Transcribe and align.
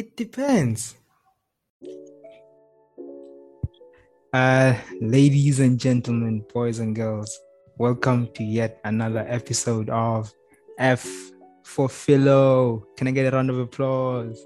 It 0.00 0.16
depends. 0.16 0.94
Uh, 4.32 4.74
ladies 5.02 5.60
and 5.60 5.78
gentlemen, 5.78 6.42
boys 6.54 6.78
and 6.78 6.96
girls, 6.96 7.38
welcome 7.76 8.28
to 8.34 8.42
yet 8.42 8.80
another 8.84 9.26
episode 9.28 9.90
of 9.90 10.32
F 10.78 11.06
for 11.70 11.88
Philo. 11.88 12.84
Can 12.96 13.06
I 13.06 13.12
get 13.12 13.32
a 13.32 13.36
round 13.36 13.48
of 13.48 13.58
applause? 13.58 14.44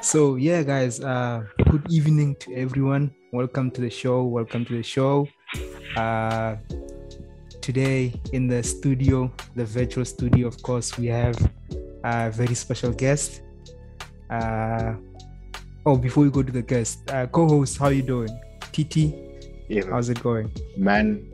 So 0.00 0.34
yeah, 0.34 0.64
guys, 0.64 1.00
uh, 1.00 1.44
good 1.70 1.86
evening 1.88 2.34
to 2.40 2.54
everyone. 2.54 3.14
Welcome 3.32 3.70
to 3.70 3.80
the 3.80 3.90
show. 3.90 4.24
Welcome 4.24 4.64
to 4.66 4.76
the 4.76 4.82
show. 4.82 5.28
Uh, 5.96 6.56
today 7.60 8.20
in 8.32 8.48
the 8.48 8.62
studio, 8.62 9.32
the 9.54 9.64
virtual 9.64 10.04
studio, 10.04 10.48
of 10.48 10.60
course, 10.62 10.98
we 10.98 11.06
have 11.06 11.36
a 12.02 12.30
very 12.32 12.54
special 12.54 12.90
guest. 12.90 13.42
Uh, 14.28 14.94
oh, 15.86 15.96
before 15.96 16.24
we 16.24 16.30
go 16.30 16.42
to 16.42 16.50
the 16.50 16.62
guest, 16.62 17.08
uh, 17.12 17.26
co-host, 17.28 17.78
how 17.78 17.88
you 17.88 18.02
doing? 18.02 18.36
TT, 18.72 19.31
Yeah, 19.68 19.82
how's 19.90 20.08
it 20.10 20.22
going? 20.22 20.50
man, 20.76 21.30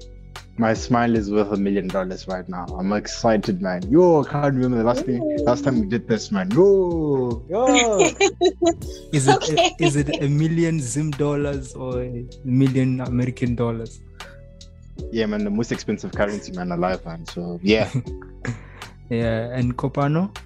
my 0.59 0.75
smile 0.75 1.15
is 1.15 1.31
worth 1.31 1.53
a 1.53 1.57
million 1.57 1.87
dollars 1.89 2.27
right 2.27 2.49
now. 2.49 2.67
I'm 2.79 2.93
excited, 2.93 3.63
man. 3.63 3.83
Yo, 3.91 4.23
I 4.25 4.29
can't 4.29 4.55
remember 4.57 4.79
the 4.79 4.85
last 4.85 5.05
thing, 5.05 5.23
last 5.45 5.65
time 5.65 5.81
we 5.81 5.87
did 5.87 6.09
this, 6.09 6.31
man. 6.33 6.51
Yo, 6.51 7.45
yo. 7.49 8.11
Is 9.13 9.29
it 9.29 9.37
Okay. 9.37 9.75
is 9.79 9.97
it 9.97 10.23
a 10.23 10.29
million 10.29 10.81
Zim 10.81 11.11
dollars 11.13 11.75
or 11.75 12.03
a 12.03 12.27
million 12.45 13.01
American 13.03 13.55
dollars? 13.55 14.01
yeah, 15.13 15.25
man, 15.27 15.45
the 15.45 15.51
most 15.51 15.71
expensive 15.71 16.11
currency, 16.13 16.51
man, 16.53 16.73
alive, 16.73 17.05
man. 17.07 17.25
So 17.27 17.59
yeah, 17.63 17.89
Yeah, 19.11 19.49
and 19.55 19.77
Kopano. 19.77 20.37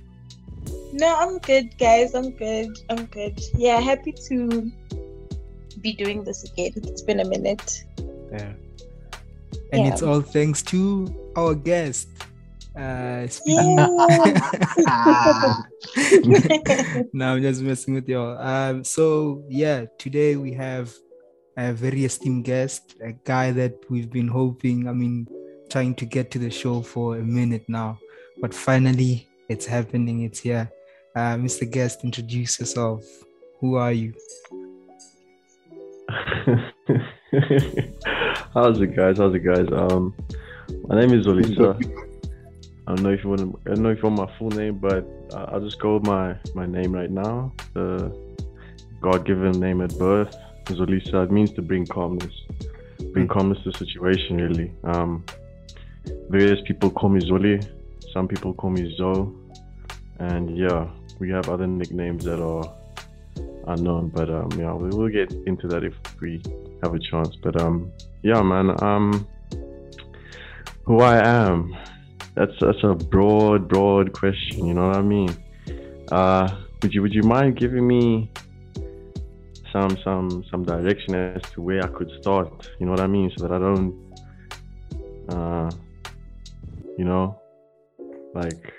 No, 0.93 1.17
I'm 1.17 1.39
good, 1.39 1.77
guys. 1.79 2.15
I'm 2.15 2.31
good. 2.37 2.69
I'm 2.91 3.07
good. 3.07 3.41
Yeah, 3.57 3.81
happy 3.81 4.13
to 4.29 4.71
be 5.83 5.93
doing 5.93 6.25
this 6.25 6.45
again. 6.45 6.73
It's 6.77 7.03
been 7.03 7.21
a 7.21 7.25
minute. 7.25 7.85
Yeah. 8.31 8.53
And 9.73 9.85
Yeah. 9.85 9.93
it's 9.93 10.03
all 10.03 10.21
thanks 10.21 10.63
to 10.73 11.09
our 11.37 11.55
guest. 11.55 12.09
Uh, 12.77 13.27
Yeah. 13.45 13.77
no, 17.13 17.35
I'm 17.35 17.43
just 17.43 17.63
messing 17.63 17.95
with 17.95 18.09
y'all. 18.09 18.39
Um, 18.39 18.85
so 18.85 19.45
yeah, 19.49 19.87
today 19.99 20.37
we 20.37 20.53
have 20.55 20.93
a 21.57 21.73
very 21.73 22.05
esteemed 22.05 22.45
guest, 22.45 22.95
a 23.05 23.13
guy 23.25 23.51
that 23.53 23.75
we've 23.91 24.11
been 24.11 24.29
hoping, 24.29 24.89
I 24.89 24.93
mean, 24.93 25.27
trying 25.69 25.95
to 25.97 26.07
get 26.07 26.31
to 26.33 26.39
the 26.39 26.51
show 26.51 26.81
for 26.81 27.17
a 27.19 27.23
minute 27.23 27.65
now, 27.69 27.99
but 28.41 28.55
finally 28.55 29.29
it's 29.49 29.67
happening. 29.67 30.23
It's 30.23 30.41
here. 30.41 30.71
Uh, 31.15 31.37
Mr. 31.37 31.71
Guest, 31.71 32.05
introduce 32.05 32.59
yourself. 32.59 33.05
Who 33.61 33.75
are 33.75 33.93
you? 33.93 34.15
How's 38.53 38.81
it, 38.81 38.95
guys? 38.95 39.19
How's 39.19 39.35
it, 39.35 39.41
guys? 39.41 39.67
Um, 39.73 40.15
my 40.89 41.01
name 41.01 41.13
is 41.19 41.27
Olisa. 41.27 41.75
I 42.87 42.95
don't 42.95 43.03
know 43.03 43.11
if 43.11 43.25
you 43.25 43.31
want. 43.31 43.59
I 43.67 43.71
don't 43.71 43.83
know 43.83 43.89
if 43.91 44.03
you 44.03 44.11
want 44.11 44.19
my 44.19 44.39
full 44.39 44.51
name, 44.51 44.79
but 44.79 45.07
I'll 45.35 45.61
just 45.61 45.81
go 45.81 45.95
with 45.95 46.07
my 46.07 46.37
my 46.55 46.67
name 46.67 46.93
right 46.93 47.11
now. 47.11 47.51
The 47.73 48.15
God-given 49.01 49.53
name 49.53 49.81
at 49.81 49.97
birth 49.99 50.37
is 50.69 50.81
Olisa. 50.81 51.25
It 51.25 51.33
means 51.33 51.55
to 51.55 51.63
bring 51.63 51.87
calmness, 51.87 52.35
bring 53.13 53.27
calmness 53.27 53.63
to 53.63 53.71
the 53.71 53.79
situation. 53.79 54.37
Really. 54.37 54.71
Um, 54.85 55.25
various 56.29 56.61
people 56.67 56.91
call 56.91 57.09
me 57.09 57.21
Zoli. 57.21 57.67
Some 58.13 58.29
people 58.29 58.53
call 58.53 58.69
me 58.71 58.95
Zo, 58.99 59.35
and 60.19 60.59
yeah, 60.59 60.91
we 61.21 61.31
have 61.31 61.49
other 61.49 61.67
nicknames 61.67 62.25
that 62.25 62.43
are 62.43 62.71
unknown. 63.67 64.09
But 64.09 64.31
um, 64.31 64.51
yeah, 64.59 64.73
we 64.75 64.89
will 64.91 65.09
get 65.09 65.33
into 65.47 65.67
that 65.69 65.85
if 65.85 65.95
we 66.21 66.43
have 66.83 66.95
a 66.95 66.99
chance. 66.99 67.37
But 67.43 67.61
um, 67.61 67.91
yeah, 68.23 68.43
man. 68.43 68.83
Um, 68.83 69.27
who 70.85 71.01
I 71.01 71.19
am. 71.25 71.75
That's 72.35 72.53
that's 72.61 72.83
a 72.83 72.95
broad, 72.95 73.69
broad 73.69 74.13
question. 74.13 74.67
You 74.67 74.75
know 74.75 74.89
what 74.89 74.97
I 74.97 75.03
mean? 75.03 75.31
Uh, 76.11 76.49
would 76.83 76.93
you 76.93 77.03
would 77.03 77.15
you 77.15 77.23
mind 77.23 77.57
giving 77.57 77.87
me 77.87 78.31
some 79.73 79.97
some 80.03 80.45
some 80.51 80.65
direction 80.65 81.15
as 81.15 81.43
to 81.53 81.63
where 81.63 81.83
I 81.85 81.89
could 81.89 82.11
start? 82.21 82.69
You 82.81 82.87
know 82.87 82.93
what 82.93 83.01
I 83.01 83.07
mean, 83.07 83.31
so 83.37 83.47
that 83.47 83.55
I 83.55 83.59
don't, 83.59 83.95
uh, 85.29 85.71
you 86.99 87.05
know, 87.05 87.39
like 88.35 88.73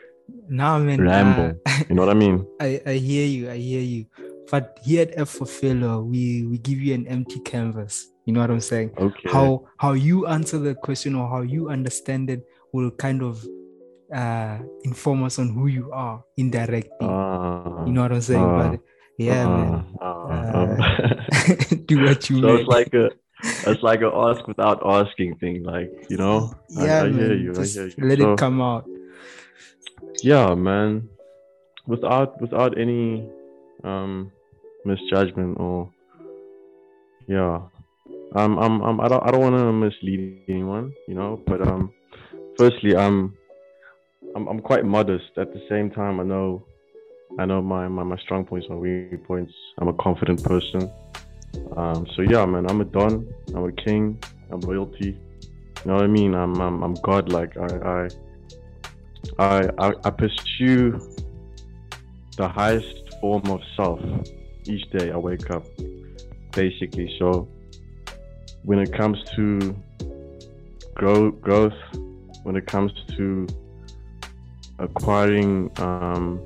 Nah, 0.49 0.77
man. 0.79 0.99
ramble. 1.01 1.57
uh, 1.65 1.83
You 1.89 1.95
know 1.95 2.01
what 2.05 2.09
I 2.15 2.19
mean? 2.19 2.45
I, 2.59 2.81
I 2.85 2.93
hear 2.95 3.25
you. 3.25 3.49
I 3.49 3.57
hear 3.57 3.81
you. 3.81 4.05
But 4.51 4.79
here 4.83 5.01
at 5.03 5.17
F 5.17 5.29
for 5.29 5.45
Philo, 5.45 6.01
we 6.01 6.45
we 6.45 6.57
give 6.59 6.79
you 6.79 6.93
an 6.93 7.07
empty 7.07 7.39
canvas. 7.41 8.07
You 8.25 8.33
know 8.33 8.41
what 8.41 8.51
I'm 8.51 8.59
saying? 8.59 8.91
Okay. 8.97 9.29
How 9.29 9.67
how 9.77 9.93
you 9.93 10.27
answer 10.27 10.59
the 10.59 10.75
question 10.75 11.15
or 11.15 11.27
how 11.27 11.41
you 11.41 11.69
understand 11.69 12.29
it 12.29 12.45
will 12.71 12.91
kind 12.91 13.21
of 13.23 13.43
uh 14.13 14.59
inform 14.83 15.23
us 15.23 15.39
on 15.39 15.49
who 15.49 15.67
you 15.67 15.91
are 15.91 16.23
indirectly. 16.37 17.07
Uh, 17.07 17.83
you 17.87 17.93
know 17.93 18.01
what 18.03 18.11
I'm 18.11 18.21
saying? 18.21 18.43
uh, 18.45 18.71
but 18.71 18.79
yeah, 19.17 19.47
man. 19.47 19.85
uh, 20.01 20.75
do 21.85 22.03
what 22.05 22.29
you 22.29 22.41
so 22.41 22.55
it's 22.55 22.67
like 22.67 22.93
a 22.93 23.09
it's 23.67 23.83
like 23.83 24.01
a 24.01 24.11
ask 24.13 24.47
without 24.47 24.79
asking 24.85 25.35
thing 25.37 25.63
like 25.63 25.91
you 26.09 26.17
know 26.17 26.53
I- 26.77 26.85
yeah, 26.85 27.03
I, 27.03 27.09
man. 27.09 27.13
hear 27.19 27.33
you 27.35 27.53
Just 27.53 27.77
i 27.77 27.81
hear 27.81 27.89
you 27.97 28.03
let 28.07 28.19
So, 28.19 28.33
it 28.33 28.37
come 28.37 28.61
out. 28.61 28.85
yeah 30.23 30.53
man 30.55 31.09
without 31.87 32.39
without 32.41 32.77
any 32.77 33.27
um 33.83 34.31
misjudgment 34.85 35.59
or 35.59 35.89
yeah. 37.27 37.61
Um 38.35 38.57
i'm, 38.59 38.81
I'm 38.81 38.99
i 38.99 39.07
don't 39.07 39.23
i 39.25 39.31
don't 39.31 39.41
want 39.41 39.55
to 39.55 39.71
mislead 39.71 40.41
anyone 40.49 40.94
you 41.07 41.16
know 41.16 41.41
but 41.45 41.61
um 41.67 41.91
firstly 42.57 42.95
i'm 42.95 43.38
i'm, 44.35 44.47
I'm 44.47 44.59
quite 44.59 44.85
modest. 44.85 45.38
At 45.38 45.53
the 45.53 45.61
same 45.69 45.91
time 45.91 46.19
i 46.19 46.23
know 46.23 46.66
i 47.39 47.45
know 47.45 47.61
my, 47.61 47.88
my 47.88 48.03
my 48.03 48.17
strong 48.17 48.45
points 48.45 48.67
my 48.69 48.75
weak 48.75 49.23
points. 49.25 49.53
I'm 49.77 49.88
a 49.88 49.94
confident 49.94 50.44
person. 50.44 50.91
Um 51.77 52.07
so 52.15 52.23
yeah 52.23 52.45
man 52.45 52.69
i'm 52.69 52.81
a 52.81 52.85
don 52.85 53.27
i'm 53.55 53.65
a 53.65 53.71
king 53.71 54.21
i'm 54.51 54.59
royalty 54.61 55.17
you 55.85 55.91
know 55.91 55.95
what 55.95 56.03
i 56.03 56.07
mean? 56.07 56.33
I'm 56.33 56.59
i'm, 56.61 56.81
I'm 56.81 56.94
godlike. 56.95 57.57
I 57.57 57.65
i 57.65 58.07
I, 59.39 59.69
I 59.79 59.94
I 60.05 60.09
pursue 60.09 61.00
the 62.38 62.47
highest 62.47 63.02
form 63.23 63.50
of 63.51 63.61
self 63.78 64.01
each 64.66 64.84
day 64.91 65.09
I 65.09 65.16
wake 65.16 65.50
up, 65.50 65.66
basically. 66.51 67.07
So 67.17 67.47
when 68.63 68.79
it 68.79 68.91
comes 68.91 69.17
to 69.38 69.73
grow, 70.94 71.31
growth, 71.31 71.79
when 72.44 72.57
it 72.57 72.66
comes 72.67 72.91
to 73.16 73.47
acquiring 74.78 75.72
um, 75.78 76.41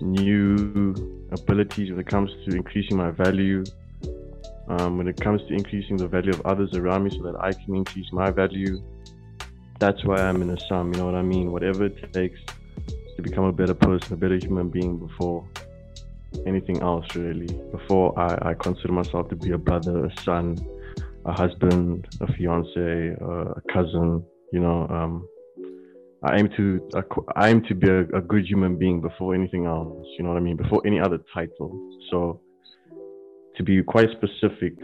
new 0.00 1.28
abilities, 1.30 1.90
when 1.90 2.00
it 2.00 2.08
comes 2.08 2.30
to 2.44 2.56
increasing 2.56 2.96
my 2.96 3.12
value, 3.12 3.62
um, 4.66 4.98
when 4.98 5.06
it 5.06 5.20
comes 5.20 5.40
to 5.46 5.54
increasing 5.54 5.96
the 5.96 6.08
value 6.08 6.32
of 6.32 6.40
others 6.44 6.74
around 6.74 7.04
me 7.04 7.10
so 7.10 7.22
that 7.22 7.36
I 7.40 7.52
can 7.52 7.76
increase 7.76 8.10
my 8.12 8.32
value, 8.32 8.82
that's 9.78 10.04
why 10.04 10.16
I'm 10.16 10.42
in 10.42 10.50
a 10.50 10.58
sum, 10.66 10.92
you 10.92 10.98
know 10.98 11.06
what 11.06 11.14
I 11.14 11.22
mean? 11.22 11.52
Whatever 11.52 11.84
it 11.84 12.12
takes 12.12 12.40
to 13.14 13.22
become 13.22 13.44
a 13.44 13.52
better 13.52 13.74
person, 13.74 14.14
a 14.14 14.16
better 14.16 14.38
human 14.38 14.70
being 14.70 14.98
before 14.98 15.46
anything 16.46 16.80
else, 16.82 17.06
really. 17.14 17.48
Before 17.70 18.18
I, 18.18 18.50
I 18.50 18.54
consider 18.54 18.92
myself 18.92 19.28
to 19.30 19.36
be 19.36 19.50
a 19.52 19.58
brother, 19.58 20.06
a 20.06 20.20
son, 20.22 20.58
a 21.24 21.32
husband, 21.32 22.06
a 22.20 22.32
fiance, 22.32 23.16
uh, 23.20 23.50
a 23.60 23.60
cousin, 23.72 24.24
you 24.52 24.60
know. 24.60 24.86
Um, 24.88 25.28
I 26.22 26.36
aim 26.38 26.50
to 26.56 26.88
I 27.34 27.48
aim 27.48 27.62
to 27.64 27.74
be 27.74 27.88
a, 27.88 28.00
a 28.00 28.20
good 28.20 28.46
human 28.46 28.76
being 28.76 29.00
before 29.00 29.34
anything 29.34 29.64
else, 29.64 30.06
you 30.18 30.24
know 30.24 30.30
what 30.30 30.36
I 30.36 30.40
mean? 30.40 30.56
Before 30.56 30.82
any 30.86 31.00
other 31.00 31.18
title. 31.32 31.70
So 32.10 32.40
to 33.56 33.62
be 33.62 33.82
quite 33.82 34.08
specific, 34.10 34.74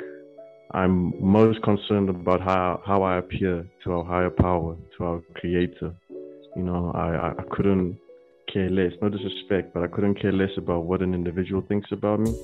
I'm 0.73 1.13
most 1.21 1.63
concerned 1.63 2.09
about 2.09 2.41
how, 2.41 2.83
how 2.85 3.03
I 3.03 3.19
appear 3.19 3.67
to 3.85 3.93
our 3.93 4.05
higher 4.05 4.31
power, 4.31 4.77
to 4.97 5.05
our 5.05 5.23
creator. 5.35 5.95
You 6.57 6.63
know, 6.63 6.91
I, 6.95 7.09
I, 7.09 7.29
I 7.39 7.43
couldn't 7.51 7.99
care 8.47 8.69
less, 8.69 8.93
no 9.03 9.09
disrespect, 9.09 9.75
but 9.75 9.83
I 9.83 9.87
couldn't 9.87 10.15
care 10.15 10.33
less 10.33 10.51
about 10.57 10.85
what 10.85 11.03
an 11.03 11.15
individual 11.15 11.63
thinks 11.63 11.93
about 11.93 12.21
me 12.21 12.35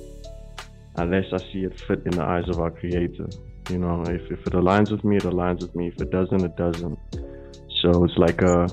unless 0.97 1.25
I 1.33 1.39
see 1.53 1.65
it 1.65 1.81
fit 1.81 2.03
in 2.05 2.13
the 2.13 2.23
eyes 2.23 2.49
of 2.49 2.61
our 2.61 2.71
creator. 2.71 3.29
You 3.71 3.79
know, 3.79 4.03
if, 4.03 4.31
if 4.31 4.47
it 4.47 4.53
aligns 4.53 4.91
with 4.91 5.05
me, 5.05 5.17
it 5.17 5.23
aligns 5.23 5.63
with 5.63 5.75
me. 5.75 5.89
If 5.89 6.01
it 6.01 6.11
doesn't, 6.11 6.45
it 6.45 6.57
doesn't. 6.57 6.99
So 7.81 8.05
it's 8.05 8.17
like 8.17 8.43
a 8.43 8.69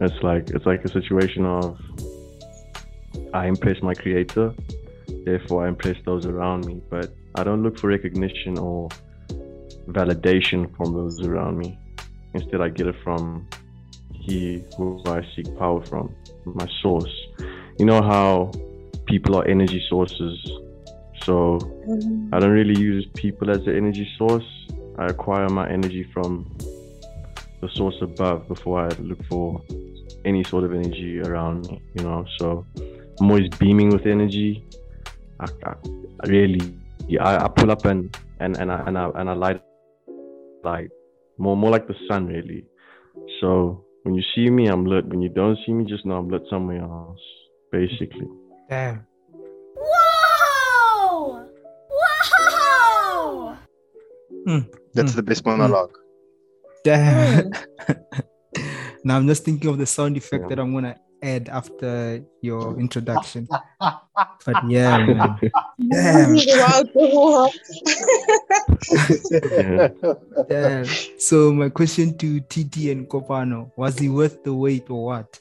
it's 0.00 0.22
like 0.22 0.50
it's 0.50 0.64
like 0.64 0.84
a 0.84 0.88
situation 0.88 1.44
of 1.44 1.78
I 3.34 3.46
impress 3.46 3.82
my 3.82 3.94
creator, 3.94 4.54
therefore 5.24 5.66
I 5.66 5.68
impress 5.68 5.96
those 6.04 6.24
around 6.24 6.66
me. 6.66 6.80
But 6.88 7.12
I 7.34 7.44
don't 7.44 7.62
look 7.62 7.78
for 7.78 7.88
recognition 7.88 8.58
or 8.58 8.88
validation 9.88 10.74
from 10.76 10.94
those 10.94 11.20
around 11.26 11.58
me. 11.58 11.78
Instead, 12.34 12.60
I 12.60 12.68
get 12.68 12.86
it 12.86 12.96
from 13.02 13.48
He 14.28 14.62
who 14.76 15.02
I 15.06 15.20
seek 15.34 15.48
power 15.58 15.80
from, 15.86 16.14
my 16.44 16.68
source. 16.82 17.14
You 17.78 17.86
know 17.86 18.02
how 18.02 18.52
people 19.06 19.36
are 19.38 19.46
energy 19.54 19.82
sources. 19.88 20.36
So 21.24 21.58
Mhm. 21.58 22.28
I 22.34 22.38
don't 22.40 22.56
really 22.60 22.78
use 22.78 23.06
people 23.14 23.50
as 23.50 23.64
the 23.64 23.74
energy 23.74 24.06
source. 24.18 24.48
I 24.98 25.06
acquire 25.06 25.48
my 25.48 25.66
energy 25.76 26.04
from 26.14 26.30
the 27.62 27.68
source 27.78 27.98
above 28.02 28.46
before 28.48 28.76
I 28.86 28.88
look 29.10 29.22
for 29.30 29.62
any 30.24 30.42
sort 30.44 30.64
of 30.64 30.74
energy 30.74 31.20
around 31.20 31.56
me, 31.70 31.80
you 31.94 32.02
know. 32.04 32.24
So 32.38 32.66
I'm 33.20 33.30
always 33.30 33.48
beaming 33.58 33.90
with 33.90 34.04
energy. 34.06 34.64
I, 35.40 35.46
I, 35.64 35.72
I 36.22 36.28
really, 36.28 36.60
yeah, 37.08 37.24
I, 37.24 37.44
I 37.44 37.48
pull 37.48 37.70
up 37.70 37.84
and 37.86 38.00
and 38.40 38.56
and 38.60 38.70
I 38.70 38.78
and 38.86 38.98
I 38.98 39.04
and 39.14 39.30
I 39.30 39.32
light 39.44 39.62
light 40.64 40.90
more 41.38 41.56
more 41.56 41.70
like 41.70 41.86
the 41.88 41.96
sun, 42.08 42.26
really. 42.26 42.64
So 43.40 43.84
when 44.08 44.14
you 44.16 44.24
see 44.34 44.48
me, 44.48 44.68
I'm 44.68 44.86
lit. 44.86 45.04
When 45.04 45.20
you 45.20 45.28
don't 45.28 45.58
see 45.66 45.72
me, 45.72 45.84
just 45.84 46.06
know 46.06 46.16
I'm 46.16 46.30
lit 46.30 46.40
somewhere 46.48 46.80
else, 46.80 47.20
basically. 47.70 48.26
Damn. 48.70 49.04
Whoa! 49.76 51.44
Whoa! 51.92 53.56
That's 54.94 55.12
Mm. 55.12 55.16
the 55.16 55.22
best 55.22 55.44
monologue. 55.44 55.92
Damn. 56.84 57.50
now 59.04 59.18
I'm 59.18 59.26
just 59.28 59.44
thinking 59.44 59.68
of 59.68 59.76
the 59.76 59.84
sound 59.84 60.16
effect 60.16 60.44
Yeah. 60.44 60.48
that 60.48 60.58
I'm 60.58 60.72
gonna 60.72 60.96
add 61.22 61.48
after 61.48 62.22
your 62.42 62.78
introduction. 62.80 63.48
But 64.44 64.62
yeah, 64.68 64.98
man. 65.06 65.40
Damn. 65.90 66.34
Wow, 66.58 66.82
wow. 66.94 67.50
Yeah. 69.30 69.88
Damn. 70.48 70.86
So 71.18 71.52
my 71.52 71.68
question 71.68 72.16
to 72.18 72.40
TT 72.40 72.90
and 72.90 73.08
Kopano, 73.08 73.70
was 73.76 73.98
he 73.98 74.08
worth 74.08 74.42
the 74.44 74.54
wait 74.54 74.88
or 74.90 75.04
what? 75.06 75.38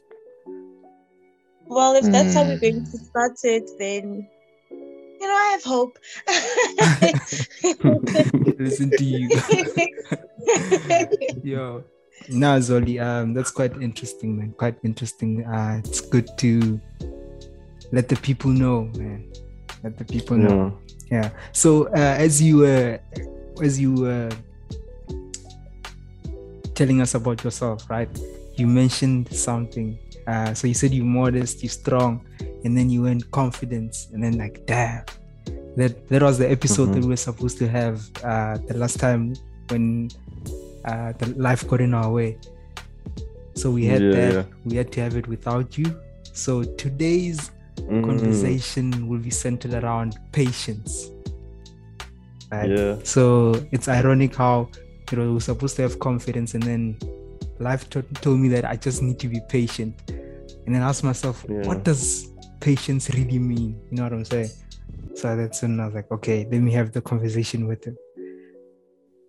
Well, 1.68 1.96
if 1.96 2.06
that's 2.12 2.34
how 2.34 2.44
we're 2.46 2.56
Hmm. 2.56 2.62
going 2.62 2.86
to 2.86 2.98
start 2.98 3.38
it, 3.44 3.70
then 3.78 4.28
you 4.72 5.28
know 5.28 5.34
I 5.34 5.52
have 5.52 5.64
hope. 5.64 5.98
Listen 8.58 8.90
to 8.92 9.04
you. 9.04 9.30
Yo. 11.44 11.84
No, 12.30 12.58
Zoli, 12.60 13.02
um, 13.02 13.34
that's 13.34 13.52
quite 13.52 13.74
interesting, 13.82 14.38
man. 14.38 14.52
Quite 14.58 14.76
interesting. 14.84 15.46
Uh, 15.46 15.82
it's 15.84 16.02
good 16.02 16.28
to 16.40 16.80
let 17.92 18.10
the 18.10 18.16
people 18.18 18.52
know, 18.52 18.92
man. 18.98 19.32
Let 19.84 19.98
the 19.98 20.06
people 20.06 20.38
know. 20.38 20.78
yeah. 21.10 21.30
So 21.54 21.88
uh, 21.90 22.16
as 22.20 22.42
you 22.42 22.58
were, 22.58 23.00
as 23.64 23.80
you 23.80 23.94
were 23.94 24.30
telling 26.76 27.02
us 27.02 27.16
about 27.16 27.44
yourself, 27.44 27.90
right? 27.90 28.10
You 28.56 28.68
mentioned 28.68 29.32
something. 29.34 29.98
Uh, 30.28 30.54
so 30.54 30.68
you 30.68 30.74
said 30.74 30.94
you're 30.94 31.06
modest, 31.06 31.64
you're 31.64 31.70
strong, 31.70 32.26
and 32.66 32.78
then 32.78 32.90
you 32.90 33.04
went 33.04 33.30
confidence, 33.32 34.10
and 34.14 34.22
then 34.22 34.38
like, 34.38 34.66
damn, 34.66 35.06
that 35.78 36.08
that 36.10 36.22
was 36.22 36.38
the 36.38 36.50
episode 36.52 36.88
that 36.88 36.98
Mhm. 37.00 37.04
we 37.04 37.10
were 37.10 37.16
supposed 37.16 37.58
to 37.60 37.68
have 37.70 38.02
uh, 38.24 38.58
the 38.68 38.76
last 38.76 39.00
time 39.00 39.34
when 39.70 40.10
uh, 40.86 41.14
the 41.14 41.28
life 41.36 41.68
got 41.68 41.82
in 41.82 41.94
our 41.94 42.12
way. 42.12 42.38
So 43.56 43.72
we 43.72 43.86
had 43.86 44.02
Yeah, 44.02 44.12
that. 44.12 44.34
yeah. 44.34 44.44
We 44.66 44.76
had 44.78 44.92
to 44.94 45.02
have 45.02 45.16
it 45.16 45.28
without 45.28 45.78
you. 45.78 45.96
So 46.34 46.64
today's 46.64 47.52
Mm. 47.78 48.04
conversation 48.06 49.08
will 49.08 49.20
be 49.20 49.30
centered 49.30 49.74
around 49.76 50.18
patience. 50.32 51.12
Right? 52.52 52.70
Yeah. 52.70 52.98
So 53.04 53.54
it's 53.72 53.88
ironic 53.88 54.36
how 54.36 54.70
you 55.12 55.18
know 55.18 55.34
we're 55.34 55.40
supposed 55.40 55.76
to 55.78 55.84
have 55.84 56.00
confidence, 56.00 56.54
and 56.56 56.64
then 56.64 56.98
life 57.60 57.90
to- 57.92 58.02
told 58.22 58.40
me 58.40 58.50
that 58.50 58.66
I 58.66 58.76
just 58.78 59.02
need 59.04 59.20
to 59.20 59.28
be 59.28 59.40
patient. 59.48 59.94
And 60.66 60.76
then 60.76 60.82
ask 60.82 61.04
myself, 61.04 61.46
Yeah. 61.48 61.66
what 61.68 61.84
does 61.84 62.28
patience 62.60 63.10
really 63.12 63.40
mean? 63.40 63.80
You 63.90 63.98
know 63.98 64.04
what 64.04 64.14
I'm 64.14 64.26
saying? 64.26 64.50
So 65.16 65.36
that's 65.36 65.62
when 65.62 65.80
I 65.80 65.86
was 65.86 65.94
like, 65.96 66.12
okay, 66.12 66.48
let 66.52 66.62
me 66.62 66.72
have 66.72 66.92
the 66.92 67.02
conversation 67.02 67.68
with 67.68 67.86
him. 67.86 67.96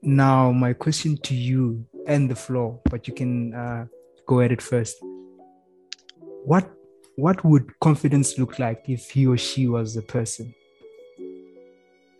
Now, 0.03 0.53
my 0.53 0.73
question 0.73 1.17
to 1.23 1.35
you 1.35 1.85
and 2.07 2.31
the 2.31 2.37
floor, 2.37 2.81
but 2.91 3.09
you 3.09 3.15
can 3.15 3.55
uh, 3.55 3.87
go 4.27 4.41
at 4.41 4.53
it 4.53 4.63
first. 4.63 4.97
What 6.45 6.71
what 7.17 7.45
would 7.45 7.79
confidence 7.81 8.39
look 8.39 8.61
like 8.61 8.85
if 8.89 9.11
he 9.11 9.27
or 9.27 9.37
she 9.37 9.67
was 9.67 9.95
the 9.95 10.03
person? 10.03 10.55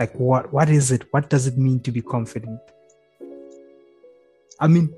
Like 0.01 0.15
what 0.15 0.53
what 0.53 0.69
is 0.69 0.91
it? 0.91 1.07
What 1.13 1.31
does 1.31 1.47
it 1.47 1.57
mean 1.57 1.81
to 1.81 1.93
be 1.93 2.03
confident? 2.03 2.61
I 4.61 4.67
mean, 4.67 4.93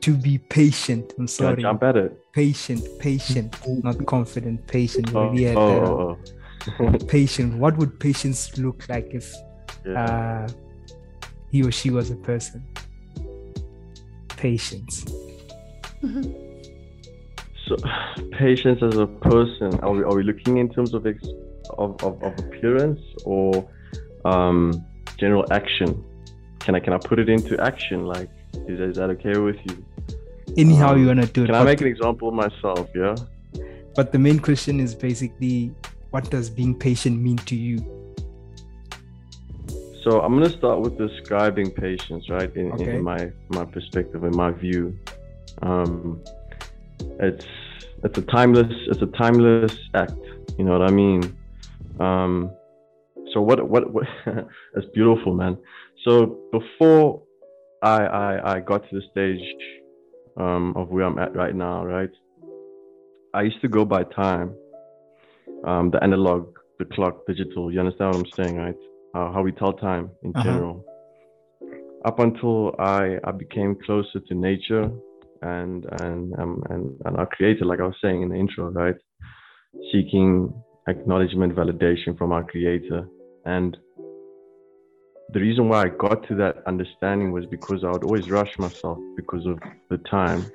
to 0.00 0.16
be 0.16 0.38
patient. 0.38 1.14
I'm 1.18 1.28
sorry. 1.28 1.62
jump 1.62 1.82
at 1.84 1.96
it? 1.96 2.18
Patient, 2.32 2.82
patient, 2.98 3.56
not 3.82 4.04
confident, 4.06 4.66
patient. 4.66 5.14
Oh, 5.14 5.28
really 5.28 5.54
oh, 5.54 6.18
that. 6.66 6.74
oh, 6.80 6.86
oh. 6.86 7.06
Patient. 7.06 7.58
What 7.58 7.76
would 7.78 8.00
patience 8.00 8.58
look 8.58 8.88
like 8.88 9.14
if 9.14 9.32
yeah. 9.86 10.46
uh, 10.46 10.48
he 11.54 11.62
or 11.62 11.70
she 11.70 11.90
was 11.90 12.10
a 12.10 12.16
person? 12.16 12.66
Patience. 14.36 15.04
So, 17.66 17.76
patience 18.32 18.82
as 18.82 18.96
a 18.98 19.06
person, 19.06 19.78
are 19.78 19.92
we, 19.92 20.02
are 20.02 20.16
we 20.16 20.24
looking 20.24 20.58
in 20.58 20.68
terms 20.68 20.94
of, 20.94 21.06
ex- 21.06 21.28
of, 21.78 22.02
of, 22.02 22.20
of 22.24 22.36
appearance 22.40 23.00
or 23.24 23.66
um, 24.24 24.84
general 25.16 25.46
action? 25.52 26.04
Can 26.58 26.74
I 26.74 26.80
can 26.80 26.92
I 26.92 26.98
put 26.98 27.20
it 27.20 27.28
into 27.28 27.56
action? 27.60 28.04
Like, 28.04 28.30
is, 28.66 28.80
is 28.80 28.96
that 28.96 29.10
okay 29.10 29.38
with 29.38 29.56
you? 29.66 29.84
Anyhow 30.56 30.94
Um, 30.94 31.00
you 31.00 31.06
wanna 31.06 31.26
do 31.26 31.44
it. 31.44 31.46
Can 31.46 31.54
I 31.54 31.60
but, 31.60 31.66
make 31.66 31.80
an 31.82 31.86
example 31.86 32.26
of 32.30 32.34
myself? 32.34 32.88
Yeah. 32.96 33.14
but 33.94 34.10
the 34.10 34.18
main 34.18 34.40
question 34.40 34.80
is 34.80 34.92
basically, 34.92 35.72
what 36.10 36.28
does 36.30 36.50
being 36.50 36.74
patient 36.76 37.22
mean 37.22 37.36
to 37.50 37.54
you? 37.54 38.03
So 40.04 40.20
I'm 40.20 40.34
gonna 40.34 40.56
start 40.58 40.80
with 40.80 40.98
describing 40.98 41.70
patience, 41.70 42.28
right? 42.28 42.54
In, 42.54 42.72
Okay. 42.72 42.96
in 42.96 43.02
my 43.02 43.30
my 43.48 43.64
perspective, 43.64 44.22
in 44.24 44.36
my 44.36 44.50
view, 44.50 44.94
um, 45.62 46.20
it's 47.20 47.44
it's 48.04 48.18
a 48.18 48.22
timeless 48.22 48.70
it's 48.88 49.00
a 49.00 49.10
timeless 49.16 49.72
act. 49.94 50.12
You 50.58 50.64
know 50.66 50.72
what 50.78 50.82
I 50.82 50.90
mean? 50.90 51.34
Um, 51.98 52.50
so 53.32 53.40
what 53.40 53.66
what 53.68 53.92
what? 53.94 54.04
that's 54.26 54.86
beautiful, 54.92 55.32
man. 55.34 55.56
So 56.06 56.38
before 56.52 57.22
I 57.82 58.04
I, 58.04 58.56
I 58.56 58.60
got 58.60 58.82
to 58.90 59.00
the 59.00 59.02
stage 59.10 59.40
um, 60.36 60.74
of 60.76 60.90
where 60.90 61.04
I'm 61.04 61.18
at 61.18 61.34
right 61.34 61.54
now, 61.54 61.82
right? 61.82 62.10
I 63.32 63.42
used 63.42 63.60
to 63.62 63.68
go 63.68 63.84
by 63.86 64.04
time, 64.04 64.54
um, 65.64 65.90
the 65.90 66.02
analog, 66.02 66.54
the 66.78 66.84
clock, 66.84 67.26
digital. 67.26 67.72
You 67.72 67.80
understand 67.80 68.10
what 68.10 68.18
I'm 68.18 68.32
saying, 68.36 68.56
right? 68.56 68.76
How, 69.14 69.32
how 69.32 69.42
we 69.42 69.52
tell 69.52 69.72
time 69.72 70.10
in 70.24 70.30
Uh-huh. 70.34 70.42
general. 70.44 70.84
Up 72.04 72.18
until 72.18 72.74
I, 72.78 73.16
I 73.24 73.30
became 73.30 73.76
closer 73.86 74.18
to 74.28 74.34
nature 74.34 74.90
and 75.40 75.86
and 76.02 76.34
um, 76.40 76.62
and 76.70 76.84
and 77.06 77.16
our 77.16 77.26
creator, 77.26 77.64
like 77.64 77.80
I 77.80 77.86
was 77.86 77.96
saying 78.02 78.20
in 78.22 78.28
the 78.28 78.36
intro, 78.36 78.70
right? 78.70 78.96
Seeking 79.92 80.52
acknowledgement, 80.88 81.54
validation 81.54 82.18
from 82.18 82.32
our 82.32 82.44
creator, 82.44 83.08
and 83.46 83.76
the 85.32 85.40
reason 85.40 85.68
why 85.68 85.84
I 85.86 85.88
got 85.88 86.18
to 86.28 86.34
that 86.36 86.56
understanding 86.66 87.32
was 87.32 87.44
because 87.46 87.80
I 87.84 87.90
would 87.92 88.04
always 88.04 88.28
rush 88.30 88.52
myself 88.58 88.98
because 89.16 89.46
of 89.46 89.58
the 89.90 89.98
time, 90.10 90.50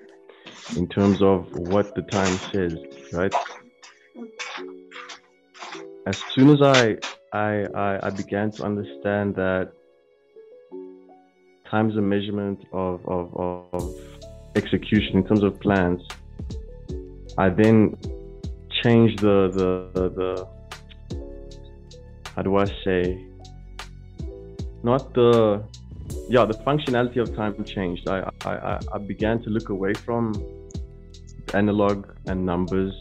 in 0.76 0.88
terms 0.88 1.18
of 1.22 1.48
what 1.54 1.96
the 1.96 2.04
time 2.04 2.40
says, 2.52 2.74
right? 3.12 3.32
As 6.08 6.16
soon 6.36 6.50
as 6.52 6.62
I 6.62 6.96
I 7.34 7.66
I, 7.76 8.08
I 8.08 8.10
began 8.10 8.52
to 8.52 8.64
understand 8.64 9.36
that 9.36 9.72
time's 11.70 11.96
a 11.96 12.02
measurement 12.02 12.66
of, 12.74 13.08
of, 13.08 13.36
of, 13.36 14.00
execution 14.56 15.18
in 15.18 15.24
terms 15.28 15.44
of 15.44 15.60
plans, 15.60 16.02
I 17.38 17.50
then 17.50 17.96
changed 18.84 19.20
the 19.20 19.38
the 19.54 19.70
the, 19.94 20.10
the 20.10 20.48
how 22.36 22.42
do 22.42 22.58
I 22.58 22.66
say? 22.84 23.26
Not 24.84 25.14
the 25.14 25.64
yeah 26.30 26.46
the 26.46 26.56
functionality 26.66 27.22
of 27.22 27.36
time 27.36 27.64
changed. 27.64 28.10
I 28.10 28.30
I- 28.46 28.80
i 28.96 28.98
began 28.98 29.42
to 29.44 29.50
look 29.50 29.70
away 29.70 29.94
from 29.94 30.34
analog 31.54 32.08
and 32.28 32.46
numbers 32.46 32.94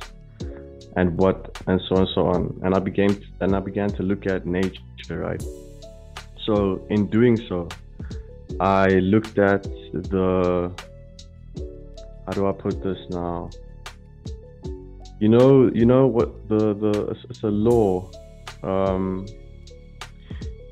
and 0.99 1.17
what 1.17 1.38
and 1.67 1.81
so 1.88 1.95
on 1.97 2.00
and 2.02 2.11
so 2.14 2.23
on 2.35 2.61
and 2.64 2.75
i 2.75 2.81
began 2.88 3.11
and 3.40 3.57
i 3.59 3.61
began 3.71 3.90
to 3.99 4.02
look 4.02 4.26
at 4.26 4.47
nature 4.47 5.19
right 5.26 5.45
so 6.45 6.55
in 6.90 7.07
doing 7.17 7.37
so 7.49 7.69
i 8.61 8.87
looked 9.14 9.38
at 9.38 9.62
the 10.12 10.71
how 12.28 12.35
do 12.35 12.47
I 12.47 12.52
put 12.52 12.83
this 12.83 12.99
now? 13.09 13.49
You 15.19 15.31
know, 15.31 15.71
you 15.73 15.87
know 15.87 16.07
what 16.07 16.47
the 16.50 16.75
the 16.75 17.17
it's 17.31 17.43
a 17.43 17.49
law. 17.49 18.11
Um, 18.62 19.25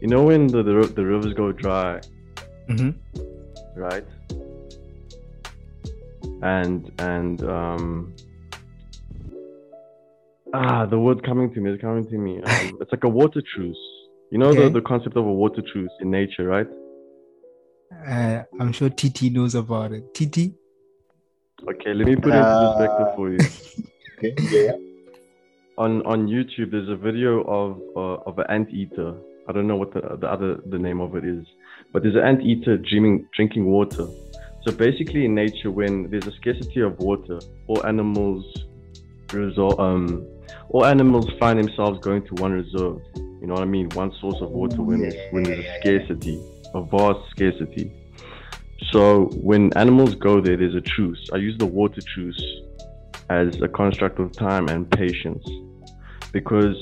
you 0.02 0.08
know 0.08 0.22
when 0.22 0.48
the 0.48 0.62
the, 0.62 0.92
the 0.94 1.02
rivers 1.02 1.32
go 1.32 1.52
dry, 1.52 2.00
hmm 2.68 2.90
right? 3.74 4.04
And 6.42 6.92
and 6.98 7.42
um 7.44 8.14
ah 10.54 10.86
the 10.86 10.98
word 10.98 11.24
coming 11.24 11.52
to 11.54 11.60
me 11.60 11.70
is 11.72 11.80
coming 11.80 12.06
to 12.08 12.16
me. 12.18 12.40
Um, 12.42 12.78
it's 12.80 12.90
like 12.92 13.04
a 13.04 13.08
water 13.08 13.42
truce. 13.54 13.76
You 14.30 14.38
know 14.38 14.50
Okay. 14.50 14.64
the, 14.64 14.80
the 14.80 14.80
concept 14.80 15.16
of 15.16 15.24
a 15.26 15.32
water 15.32 15.62
truce 15.72 15.90
in 16.00 16.10
nature, 16.10 16.44
right? 16.44 16.66
Uh, 18.06 18.42
I'm 18.60 18.72
sure 18.72 18.88
TT 18.90 19.30
knows 19.32 19.54
about 19.54 19.92
it. 19.92 20.02
TT. 20.14 20.52
Okay, 21.68 21.94
let 21.94 22.06
me 22.06 22.16
put 22.16 22.34
it 22.34 22.38
into 22.38 22.68
perspective 22.68 23.06
Uh, 23.08 23.16
for 23.16 23.30
you. 23.30 23.38
Okay. 24.18 24.34
Yeah. 24.50 24.72
On 25.78 26.00
on 26.06 26.26
YouTube, 26.26 26.70
there's 26.70 26.88
a 26.88 26.96
video 26.96 27.42
of 27.42 27.78
uh, 27.94 28.22
of 28.28 28.38
an 28.38 28.46
anteater. 28.48 29.14
I 29.46 29.52
don't 29.52 29.66
know 29.66 29.76
what 29.76 29.92
the, 29.92 30.00
the 30.18 30.26
other 30.26 30.56
the 30.70 30.78
name 30.78 31.00
of 31.02 31.14
it 31.16 31.24
is, 31.24 31.44
but 31.92 32.02
there's 32.02 32.14
an 32.14 32.22
anteater 32.24 32.78
drinking 32.78 33.28
drinking 33.36 33.66
water. 33.66 34.06
So 34.64 34.72
basically, 34.72 35.26
in 35.26 35.34
nature, 35.34 35.70
when 35.70 36.08
there's 36.10 36.26
a 36.26 36.32
scarcity 36.40 36.80
of 36.80 36.98
water, 36.98 37.38
all 37.68 37.84
animals 37.86 38.42
result 39.32 39.78
um 39.78 40.26
all 40.70 40.84
animals 40.84 41.26
find 41.38 41.58
themselves 41.58 42.00
going 42.00 42.26
to 42.26 42.34
one 42.34 42.52
reserve. 42.52 43.00
You 43.14 43.46
know 43.46 43.54
what 43.54 43.62
I 43.62 43.66
mean? 43.66 43.88
One 43.90 44.12
source 44.20 44.40
of 44.40 44.50
water 44.50 44.82
when 44.82 45.02
there's, 45.02 45.14
when 45.30 45.42
there's 45.44 45.64
a 45.64 45.80
scarcity, 45.80 46.42
a 46.74 46.82
vast 46.82 47.30
scarcity. 47.30 47.92
So 48.90 49.26
when 49.34 49.72
animals 49.76 50.14
go 50.14 50.40
there, 50.40 50.56
there's 50.56 50.74
a 50.74 50.80
truce. 50.80 51.28
I 51.32 51.36
use 51.36 51.56
the 51.58 51.66
water 51.66 52.00
truce 52.00 52.42
as 53.30 53.60
a 53.60 53.68
construct 53.68 54.20
of 54.20 54.32
time 54.32 54.68
and 54.68 54.90
patience 54.90 55.46
because 56.32 56.76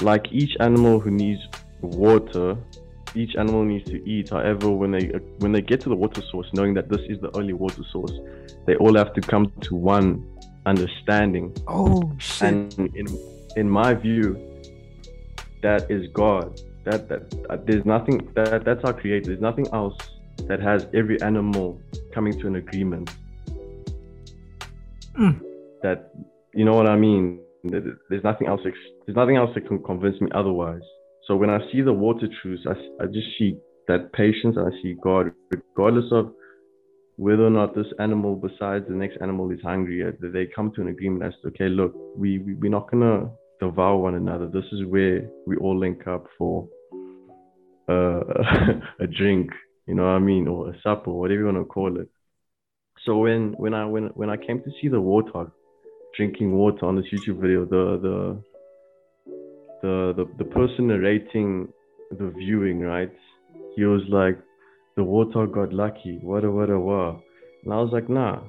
like 0.00 0.26
each 0.30 0.56
animal 0.60 1.00
who 1.00 1.10
needs 1.10 1.40
water 1.80 2.56
each 3.14 3.34
animal 3.36 3.64
needs 3.64 3.84
to 3.90 3.96
eat 4.08 4.28
however 4.30 4.70
when 4.70 4.92
they 4.92 5.06
when 5.38 5.50
they 5.50 5.60
get 5.60 5.80
to 5.80 5.88
the 5.88 5.94
water 5.94 6.22
source 6.30 6.48
knowing 6.52 6.74
that 6.74 6.88
this 6.88 7.00
is 7.08 7.20
the 7.20 7.36
only 7.36 7.52
water 7.52 7.82
source 7.90 8.12
they 8.66 8.76
all 8.76 8.96
have 8.96 9.12
to 9.12 9.20
come 9.20 9.52
to 9.60 9.74
one 9.74 10.24
understanding. 10.66 11.56
Oh 11.66 12.12
shit. 12.18 12.48
and 12.48 12.78
in 12.94 13.06
in 13.56 13.68
my 13.68 13.94
view 13.94 14.38
that 15.62 15.90
is 15.90 16.06
god. 16.12 16.60
That 16.84 17.08
that 17.08 17.22
uh, 17.50 17.58
there's 17.66 17.84
nothing 17.84 18.30
that 18.34 18.64
that's 18.64 18.84
our 18.84 18.92
creator. 18.94 19.26
There's 19.26 19.40
nothing 19.40 19.66
else 19.72 19.96
that 20.48 20.60
has 20.60 20.86
every 20.94 21.20
animal 21.22 21.80
coming 22.14 22.38
to 22.40 22.46
an 22.46 22.56
agreement. 22.56 23.10
Mm. 25.18 25.40
that 25.82 26.12
you 26.54 26.64
know 26.64 26.72
what 26.72 26.88
i 26.88 26.96
mean? 26.96 27.40
There- 27.64 27.98
there's 28.08 28.24
nothing 28.24 28.46
else 28.46 28.60
there's 28.64 29.16
nothing 29.16 29.36
else 29.36 29.50
that 29.54 29.66
can 29.66 29.82
convince 29.82 30.18
me 30.20 30.28
otherwise. 30.34 30.82
So 31.26 31.36
when 31.36 31.50
i 31.50 31.58
see 31.70 31.80
the 31.82 31.92
water 31.92 32.28
truce 32.40 32.64
I 33.02 33.06
just 33.06 33.26
see 33.38 33.58
that 33.88 34.12
patience 34.12 34.56
and 34.56 34.72
i 34.72 34.82
see 34.82 34.94
god. 35.02 35.32
Regardless 35.50 36.10
of 36.12 36.32
whether 37.26 37.44
or 37.44 37.50
not 37.50 37.74
this 37.74 37.92
animal 37.98 38.34
besides 38.34 38.84
the 38.88 38.94
next 38.94 39.18
animal 39.20 39.50
is 39.50 39.62
hungry 39.62 39.98
uh, 40.02 40.10
they 40.34 40.46
come 40.56 40.72
to 40.74 40.80
an 40.80 40.88
agreement 40.88 41.22
as 41.22 41.34
to 41.42 41.48
okay 41.48 41.68
look 41.68 41.92
we, 42.16 42.38
we 42.38 42.54
we're 42.54 42.70
not 42.78 42.90
gonna 42.90 43.30
devour 43.60 43.98
one 43.98 44.14
another. 44.14 44.46
This 44.46 44.64
is 44.72 44.86
where 44.86 45.28
we 45.46 45.56
all 45.56 45.78
link 45.78 46.06
up 46.06 46.26
for 46.38 46.68
uh, 47.88 48.20
a 49.00 49.06
drink 49.06 49.50
you 49.86 49.94
know 49.94 50.04
what 50.04 50.10
i 50.10 50.18
mean 50.18 50.46
or 50.46 50.70
a 50.70 50.80
supper 50.82 51.10
whatever 51.10 51.40
you 51.40 51.46
want 51.46 51.58
to 51.58 51.64
call 51.64 52.00
it. 52.00 52.08
So 53.04 53.18
when 53.18 53.54
when 53.58 53.74
i 53.74 53.84
when 53.84 54.04
when 54.14 54.30
i 54.30 54.36
came 54.36 54.62
to 54.62 54.70
see 54.80 54.88
the 54.88 55.00
warthog 55.00 55.50
drinking 56.16 56.52
water 56.52 56.86
on 56.86 56.96
this 56.96 57.06
youtube 57.12 57.40
video 57.40 57.64
the 57.64 57.98
the 58.06 58.42
the 59.82 60.14
the, 60.16 60.24
the 60.38 60.44
person 60.44 60.88
narrating 60.88 61.68
the 62.10 62.32
viewing 62.36 62.80
right 62.80 63.12
he 63.76 63.84
was 63.84 64.02
like 64.08 64.38
the 65.00 65.04
water 65.04 65.46
got 65.46 65.72
lucky. 65.72 66.18
What 66.20 66.44
a 66.44 66.50
what 66.50 66.68
and 67.64 67.72
i 67.74 67.76
was 67.76 67.90
like 67.92 68.08
nah 68.08 68.40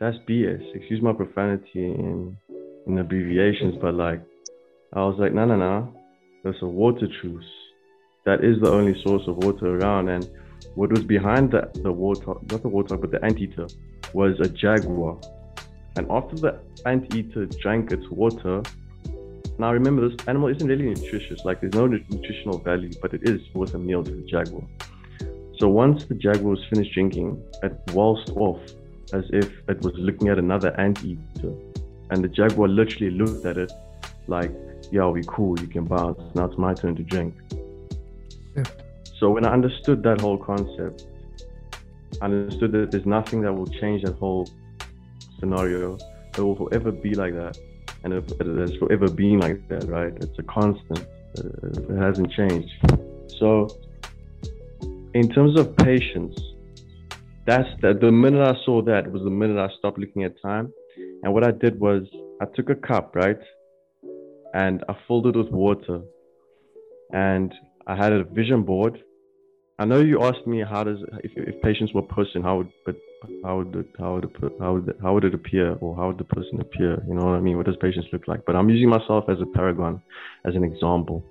that's 0.00 0.16
bs 0.28 0.62
excuse 0.74 1.00
my 1.02 1.12
profanity 1.12 1.84
in 2.06 2.36
in 2.86 2.98
abbreviations 2.98 3.74
but 3.80 3.94
like 3.94 4.20
i 4.92 5.00
was 5.08 5.16
like 5.18 5.32
no 5.32 5.44
no 5.46 5.56
no 5.56 5.94
there's 6.42 6.60
a 6.62 6.66
water 6.66 7.08
truce 7.20 7.52
that 8.24 8.44
is 8.44 8.60
the 8.60 8.70
only 8.70 8.94
source 9.02 9.24
of 9.26 9.36
water 9.44 9.76
around. 9.76 10.08
And 10.08 10.24
what 10.74 10.90
was 10.90 11.04
behind 11.04 11.50
the 11.50 11.62
the 11.82 11.92
water 11.92 12.34
not 12.50 12.62
the 12.62 12.68
water 12.68 12.96
but 12.96 13.10
the 13.10 13.22
anteater 13.24 13.66
was 14.14 14.38
a 14.40 14.48
jaguar. 14.48 15.18
And 15.96 16.04
after 16.10 16.36
the 16.44 16.52
anteater 16.86 17.46
drank 17.62 17.92
its 17.92 18.08
water 18.10 18.62
now 19.58 19.72
remember 19.72 20.08
this 20.08 20.18
animal 20.28 20.48
isn't 20.48 20.66
really 20.66 20.88
nutritious. 20.94 21.44
Like 21.44 21.60
there's 21.60 21.74
no 21.74 21.86
nutritional 21.86 22.58
value 22.58 22.92
but 23.02 23.12
it 23.12 23.22
is 23.28 23.40
worth 23.54 23.74
a 23.74 23.78
meal 23.78 24.02
to 24.04 24.10
the 24.10 24.26
jaguar 24.34 24.64
so 25.62 25.68
once 25.68 26.04
the 26.06 26.14
jaguar 26.24 26.50
was 26.56 26.64
finished 26.70 26.92
drinking 26.92 27.28
it 27.62 27.72
waltzed 27.92 28.30
off 28.36 28.60
as 29.12 29.24
if 29.40 29.48
it 29.68 29.80
was 29.82 29.94
looking 30.08 30.28
at 30.28 30.38
another 30.38 30.70
anteater 30.86 31.52
and 32.10 32.24
the 32.24 32.32
jaguar 32.38 32.66
literally 32.66 33.10
looked 33.10 33.46
at 33.46 33.56
it 33.56 33.72
like 34.26 34.50
yeah 34.90 35.06
we 35.06 35.22
cool 35.28 35.54
you 35.60 35.68
can 35.68 35.84
bounce 35.84 36.20
now 36.34 36.46
it's 36.46 36.58
my 36.58 36.74
turn 36.74 36.96
to 36.96 37.04
drink 37.04 37.32
Yeah. 38.56 38.64
so 39.18 39.30
when 39.30 39.46
i 39.46 39.52
understood 39.52 40.02
that 40.08 40.20
whole 40.20 40.40
concept 40.50 41.06
I 42.20 42.26
understood 42.26 42.72
that 42.72 42.90
there's 42.90 43.06
nothing 43.06 43.40
that 43.42 43.52
will 43.52 43.66
change 43.66 44.02
that 44.02 44.16
whole 44.16 44.48
scenario. 45.38 45.98
It 46.36 46.40
will 46.40 46.56
forever 46.56 46.92
be 46.92 47.14
like 47.14 47.34
that, 47.34 47.58
and 48.04 48.12
it, 48.12 48.30
has 48.58 48.74
forever 48.76 49.08
been 49.08 49.40
like 49.40 49.66
that, 49.68 49.84
right? 49.88 50.12
It's 50.16 50.38
a 50.38 50.42
constant. 50.42 51.06
It 51.34 51.98
hasn't 51.98 52.30
changed. 52.32 52.70
So, 53.38 53.68
in 55.14 55.28
terms 55.28 55.58
of 55.58 55.76
patience, 55.76 56.38
that's 57.46 57.68
the, 57.80 57.94
the 58.00 58.10
minute 58.10 58.40
I 58.40 58.56
saw 58.64 58.82
that 58.82 59.10
was 59.10 59.22
the 59.22 59.30
minute 59.30 59.58
I 59.58 59.68
stopped 59.78 59.98
looking 59.98 60.24
at 60.24 60.40
time, 60.40 60.72
and 61.22 61.32
what 61.34 61.44
I 61.44 61.50
did 61.50 61.78
was 61.78 62.02
I 62.40 62.46
took 62.54 62.70
a 62.70 62.74
cup, 62.74 63.14
right, 63.14 63.38
and 64.54 64.84
I 64.88 64.96
filled 65.06 65.26
it 65.26 65.36
with 65.36 65.50
water, 65.50 66.00
and 67.12 67.52
I 67.86 67.96
had 67.96 68.12
a 68.12 68.24
vision 68.24 68.62
board. 68.62 69.02
I 69.78 69.84
know 69.84 70.00
you 70.00 70.22
asked 70.22 70.46
me 70.46 70.62
how 70.62 70.84
does 70.84 70.98
if, 71.24 71.32
if 71.36 71.60
patients 71.62 71.92
were 71.92 72.02
person 72.02 72.42
how 72.42 72.58
would 72.58 72.70
but 72.86 72.96
how 73.44 73.58
would 73.58 73.74
it, 73.74 73.86
how 73.98 74.14
would 74.14 74.24
it, 74.24 74.30
how 74.60 74.74
would 74.74 74.88
it, 74.88 74.96
how 75.02 75.14
would 75.14 75.24
it 75.24 75.34
appear 75.34 75.74
or 75.80 75.96
how 75.96 76.08
would 76.08 76.18
the 76.18 76.24
person 76.24 76.60
appear? 76.60 77.02
You 77.08 77.14
know 77.14 77.24
what 77.24 77.34
I 77.34 77.40
mean? 77.40 77.56
What 77.56 77.66
does 77.66 77.76
patience 77.80 78.06
look 78.12 78.28
like? 78.28 78.44
But 78.44 78.54
I'm 78.54 78.68
using 78.68 78.88
myself 78.88 79.24
as 79.28 79.38
a 79.40 79.46
paragon 79.46 80.00
as 80.44 80.54
an 80.54 80.62
example 80.62 81.24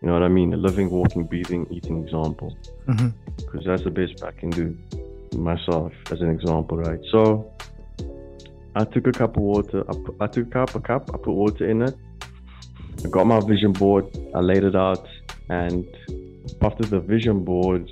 you 0.00 0.08
know 0.08 0.14
what 0.14 0.22
I 0.22 0.28
mean? 0.28 0.52
A 0.54 0.56
living 0.56 0.90
walking 0.90 1.24
breathing 1.24 1.66
eating 1.70 2.02
example. 2.02 2.56
Because 3.36 3.64
that's 3.66 3.84
the 3.84 3.90
best 3.90 4.22
I 4.24 4.32
can 4.32 4.50
do 4.50 4.76
myself 5.36 5.92
as 6.10 6.20
an 6.20 6.30
example 6.30 6.78
right? 6.78 7.00
So 7.10 7.52
I 8.74 8.84
took 8.84 9.06
a 9.06 9.12
cup 9.12 9.36
of 9.36 9.42
water 9.42 9.84
I, 9.88 9.92
put, 9.92 10.16
I 10.20 10.26
took 10.26 10.48
a 10.48 10.50
cup 10.50 10.74
a 10.74 10.80
cup 10.80 11.10
I 11.14 11.18
put 11.18 11.34
water 11.34 11.68
in 11.68 11.82
it. 11.82 11.96
I 13.04 13.08
got 13.08 13.26
my 13.26 13.40
vision 13.40 13.72
board 13.72 14.06
I 14.34 14.40
laid 14.40 14.64
it 14.64 14.74
out 14.74 15.06
and 15.48 15.86
after 16.62 16.84
the 16.84 17.00
vision 17.00 17.44
board, 17.44 17.90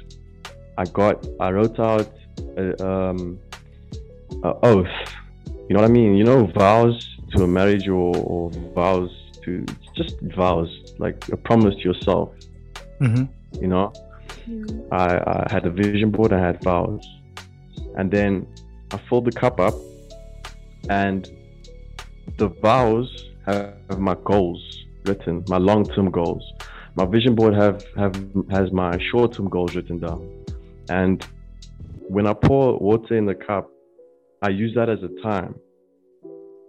I 0.76 0.84
got 0.84 1.26
I 1.40 1.50
wrote 1.50 1.78
out 1.78 2.10
a, 2.56 2.86
um, 2.86 3.38
a 4.44 4.54
oath. 4.62 4.86
You 5.68 5.74
know 5.74 5.80
what 5.80 5.90
I 5.90 5.92
mean? 5.92 6.16
You 6.16 6.24
know 6.24 6.46
vows 6.46 7.16
to 7.32 7.44
a 7.44 7.48
marriage 7.48 7.88
or, 7.88 8.16
or 8.16 8.50
vows 8.74 9.10
to 9.44 9.64
just 9.94 10.20
vows 10.20 10.87
like 10.98 11.28
a 11.30 11.36
promise 11.36 11.74
to 11.76 11.80
yourself. 11.82 12.30
Mhm. 13.00 13.28
You 13.60 13.68
know, 13.68 13.92
I, 14.92 15.18
I 15.34 15.46
had 15.50 15.66
a 15.66 15.70
vision 15.70 16.10
board. 16.10 16.32
I 16.32 16.38
had 16.40 16.62
vows, 16.62 17.04
and 17.96 18.10
then 18.10 18.46
I 18.92 18.98
filled 19.08 19.26
the 19.26 19.32
cup 19.32 19.60
up, 19.60 19.74
and 20.90 21.28
the 22.36 22.48
vows 22.48 23.08
have 23.46 23.98
my 23.98 24.16
goals 24.24 24.60
written, 25.06 25.44
my 25.48 25.56
long-term 25.58 26.10
goals 26.10 26.44
my 26.96 27.04
vision 27.06 27.34
board 27.34 27.54
have 27.54 27.82
have 27.96 28.14
has 28.50 28.72
my 28.72 28.98
short-term 28.98 29.48
goals 29.48 29.74
written 29.76 29.98
down 29.98 30.20
and 30.90 31.24
when 32.08 32.26
i 32.26 32.32
pour 32.34 32.76
water 32.78 33.16
in 33.16 33.24
the 33.24 33.34
cup 33.34 33.70
i 34.42 34.48
use 34.48 34.74
that 34.74 34.88
as 34.90 34.98
a 35.02 35.08
time 35.22 35.54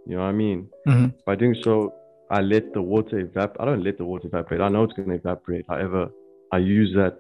you 0.06 0.16
know 0.16 0.20
what 0.22 0.28
i 0.28 0.32
mean 0.32 0.70
Mhm. 0.88 1.14
by 1.26 1.36
doing 1.36 1.56
so 1.56 1.94
i 2.32 2.42
let 2.42 2.74
the 2.74 2.82
water 2.82 3.20
evaporate 3.20 3.58
i 3.60 3.66
don't 3.66 3.84
let 3.84 3.98
the 3.98 4.06
water 4.06 4.28
evaporate 4.28 4.62
i 4.62 4.70
know 4.70 4.84
it's 4.84 4.94
going 4.94 5.10
to 5.10 5.16
evaporate 5.16 5.66
however 5.68 6.10
i 6.52 6.58
use 6.58 6.94
that 6.96 7.20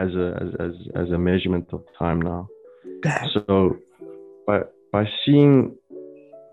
as 0.00 0.10
a 0.14 0.38
as, 0.40 0.48
as 0.60 0.72
as 1.06 1.10
a 1.10 1.18
measurement 1.18 1.66
of 1.72 1.82
time 1.98 2.20
now 2.20 2.48
Damn. 3.02 3.28
so 3.46 3.76
by 4.46 4.60
by 4.92 5.04
seeing 5.24 5.76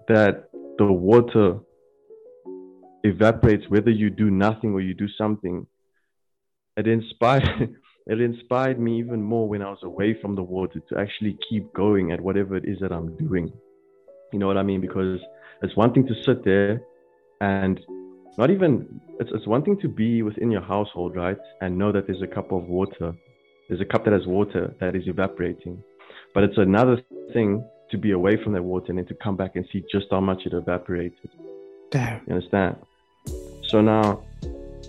that 0.07 0.49
the 0.77 0.85
water 0.85 1.59
evaporates 3.03 3.65
whether 3.69 3.89
you 3.89 4.09
do 4.09 4.29
nothing 4.29 4.73
or 4.73 4.81
you 4.81 4.93
do 4.93 5.07
something, 5.17 5.65
it 6.77 6.87
inspired 6.87 7.75
it 8.07 8.21
inspired 8.21 8.79
me 8.79 8.97
even 8.99 9.21
more 9.21 9.47
when 9.47 9.61
I 9.61 9.69
was 9.69 9.83
away 9.83 10.17
from 10.21 10.35
the 10.35 10.43
water 10.43 10.81
to 10.89 10.97
actually 10.97 11.37
keep 11.47 11.71
going 11.73 12.11
at 12.11 12.19
whatever 12.19 12.55
it 12.55 12.65
is 12.65 12.79
that 12.81 12.91
I'm 12.91 13.15
doing. 13.17 13.51
You 14.33 14.39
know 14.39 14.47
what 14.47 14.57
I 14.57 14.63
mean? 14.63 14.81
Because 14.81 15.19
it's 15.61 15.75
one 15.75 15.93
thing 15.93 16.07
to 16.07 16.15
sit 16.25 16.43
there 16.43 16.81
and 17.41 17.79
not 18.37 18.49
even 18.49 19.01
it's, 19.19 19.29
it's 19.33 19.47
one 19.47 19.63
thing 19.63 19.77
to 19.81 19.89
be 19.89 20.21
within 20.21 20.51
your 20.51 20.61
household, 20.61 21.15
right? 21.15 21.37
And 21.59 21.77
know 21.77 21.91
that 21.91 22.07
there's 22.07 22.21
a 22.21 22.27
cup 22.27 22.51
of 22.51 22.63
water. 22.63 23.13
There's 23.67 23.81
a 23.81 23.85
cup 23.85 24.05
that 24.05 24.13
has 24.13 24.25
water 24.25 24.73
that 24.79 24.95
is 24.95 25.03
evaporating. 25.07 25.83
But 26.33 26.43
it's 26.43 26.57
another 26.57 27.01
thing 27.33 27.67
to 27.89 27.97
be 27.97 28.11
away 28.11 28.41
from 28.41 28.53
that 28.53 28.63
water 28.63 28.87
and 28.89 28.99
then 28.99 29.05
to 29.07 29.15
come 29.15 29.35
back 29.35 29.55
and 29.55 29.65
see 29.73 29.83
just 29.91 30.05
how 30.11 30.21
much 30.21 30.45
it 30.45 30.53
evaporated. 30.53 31.29
Damn. 31.89 32.21
You 32.27 32.35
understand? 32.35 32.77
So 33.67 33.81
now 33.81 34.23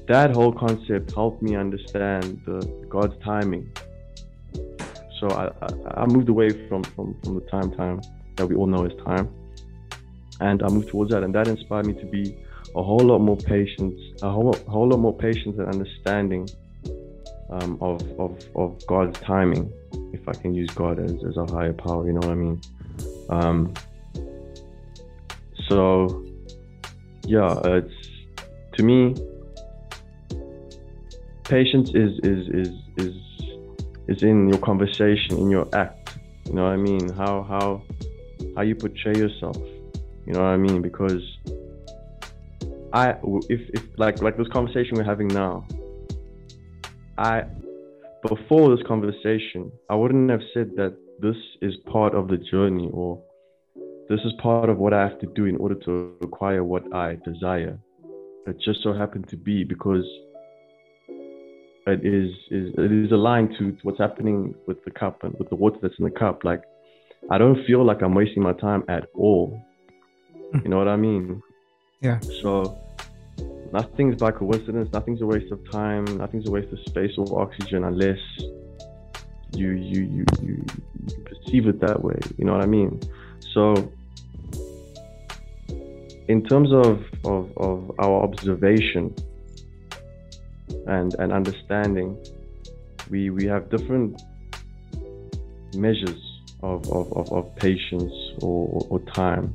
that 0.08 0.30
whole 0.30 0.52
concept 0.52 1.12
helped 1.12 1.42
me 1.42 1.56
understand 1.56 2.40
the 2.46 2.60
God's 2.88 3.14
timing. 3.24 3.72
So 5.20 5.28
I, 5.28 5.46
I, 5.62 6.02
I 6.02 6.06
moved 6.06 6.28
away 6.28 6.50
from, 6.68 6.84
from, 6.84 7.16
from 7.22 7.34
the 7.34 7.46
time 7.50 7.72
time 7.72 8.00
that 8.36 8.46
we 8.46 8.54
all 8.54 8.66
know 8.66 8.84
is 8.84 8.92
time. 9.04 9.32
And 10.42 10.62
I 10.62 10.68
moved 10.68 10.88
towards 10.88 11.12
that 11.12 11.22
and 11.22 11.34
that 11.34 11.46
inspired 11.46 11.86
me 11.86 11.94
to 11.94 12.06
be 12.06 12.36
a 12.74 12.82
whole 12.82 12.98
lot 12.98 13.20
more 13.20 13.36
patient, 13.36 13.94
a 14.22 14.30
whole, 14.30 14.52
whole 14.66 14.88
lot 14.88 14.98
more 14.98 15.16
patience 15.16 15.56
and 15.58 15.68
understanding 15.68 16.48
um, 17.50 17.78
of, 17.80 18.02
of, 18.18 18.36
of 18.56 18.86
God's 18.86 19.18
timing, 19.20 19.72
if 20.12 20.26
I 20.26 20.32
can 20.32 20.54
use 20.54 20.70
God 20.70 20.98
as, 20.98 21.12
as 21.28 21.36
a 21.36 21.46
higher 21.46 21.72
power, 21.72 22.06
you 22.06 22.12
know 22.12 22.26
what 22.26 22.30
I 22.30 22.34
mean? 22.34 22.60
Um, 23.28 23.74
so, 25.68 26.24
yeah, 27.24 27.60
it's 27.64 27.94
to 28.74 28.82
me, 28.82 29.14
patience 31.44 31.90
is 31.94 32.18
is 32.22 32.48
is 32.48 32.68
is 32.96 33.14
is 34.08 34.22
in 34.22 34.48
your 34.48 34.58
conversation, 34.58 35.38
in 35.38 35.50
your 35.50 35.68
act. 35.74 36.16
You 36.46 36.54
know 36.54 36.64
what 36.64 36.72
I 36.72 36.76
mean? 36.76 37.12
How 37.12 37.42
how 37.42 37.82
how 38.56 38.62
you 38.62 38.74
portray 38.74 39.14
yourself. 39.14 39.56
You 40.26 40.34
know 40.34 40.40
what 40.40 40.46
I 40.46 40.56
mean? 40.56 40.82
Because 40.82 41.22
I 42.92 43.14
if 43.48 43.60
if 43.70 43.82
like 43.96 44.22
like 44.22 44.36
this 44.36 44.48
conversation 44.48 44.96
we're 44.96 45.04
having 45.04 45.28
now, 45.28 45.66
I 47.18 47.44
before 48.28 48.74
this 48.74 48.86
conversation, 48.86 49.72
I 49.90 49.94
wouldn't 49.94 50.30
have 50.30 50.42
said 50.54 50.72
that 50.76 50.96
this 51.20 51.36
is 51.60 51.74
part 51.86 52.14
of 52.14 52.28
the 52.28 52.36
journey 52.36 52.88
or 52.92 53.22
this 54.08 54.20
is 54.24 54.32
part 54.42 54.68
of 54.68 54.78
what 54.78 54.92
I 54.92 55.02
have 55.02 55.18
to 55.20 55.26
do 55.26 55.46
in 55.46 55.56
order 55.56 55.74
to 55.86 56.14
acquire 56.22 56.62
what 56.62 56.92
I 56.94 57.16
desire. 57.24 57.78
It 58.46 58.56
just 58.60 58.82
so 58.82 58.92
happened 58.92 59.28
to 59.28 59.36
be 59.36 59.64
because 59.64 60.04
it 61.86 62.04
is, 62.04 62.30
is 62.50 62.74
it 62.78 62.92
is 62.92 63.10
aligned 63.10 63.50
to, 63.58 63.72
to 63.72 63.78
what's 63.82 63.98
happening 63.98 64.54
with 64.66 64.84
the 64.84 64.90
cup 64.90 65.24
and 65.24 65.34
with 65.38 65.48
the 65.48 65.56
water 65.56 65.76
that's 65.82 65.94
in 65.98 66.04
the 66.04 66.10
cup. 66.10 66.44
Like 66.44 66.62
I 67.30 67.38
don't 67.38 67.64
feel 67.66 67.84
like 67.84 68.02
I'm 68.02 68.14
wasting 68.14 68.42
my 68.42 68.52
time 68.52 68.84
at 68.88 69.08
all. 69.14 69.60
You 70.54 70.68
know 70.68 70.78
what 70.78 70.88
I 70.88 70.96
mean? 70.96 71.42
Yeah. 72.00 72.20
So 72.42 72.78
nothing's 73.72 74.16
by 74.16 74.32
coincidence, 74.32 74.90
nothing's 74.92 75.22
a 75.22 75.26
waste 75.26 75.50
of 75.52 75.70
time, 75.70 76.04
nothing's 76.18 76.48
a 76.48 76.50
waste 76.50 76.72
of 76.72 76.78
space 76.86 77.12
or 77.16 77.40
oxygen 77.40 77.84
unless 77.84 78.18
you 79.54 79.70
you 79.70 80.02
you 80.02 80.24
you, 80.40 80.64
you 81.06 81.16
perceive 81.24 81.66
it 81.68 81.80
that 81.80 82.02
way. 82.02 82.18
You 82.36 82.44
know 82.44 82.52
what 82.52 82.62
I 82.62 82.66
mean? 82.66 83.00
So 83.54 83.92
in 86.28 86.42
terms 86.44 86.72
of, 86.72 87.04
of, 87.24 87.50
of 87.56 87.92
our 87.98 88.22
observation 88.22 89.14
and, 90.86 91.14
and 91.18 91.32
understanding, 91.32 92.16
we, 93.10 93.30
we 93.30 93.44
have 93.46 93.68
different 93.70 94.22
measures 95.74 96.40
of, 96.62 96.90
of, 96.90 97.12
of, 97.12 97.32
of 97.32 97.56
patience 97.56 98.12
or, 98.40 98.86
or 98.88 99.00
time. 99.00 99.52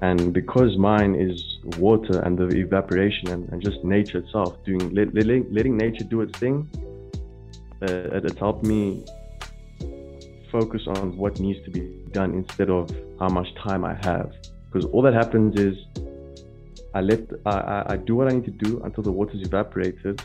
And 0.00 0.32
because 0.32 0.78
mine 0.78 1.14
is 1.14 1.58
water 1.78 2.20
and 2.20 2.38
the 2.38 2.48
evaporation 2.48 3.28
and, 3.28 3.48
and 3.50 3.62
just 3.62 3.84
nature 3.84 4.18
itself, 4.18 4.56
doing 4.64 4.94
letting, 4.94 5.52
letting 5.52 5.76
nature 5.76 6.04
do 6.04 6.22
its 6.22 6.38
thing, 6.38 6.68
uh, 7.82 8.16
it, 8.16 8.24
it's 8.24 8.38
helped 8.38 8.64
me 8.64 9.04
focus 10.50 10.82
on 10.86 11.16
what 11.16 11.38
needs 11.40 11.62
to 11.64 11.70
be 11.70 11.80
done 12.12 12.32
instead 12.34 12.70
of 12.70 12.90
how 13.18 13.28
much 13.28 13.54
time 13.54 13.84
I 13.84 13.94
have. 14.02 14.32
Because 14.70 14.88
all 14.90 15.02
that 15.02 15.14
happens 15.14 15.60
is 15.60 15.76
I 16.94 17.00
let 17.00 17.20
I, 17.44 17.84
I 17.88 17.96
do 17.96 18.14
what 18.16 18.28
I 18.28 18.34
need 18.36 18.44
to 18.44 18.50
do 18.50 18.80
until 18.84 19.02
the 19.02 19.12
water's 19.12 19.42
evaporated, 19.42 20.22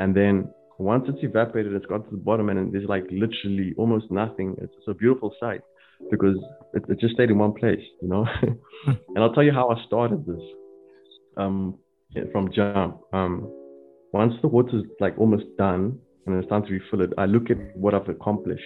and 0.00 0.14
then 0.14 0.48
once 0.78 1.04
it's 1.08 1.22
evaporated, 1.22 1.72
it's 1.74 1.86
gone 1.86 2.02
to 2.04 2.10
the 2.10 2.16
bottom, 2.16 2.48
and 2.48 2.72
there's 2.72 2.88
like 2.88 3.04
literally 3.10 3.74
almost 3.76 4.10
nothing. 4.10 4.56
It's, 4.60 4.72
it's 4.78 4.88
a 4.88 4.94
beautiful 4.94 5.34
sight 5.38 5.62
because 6.10 6.36
it, 6.74 6.84
it, 6.88 7.00
just 7.00 7.14
stayed 7.14 7.30
in 7.30 7.38
one 7.38 7.52
place, 7.52 7.82
you 8.00 8.08
know. 8.08 8.26
and 8.86 9.18
I'll 9.18 9.32
tell 9.32 9.42
you 9.42 9.52
how 9.52 9.68
I 9.68 9.84
started 9.86 10.26
this 10.26 10.42
um, 11.36 11.78
from 12.32 12.52
jump. 12.52 13.00
Um, 13.12 13.50
once 14.12 14.34
the 14.42 14.48
water's 14.48 14.84
like 15.00 15.18
almost 15.18 15.44
done 15.58 15.98
and 16.26 16.36
it's 16.36 16.48
time 16.48 16.64
to 16.64 16.72
refill 16.72 17.02
it, 17.02 17.12
I 17.18 17.26
look 17.26 17.50
at 17.50 17.56
what 17.76 17.94
I've 17.94 18.08
accomplished, 18.08 18.62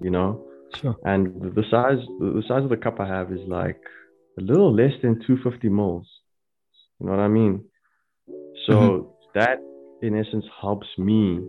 you 0.00 0.10
know. 0.10 0.46
Sure. 0.74 0.96
And 1.04 1.54
the 1.54 1.64
size 1.70 1.98
the 2.20 2.42
size 2.46 2.62
of 2.62 2.70
the 2.70 2.76
cup 2.76 3.00
I 3.00 3.06
have 3.06 3.32
is 3.32 3.40
like 3.48 3.80
a 4.38 4.42
little 4.42 4.72
less 4.72 4.92
than 5.02 5.20
250 5.26 5.68
moles. 5.68 6.06
You 6.98 7.06
know 7.06 7.12
what 7.12 7.20
I 7.20 7.28
mean? 7.28 7.64
So 8.66 8.72
mm-hmm. 8.72 9.08
that, 9.34 9.58
in 10.02 10.18
essence, 10.18 10.44
helps 10.60 10.86
me 10.98 11.40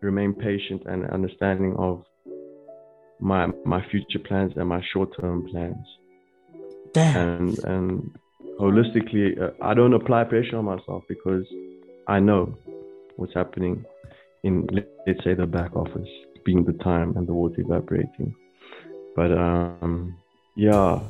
remain 0.00 0.34
patient 0.34 0.82
and 0.86 1.08
understanding 1.10 1.74
of 1.78 2.04
my 3.20 3.46
my 3.64 3.84
future 3.90 4.18
plans 4.18 4.52
and 4.56 4.68
my 4.68 4.82
short 4.92 5.10
term 5.20 5.46
plans. 5.50 5.86
Damn. 6.92 7.16
And 7.16 7.58
and 7.64 8.18
holistically, 8.60 9.40
uh, 9.40 9.50
I 9.62 9.74
don't 9.74 9.94
apply 9.94 10.24
pressure 10.24 10.56
on 10.56 10.64
myself 10.64 11.04
because 11.08 11.44
I 12.06 12.20
know 12.20 12.56
what's 13.16 13.34
happening 13.34 13.84
in 14.42 14.68
let's 15.06 15.24
say 15.24 15.34
the 15.34 15.46
back 15.46 15.74
office, 15.76 16.08
being 16.44 16.64
the 16.64 16.74
time 16.84 17.16
and 17.16 17.26
the 17.26 17.32
water 17.32 17.60
evaporating. 17.60 18.34
But 19.16 19.32
um, 19.32 20.16
yeah, 20.56 21.00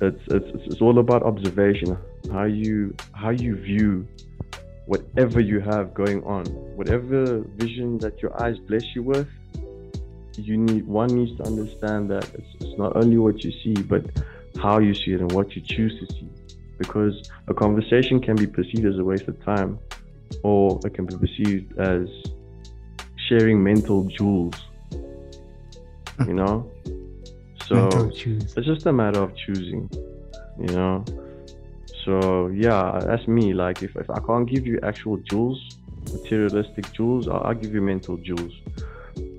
it's, 0.00 0.20
it's 0.28 0.66
it's 0.66 0.80
all 0.80 0.98
about 0.98 1.22
observation 1.22 1.96
how 2.30 2.44
you 2.44 2.94
how 3.12 3.30
you 3.30 3.56
view 3.56 4.06
whatever 4.86 5.40
you 5.40 5.60
have 5.60 5.94
going 5.94 6.22
on 6.24 6.44
whatever 6.76 7.40
vision 7.56 7.98
that 7.98 8.20
your 8.20 8.40
eyes 8.42 8.58
bless 8.68 8.84
you 8.94 9.02
with 9.02 9.28
you 10.38 10.56
need 10.56 10.86
one 10.86 11.08
needs 11.08 11.36
to 11.38 11.44
understand 11.44 12.10
that 12.10 12.24
it's, 12.34 12.48
it's 12.60 12.78
not 12.78 12.96
only 12.96 13.18
what 13.18 13.42
you 13.44 13.52
see 13.62 13.74
but 13.82 14.04
how 14.60 14.78
you 14.78 14.94
see 14.94 15.12
it 15.12 15.20
and 15.20 15.32
what 15.32 15.54
you 15.54 15.62
choose 15.62 15.98
to 16.00 16.06
see 16.14 16.28
because 16.78 17.30
a 17.48 17.54
conversation 17.54 18.20
can 18.20 18.36
be 18.36 18.46
perceived 18.46 18.84
as 18.84 18.98
a 18.98 19.04
waste 19.04 19.28
of 19.28 19.42
time 19.44 19.78
or 20.42 20.80
it 20.84 20.94
can 20.94 21.06
be 21.06 21.16
perceived 21.16 21.78
as 21.78 22.08
sharing 23.28 23.62
mental 23.62 24.04
jewels 24.04 24.54
you 26.26 26.34
know 26.34 26.70
so 27.66 28.10
it's 28.12 28.66
just 28.66 28.86
a 28.86 28.92
matter 28.92 29.20
of 29.20 29.34
choosing, 29.34 29.90
you 30.58 30.68
know. 30.68 31.04
So 32.04 32.46
yeah, 32.48 33.00
that's 33.02 33.26
me. 33.26 33.54
Like 33.54 33.82
if, 33.82 33.96
if 33.96 34.08
I 34.08 34.20
can't 34.20 34.48
give 34.48 34.66
you 34.66 34.78
actual 34.84 35.16
jewels, 35.16 35.60
materialistic 36.12 36.92
jewels, 36.92 37.26
I'll, 37.26 37.42
I'll 37.44 37.54
give 37.54 37.74
you 37.74 37.82
mental 37.82 38.18
jewels 38.18 38.52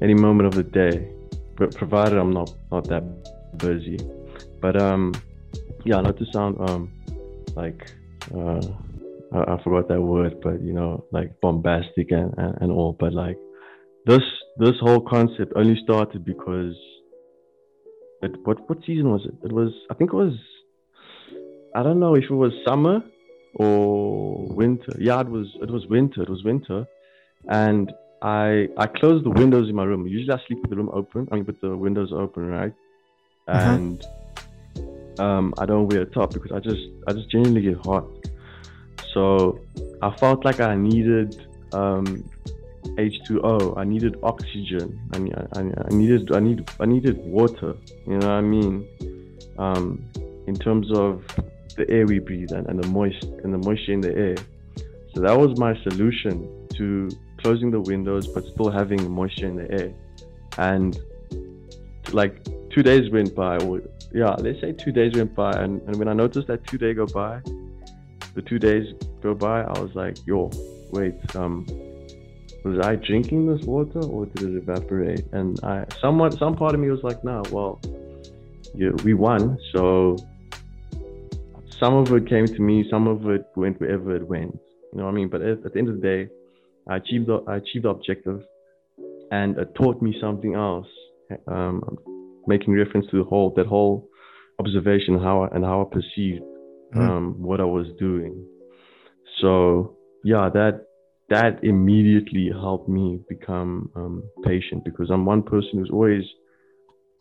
any 0.02 0.14
moment 0.14 0.48
of 0.48 0.56
the 0.56 0.64
day, 0.64 1.12
but 1.56 1.76
provided 1.76 2.18
I'm 2.18 2.32
not 2.32 2.52
not 2.72 2.88
that 2.88 3.04
busy. 3.58 3.98
But 4.62 4.80
um, 4.80 5.14
yeah, 5.86 6.02
not 6.02 6.18
to 6.18 6.26
sound 6.34 6.58
um 6.70 6.92
like 7.56 7.92
uh 8.34 8.62
I, 9.32 9.54
I 9.54 9.64
forgot 9.64 9.88
that 9.90 10.02
word, 10.02 10.42
but 10.42 10.62
you 10.62 10.74
know 10.74 11.06
like 11.12 11.40
bombastic 11.42 12.12
and, 12.12 12.34
and, 12.38 12.58
and 12.62 12.72
all, 12.72 12.96
but 13.00 13.14
like 13.14 13.38
this 14.06 14.22
this 14.58 14.76
whole 14.82 15.02
concept 15.02 15.54
only 15.56 15.80
started 15.84 16.26
because 16.26 16.76
it, 18.22 18.32
what 18.44 18.68
what 18.70 18.80
season 18.86 19.12
was 19.12 19.26
it? 19.26 19.36
It 19.44 19.52
was 19.52 19.72
I 19.90 19.94
think 19.94 20.12
it 20.14 20.16
was 20.16 20.34
I 21.76 21.84
don't 21.84 22.00
know 22.00 22.16
if 22.16 22.24
it 22.24 22.34
was 22.34 22.52
summer 22.66 23.04
or 23.56 24.48
winter. 24.48 24.96
Yeah, 25.00 25.22
it 25.22 25.30
was 25.30 25.48
it 25.62 25.70
was 25.70 25.86
winter. 25.88 26.24
It 26.24 26.30
was 26.30 26.44
winter, 26.44 26.88
and 27.50 27.92
I 28.22 28.68
I 28.78 28.88
closed 28.88 29.26
the 29.26 29.30
windows 29.30 29.70
in 29.70 29.76
my 29.76 29.84
room. 29.84 30.08
Usually 30.08 30.34
I 30.34 30.42
sleep 30.48 30.62
with 30.62 30.70
the 30.70 30.78
room 30.78 30.90
open. 30.94 31.28
I 31.32 31.36
mean 31.36 31.46
with 31.46 31.62
the 31.62 31.76
windows 31.76 32.12
open, 32.12 32.48
right? 32.48 32.74
Uh-huh. 33.48 33.72
And 33.74 34.06
um, 35.20 35.54
I 35.58 35.66
don't 35.66 35.88
wear 35.88 36.02
a 36.02 36.06
top 36.06 36.34
because 36.34 36.52
I 36.52 36.60
just 36.60 36.82
I 37.08 37.14
just 37.14 37.30
genuinely 37.30 37.62
get 37.62 37.78
hot. 37.86 38.06
So 39.14 39.60
I 40.02 40.16
felt 40.18 40.46
like 40.46 40.60
I 40.60 40.76
needed 40.76 41.48
um, 41.74 42.06
H2O. 42.84 43.78
I 43.78 43.84
needed 43.84 44.18
oxygen. 44.24 45.00
I, 45.14 45.18
I, 45.60 45.62
I 45.62 45.90
needed 45.94 46.32
I 46.36 46.40
need 46.40 46.70
I 46.80 46.86
needed 46.86 47.18
water. 47.26 47.76
You 48.06 48.18
know 48.18 48.28
what 48.28 48.34
I 48.34 48.42
mean? 48.42 48.88
Um, 49.58 50.04
in 50.48 50.56
terms 50.56 50.92
of 50.92 51.24
the 51.76 51.90
air 51.90 52.06
we 52.06 52.20
breathe 52.20 52.52
and, 52.52 52.68
and 52.68 52.84
the 52.84 52.88
moist 52.88 53.24
and 53.44 53.54
the 53.54 53.58
moisture 53.58 53.94
in 53.94 54.02
the 54.02 54.16
air. 54.16 54.36
So 55.14 55.22
that 55.22 55.38
was 55.38 55.58
my 55.60 55.76
solution 55.84 56.68
to 56.76 57.10
closing 57.38 57.72
the 57.72 57.82
windows 57.82 58.28
but 58.28 58.46
still 58.46 58.70
having 58.70 59.10
moisture 59.12 59.48
in 59.48 59.56
the 59.56 59.72
air. 59.72 59.94
And 60.58 61.00
like 62.14 62.44
two 62.70 62.84
days 62.84 63.10
went 63.12 63.36
by, 63.36 63.58
or 63.58 63.82
yeah, 64.14 64.36
let's 64.40 64.62
say 64.62 64.72
two 64.72 64.92
days 64.92 65.14
went 65.16 65.36
by, 65.36 65.52
and, 65.52 65.82
and 65.84 65.96
when 65.98 66.08
I 66.08 66.14
noticed 66.14 66.48
that 66.48 66.66
two 66.68 66.78
day 66.78 66.94
go 66.94 67.06
by, 67.06 67.42
the 68.34 68.42
two 68.42 68.60
days 68.60 68.94
go 69.22 69.34
by, 69.34 69.62
I 69.62 69.80
was 69.80 69.94
like, 69.96 70.18
yo, 70.26 70.52
wait, 70.92 71.16
um, 71.36 71.66
was 72.64 72.80
I 72.86 72.96
drinking 72.96 73.48
this 73.48 73.66
water 73.66 74.04
or 74.04 74.26
did 74.28 74.50
it 74.50 74.58
evaporate? 74.58 75.26
And 75.32 75.60
I, 75.64 75.86
somewhat, 76.00 76.38
some 76.38 76.56
part 76.56 76.74
of 76.74 76.80
me 76.80 76.90
was 76.90 77.04
like, 77.04 77.24
no, 77.24 77.44
well, 77.52 77.80
yeah, 78.74 78.92
we 79.04 79.14
won, 79.14 79.58
so 79.74 80.18
some 81.80 81.94
of 81.96 82.12
it 82.14 82.28
came 82.28 82.46
to 82.46 82.62
me, 82.62 82.88
some 82.90 83.08
of 83.08 83.30
it 83.30 83.46
went 83.56 83.80
wherever 83.80 84.16
it 84.16 84.28
went. 84.28 84.58
You 84.92 85.00
know 85.00 85.06
what 85.06 85.12
I 85.12 85.14
mean? 85.14 85.30
But 85.30 85.42
at, 85.42 85.66
at 85.66 85.74
the 85.74 85.80
end 85.80 85.90
of 85.90 85.96
the 85.96 86.02
day, 86.02 86.30
I 86.90 86.98
achieved 86.98 87.28
the, 87.28 87.44
I 87.48 87.58
achieved 87.58 87.86
the 87.86 87.90
objective, 87.90 88.42
and 89.32 89.58
it 89.58 89.76
taught 89.76 90.02
me 90.02 90.16
something 90.22 90.56
else. 90.56 90.88
Um, 91.48 91.84
making 92.48 92.74
reference 92.74 93.06
to 93.12 93.18
the 93.18 93.24
whole 93.24 93.54
that 93.58 93.68
whole 93.68 94.08
observation 94.60 95.20
how 95.20 95.44
I, 95.44 95.56
and 95.56 95.64
how 95.64 95.82
I 95.82 95.94
perceived 95.94 96.42
mm-hmm. 96.42 97.00
um, 97.00 97.34
mm. 97.34 97.40
what 97.40 97.60
I 97.60 97.66
was 97.66 97.88
doing. 98.00 98.46
So 99.42 99.98
yeah, 100.24 100.50
that 100.54 100.86
that 101.30 101.60
immediately 101.64 102.50
helped 102.52 102.88
me 102.88 103.20
become 103.28 103.92
um, 103.96 104.24
patient 104.44 104.86
because 104.86 105.10
I'm 105.12 105.26
one 105.26 105.44
person 105.44 105.72
who's 105.74 105.90
always 105.92 106.24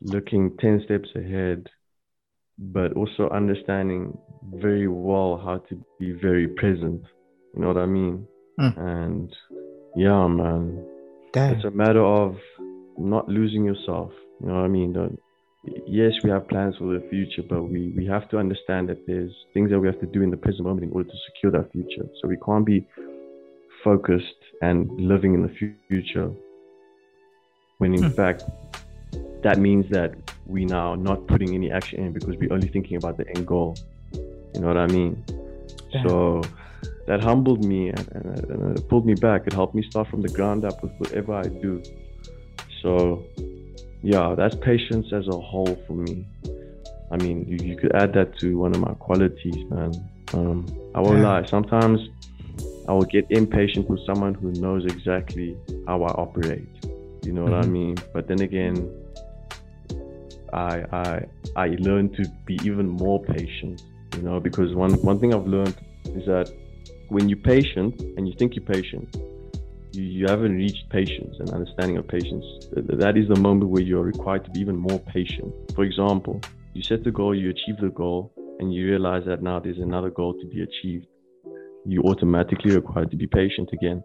looking 0.03 0.57
ten 0.61 0.81
steps 0.85 1.09
ahead, 1.17 1.67
but 2.59 2.93
also 2.93 3.29
understanding 3.31 4.17
very 4.55 4.87
well 4.89 5.41
how 5.45 5.59
to 5.69 5.85
be 5.99 6.13
very 6.13 6.49
present. 6.49 7.03
You 7.55 7.63
know 7.63 7.69
what 7.69 7.79
I 7.79 7.87
mean? 7.87 8.27
Mm. 8.59 8.79
And 8.79 9.37
yeah, 9.97 10.27
man, 10.27 10.85
Damn. 11.33 11.55
it's 11.55 11.65
a 11.65 11.71
matter 11.71 12.05
of 12.05 12.37
not 12.99 13.29
losing 13.29 13.65
yourself. 13.65 14.13
You 14.41 14.49
know 14.49 14.55
what 14.55 14.65
I 14.65 14.69
mean? 14.69 14.93
Don't, 14.93 15.21
yes, 15.87 16.13
we 16.23 16.31
have 16.31 16.49
plans 16.49 16.77
for 16.79 16.93
the 16.99 17.07
future, 17.09 17.43
but 17.49 17.63
we, 17.63 17.93
we 17.97 18.07
have 18.07 18.29
to 18.31 18.39
understand 18.39 18.89
that 18.89 19.07
there's 19.07 19.33
things 19.55 19.71
that 19.71 19.81
we 19.81 19.87
have 19.87 20.01
to 20.01 20.07
do 20.07 20.23
in 20.23 20.31
the 20.31 20.37
present 20.37 20.65
moment 20.65 20.85
in 20.85 20.93
order 20.93 21.09
to 21.09 21.17
secure 21.33 21.53
that 21.53 21.73
future. 21.73 22.07
So 22.21 22.29
we 22.29 22.37
can't 22.45 22.65
be 22.65 22.87
focused 23.85 24.43
and 24.63 24.91
living 24.99 25.35
in 25.35 25.43
the 25.43 25.73
future 25.89 26.31
when 27.79 27.95
in 27.95 28.05
hmm. 28.05 28.11
fact 28.11 28.45
that 29.43 29.59
means 29.59 29.89
that 29.91 30.15
we 30.47 30.65
now 30.65 30.95
not 30.95 31.27
putting 31.27 31.55
any 31.55 31.71
action 31.71 32.01
in 32.01 32.13
because 32.13 32.37
we're 32.37 32.53
only 32.53 32.69
thinking 32.69 32.97
about 32.97 33.17
the 33.17 33.29
end 33.29 33.47
goal. 33.47 33.77
You 34.13 34.61
know 34.61 34.69
what 34.69 34.77
I 34.77 34.87
mean? 34.87 35.23
So 36.05 36.43
that 37.07 37.23
humbled 37.23 37.65
me 37.65 37.89
and, 37.89 38.09
and, 38.13 38.51
and 38.51 38.79
it 38.79 38.89
pulled 38.89 39.07
me 39.07 39.15
back. 39.15 39.47
It 39.47 39.53
helped 39.53 39.75
me 39.75 39.83
start 39.89 40.09
from 40.09 40.23
the 40.23 40.29
ground 40.29 40.65
up 40.65 40.83
with 40.83 40.93
whatever 40.99 41.35
I 41.35 41.43
do. 41.43 41.83
So 42.83 43.25
yeah, 44.03 44.35
that's 44.37 44.55
patience 44.57 45.13
as 45.13 45.27
a 45.29 45.39
whole 45.39 45.77
for 45.87 45.95
me. 45.95 46.27
I 47.11 47.17
mean, 47.17 47.47
you, 47.49 47.59
you 47.65 47.77
could 47.77 47.95
add 47.95 48.13
that 48.15 48.39
to 48.41 48.59
one 48.59 48.75
of 48.75 48.81
my 48.81 48.95
qualities, 48.95 49.57
man. 49.71 49.93
Um, 50.35 50.67
I 50.95 51.01
won't 51.01 51.19
yeah. 51.19 51.29
lie. 51.29 51.47
Sometimes 51.47 52.01
I 52.89 52.93
will 52.93 53.03
get 53.03 53.27
impatient 53.31 53.89
with 53.89 54.05
someone 54.05 54.35
who 54.35 54.53
knows 54.53 54.85
exactly 54.85 55.57
how 55.87 56.03
I 56.03 56.11
operate. 56.13 56.69
You 57.25 57.33
know 57.33 57.43
mm-hmm. 57.43 57.53
what 57.53 57.53
I 57.53 57.63
mm-hmm. 57.63 57.73
mean? 57.73 57.97
But 58.13 58.29
then 58.29 58.41
again, 58.43 58.91
I 60.53 60.85
I 60.93 61.27
I 61.57 61.67
learn 61.79 62.11
to 62.15 62.29
be 62.45 62.59
even 62.65 62.89
more 62.89 63.23
patient. 63.23 63.83
You 64.17 64.23
know, 64.23 64.41
because 64.41 64.75
one 64.75 64.93
one 65.03 65.19
thing 65.19 65.35
I've 65.35 65.47
learned 65.47 65.77
is 66.07 66.27
that 66.27 66.53
when 67.09 67.29
you're 67.29 67.39
patient 67.39 68.01
and 68.17 68.29
you 68.29 68.35
think 68.39 68.55
you're 68.57 68.65
patient, 68.65 69.17
you, 69.93 70.03
you 70.03 70.27
haven't 70.27 70.57
reached 70.57 70.89
patience 70.91 71.37
and 71.39 71.51
understanding 71.51 71.97
of 71.97 72.07
patience. 72.07 72.45
That 72.73 73.17
is 73.17 73.29
the 73.29 73.37
moment 73.37 73.71
where 73.71 73.83
you're 73.83 74.03
required 74.03 74.45
to 74.45 74.51
be 74.51 74.61
even 74.61 74.77
more 74.77 74.99
patient. 74.99 75.53
For 75.75 75.85
example, 75.85 76.41
you 76.75 76.83
set 76.83 77.05
the 77.05 77.11
goal, 77.11 77.35
you 77.35 77.51
achieve 77.51 77.79
the 77.81 77.89
goal, 77.91 78.33
and 78.59 78.73
you 78.73 78.87
realize 78.87 79.25
that 79.27 79.43
now 79.43 79.59
there's 79.59 79.79
another 79.79 80.11
goal 80.11 80.35
to 80.35 80.47
be 80.47 80.63
achieved. 80.63 81.07
You 81.85 82.03
automatically 82.03 82.75
required 82.75 83.11
to 83.11 83.17
be 83.17 83.27
patient 83.27 83.71
again. 83.73 84.03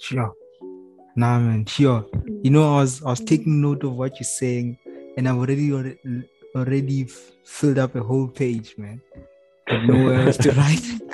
Sure. 0.00 0.32
Nah, 1.16 1.38
man, 1.38 1.64
sure. 1.64 2.04
You 2.42 2.50
know, 2.50 2.76
I 2.76 2.80
was 2.80 3.02
I 3.02 3.10
was 3.10 3.20
taking 3.20 3.60
note 3.60 3.84
of 3.84 3.94
what 3.94 4.18
you're 4.18 4.24
saying, 4.24 4.78
and 5.16 5.28
I've 5.28 5.36
already 5.36 5.72
already, 6.54 7.08
filled 7.44 7.78
up 7.78 7.94
a 7.94 8.02
whole 8.02 8.28
page, 8.28 8.74
man. 8.78 9.00
Got 9.68 9.84
nowhere 9.84 10.26
else 10.26 10.36
to 10.38 10.50
write. 10.60 11.13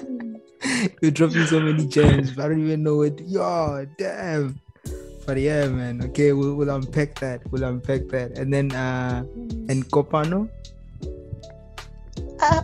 You're 1.00 1.10
dropping 1.10 1.46
so 1.46 1.58
many 1.60 1.86
gems. 1.86 2.38
I 2.38 2.48
don't 2.48 2.64
even 2.64 2.82
know 2.82 3.02
it. 3.02 3.20
Yo, 3.26 3.86
damn. 3.98 4.60
But 5.26 5.38
yeah, 5.38 5.68
man. 5.68 6.02
Okay, 6.04 6.32
we'll, 6.32 6.54
we'll 6.54 6.70
unpack 6.70 7.18
that. 7.20 7.42
We'll 7.50 7.64
unpack 7.64 8.08
that. 8.08 8.38
And 8.38 8.52
then, 8.52 8.72
uh, 8.72 9.24
and 9.68 9.88
Kopano? 9.90 10.48
Uh, 12.40 12.62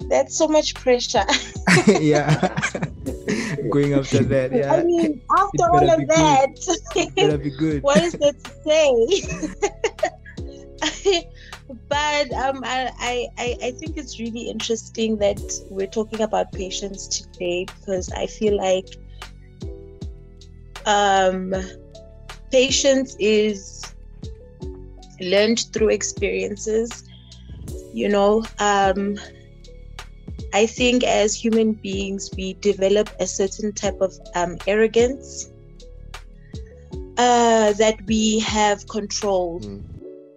that's 0.08 0.36
so 0.36 0.48
much 0.48 0.74
pressure. 0.74 1.24
yeah. 2.00 2.34
Going 3.70 3.94
after 3.94 4.22
that, 4.24 4.52
yeah. 4.52 4.72
I 4.72 4.82
mean, 4.84 5.20
after 5.36 5.70
all 5.70 5.90
of 5.90 6.06
that, 6.08 7.12
better 7.16 7.38
be 7.38 7.50
good. 7.50 7.82
what 7.82 8.02
is 8.02 8.12
there 8.14 8.32
to 8.32 8.50
say? 8.64 9.06
But 11.88 12.32
um, 12.32 12.62
I, 12.64 12.90
I, 13.38 13.56
I 13.62 13.70
think 13.72 13.96
it's 13.96 14.18
really 14.18 14.48
interesting 14.48 15.16
that 15.18 15.40
we're 15.70 15.86
talking 15.86 16.20
about 16.20 16.52
patience 16.52 17.06
today 17.06 17.66
because 17.66 18.10
I 18.12 18.26
feel 18.26 18.56
like 18.56 18.86
um, 20.86 21.54
patience 22.50 23.16
is 23.20 23.84
learned 25.20 25.66
through 25.72 25.90
experiences. 25.90 27.04
You 27.92 28.08
know, 28.08 28.44
um, 28.58 29.18
I 30.52 30.66
think 30.66 31.04
as 31.04 31.34
human 31.34 31.74
beings, 31.74 32.30
we 32.36 32.54
develop 32.54 33.08
a 33.20 33.26
certain 33.26 33.72
type 33.72 34.00
of 34.00 34.12
um, 34.34 34.58
arrogance 34.66 35.50
uh, 37.16 37.72
that 37.74 37.96
we 38.06 38.40
have 38.40 38.86
control. 38.88 39.60
Mm. 39.60 39.84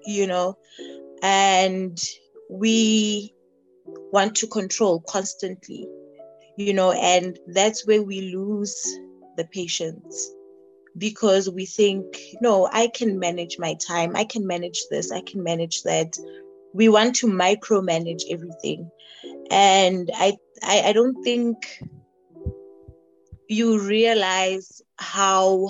You 0.06 0.28
know, 0.28 0.58
and 1.23 1.97
we 2.49 3.33
want 4.12 4.36
to 4.36 4.47
control 4.47 5.01
constantly 5.07 5.88
you 6.57 6.73
know 6.73 6.91
and 6.91 7.39
that's 7.47 7.88
where 7.88 8.03
we 8.03 8.33
lose 8.36 8.75
the 9.38 9.45
patience 9.45 10.31
because 10.97 11.49
we 11.49 11.65
think 11.65 12.05
no 12.41 12.69
i 12.71 12.88
can 12.88 13.19
manage 13.19 13.57
my 13.57 13.73
time. 13.75 14.15
I 14.15 14.25
can 14.25 14.45
manage 14.45 14.81
this. 14.89 15.12
I 15.12 15.21
can 15.21 15.43
manage 15.43 15.83
that. 15.83 16.15
We 16.73 16.89
want 16.89 17.15
to 17.17 17.27
micromanage 17.27 18.23
everything. 18.29 18.89
And 19.49 20.12
i 20.13 20.38
i, 20.63 20.81
I 20.89 20.93
don't 20.93 21.23
think 21.23 21.57
you 23.47 23.79
realize 23.79 24.81
how 24.97 25.69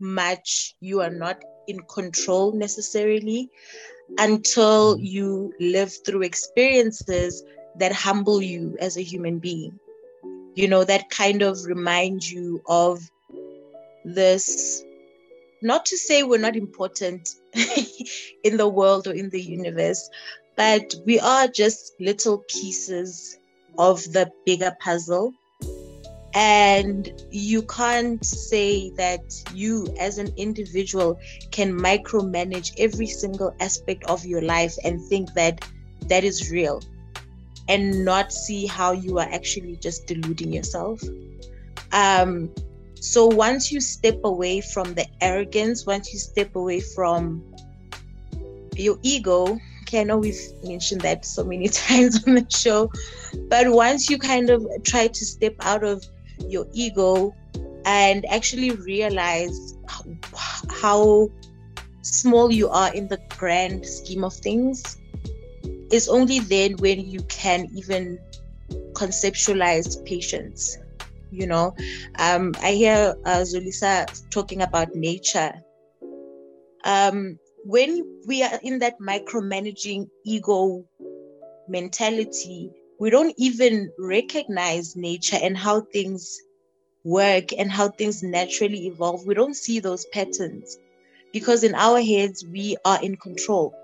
much 0.00 0.74
you 0.80 1.00
are 1.00 1.10
not 1.10 1.42
in 1.66 1.80
control 1.80 2.52
necessarily 2.52 3.50
until 4.16 4.96
mm. 4.96 5.00
you 5.02 5.52
live 5.60 5.92
through 6.04 6.22
experiences 6.22 7.42
that 7.76 7.92
humble 7.92 8.40
you 8.42 8.76
as 8.80 8.96
a 8.96 9.02
human 9.02 9.38
being. 9.38 9.78
You 10.54 10.68
know, 10.68 10.84
that 10.84 11.10
kind 11.10 11.42
of 11.42 11.64
remind 11.64 12.28
you 12.28 12.62
of 12.66 13.08
this, 14.04 14.82
not 15.62 15.86
to 15.86 15.96
say 15.96 16.22
we're 16.22 16.40
not 16.40 16.56
important 16.56 17.28
in 18.44 18.56
the 18.56 18.68
world 18.68 19.06
or 19.06 19.12
in 19.12 19.30
the 19.30 19.40
universe, 19.40 20.08
but 20.56 20.94
we 21.06 21.20
are 21.20 21.46
just 21.46 21.92
little 22.00 22.38
pieces 22.48 23.38
of 23.78 24.02
the 24.12 24.30
bigger 24.44 24.74
puzzle 24.80 25.32
and 26.34 27.10
you 27.30 27.62
can't 27.62 28.24
say 28.24 28.90
that 28.90 29.20
you 29.54 29.94
as 29.98 30.18
an 30.18 30.32
individual 30.36 31.18
can 31.50 31.72
micromanage 31.72 32.72
every 32.78 33.06
single 33.06 33.54
aspect 33.60 34.04
of 34.04 34.24
your 34.24 34.42
life 34.42 34.74
and 34.84 35.00
think 35.02 35.32
that 35.34 35.64
that 36.02 36.24
is 36.24 36.50
real 36.50 36.82
and 37.68 38.04
not 38.04 38.32
see 38.32 38.66
how 38.66 38.92
you 38.92 39.18
are 39.18 39.28
actually 39.30 39.76
just 39.76 40.06
deluding 40.06 40.52
yourself. 40.52 41.02
Um 41.92 42.50
so 43.00 43.26
once 43.26 43.70
you 43.70 43.80
step 43.80 44.18
away 44.24 44.60
from 44.60 44.94
the 44.94 45.06
arrogance 45.20 45.86
once 45.86 46.12
you 46.12 46.18
step 46.18 46.56
away 46.56 46.80
from 46.80 47.42
your 48.74 48.98
ego 49.02 49.58
okay 49.82 50.00
i 50.00 50.04
know 50.04 50.18
we've 50.18 50.40
mentioned 50.64 51.00
that 51.00 51.24
so 51.24 51.44
many 51.44 51.68
times 51.86 52.26
on 52.26 52.34
the 52.34 52.46
show 52.50 52.90
but 53.48 53.68
once 53.70 54.10
you 54.10 54.18
kind 54.18 54.50
of 54.50 54.66
try 54.84 55.06
to 55.06 55.24
step 55.24 55.54
out 55.60 55.84
of 55.84 56.04
your 56.46 56.66
ego 56.72 57.34
and 57.84 58.24
actually 58.26 58.70
realize 58.70 59.76
how 60.70 61.28
small 62.02 62.52
you 62.52 62.68
are 62.68 62.92
in 62.94 63.08
the 63.08 63.18
grand 63.36 63.84
scheme 63.84 64.24
of 64.24 64.34
things 64.34 64.96
is 65.90 66.08
only 66.08 66.38
then 66.40 66.76
when 66.78 67.00
you 67.00 67.22
can 67.24 67.66
even 67.74 68.18
conceptualize 68.92 70.04
patience 70.04 70.78
you 71.30 71.46
know? 71.46 71.74
Um, 72.18 72.54
i 72.62 72.72
hear 72.72 73.14
uh, 73.24 73.40
zulisa 73.40 74.06
talking 74.30 74.62
about 74.62 74.94
nature. 74.94 75.52
Um, 76.84 77.38
when 77.64 78.20
we 78.26 78.42
are 78.42 78.58
in 78.62 78.78
that 78.80 78.98
micromanaging 79.00 80.08
ego 80.24 80.84
mentality, 81.68 82.70
we 82.98 83.10
don't 83.10 83.34
even 83.38 83.92
recognize 83.98 84.96
nature 84.96 85.38
and 85.40 85.56
how 85.56 85.80
things 85.80 86.40
work 87.04 87.52
and 87.56 87.70
how 87.70 87.88
things 87.88 88.22
naturally 88.22 88.86
evolve. 88.86 89.26
We 89.26 89.34
don't 89.34 89.54
see 89.54 89.80
those 89.80 90.04
patterns 90.06 90.78
because 91.32 91.62
in 91.62 91.74
our 91.74 92.00
heads 92.00 92.44
we 92.44 92.76
are 92.84 93.02
in 93.02 93.16
control. 93.16 93.74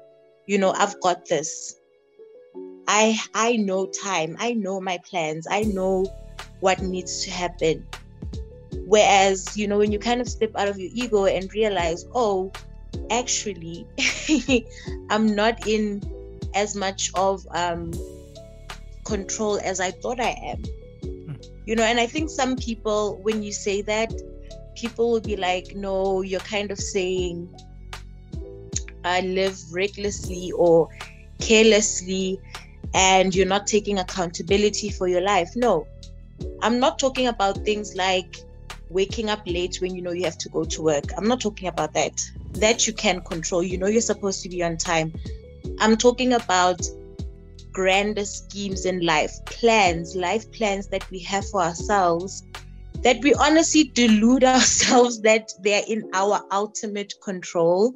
You 0.46 0.58
know, 0.58 0.72
I've 0.72 1.00
got 1.00 1.26
this. 1.26 1.76
I 2.86 3.18
I 3.34 3.56
know 3.56 3.86
time. 3.86 4.36
I 4.38 4.52
know 4.52 4.80
my 4.80 4.98
plans. 5.08 5.46
I 5.50 5.62
know 5.62 6.06
what 6.60 6.82
needs 6.82 7.24
to 7.24 7.30
happen. 7.30 7.86
Whereas, 8.86 9.56
you 9.56 9.66
know, 9.66 9.78
when 9.78 9.92
you 9.92 9.98
kind 9.98 10.20
of 10.20 10.28
step 10.28 10.50
out 10.56 10.68
of 10.68 10.78
your 10.78 10.90
ego 10.92 11.24
and 11.24 11.52
realize, 11.54 12.04
oh, 12.14 12.52
actually, 13.10 13.86
I'm 15.10 15.34
not 15.34 15.66
in 15.66 16.02
as 16.54 16.76
much 16.76 17.10
of 17.14 17.46
um, 17.52 17.92
control 19.04 19.58
as 19.62 19.80
I 19.80 19.90
thought 19.90 20.20
I 20.20 20.36
am. 20.42 20.62
Hmm. 21.02 21.34
You 21.66 21.76
know, 21.76 21.84
and 21.84 22.00
I 22.00 22.06
think 22.06 22.30
some 22.30 22.56
people, 22.56 23.18
when 23.22 23.42
you 23.42 23.52
say 23.52 23.82
that, 23.82 24.12
people 24.74 25.10
will 25.10 25.20
be 25.20 25.36
like, 25.36 25.74
no, 25.74 26.22
you're 26.22 26.40
kind 26.40 26.70
of 26.70 26.78
saying, 26.78 27.48
I 29.04 29.20
live 29.20 29.58
recklessly 29.72 30.52
or 30.52 30.88
carelessly 31.38 32.40
and 32.94 33.34
you're 33.34 33.46
not 33.46 33.66
taking 33.66 33.98
accountability 33.98 34.88
for 34.90 35.08
your 35.08 35.20
life. 35.20 35.50
No, 35.56 35.86
I'm 36.62 36.78
not 36.78 36.98
talking 36.98 37.26
about 37.26 37.64
things 37.64 37.96
like 37.96 38.36
waking 38.88 39.28
up 39.28 39.42
late 39.46 39.78
when 39.80 39.94
you 39.94 40.02
know 40.02 40.12
you 40.12 40.24
have 40.24 40.38
to 40.38 40.48
go 40.48 40.64
to 40.64 40.82
work. 40.82 41.04
I'm 41.16 41.26
not 41.26 41.40
talking 41.40 41.68
about 41.68 41.92
that. 41.94 42.20
That 42.52 42.86
you 42.86 42.92
can 42.92 43.20
control. 43.20 43.62
You 43.62 43.78
know 43.78 43.88
you're 43.88 44.00
supposed 44.00 44.42
to 44.44 44.48
be 44.48 44.62
on 44.62 44.76
time. 44.76 45.12
I'm 45.80 45.96
talking 45.96 46.34
about 46.34 46.80
grander 47.74 48.24
schemes 48.24 48.86
in 48.86 49.04
life, 49.04 49.32
plans, 49.44 50.16
life 50.16 50.50
plans 50.52 50.86
that 50.88 51.08
we 51.10 51.18
have 51.18 51.46
for 51.50 51.60
ourselves 51.60 52.42
that 53.04 53.22
we 53.22 53.34
honestly 53.34 53.84
delude 53.84 54.42
ourselves 54.54 55.20
that 55.20 55.52
they're 55.62 55.84
in 55.86 56.10
our 56.14 56.42
ultimate 56.50 57.12
control. 57.22 57.94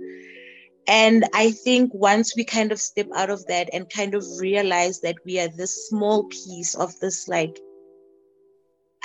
And 0.86 1.24
I 1.34 1.50
think 1.50 1.92
once 1.92 2.36
we 2.36 2.44
kind 2.44 2.72
of 2.72 2.80
step 2.80 3.08
out 3.14 3.30
of 3.30 3.44
that 3.46 3.68
and 3.72 3.90
kind 3.90 4.14
of 4.14 4.24
realize 4.38 5.00
that 5.00 5.16
we 5.24 5.40
are 5.40 5.48
this 5.48 5.88
small 5.88 6.24
piece 6.24 6.74
of 6.74 6.98
this 7.00 7.28
like 7.28 7.58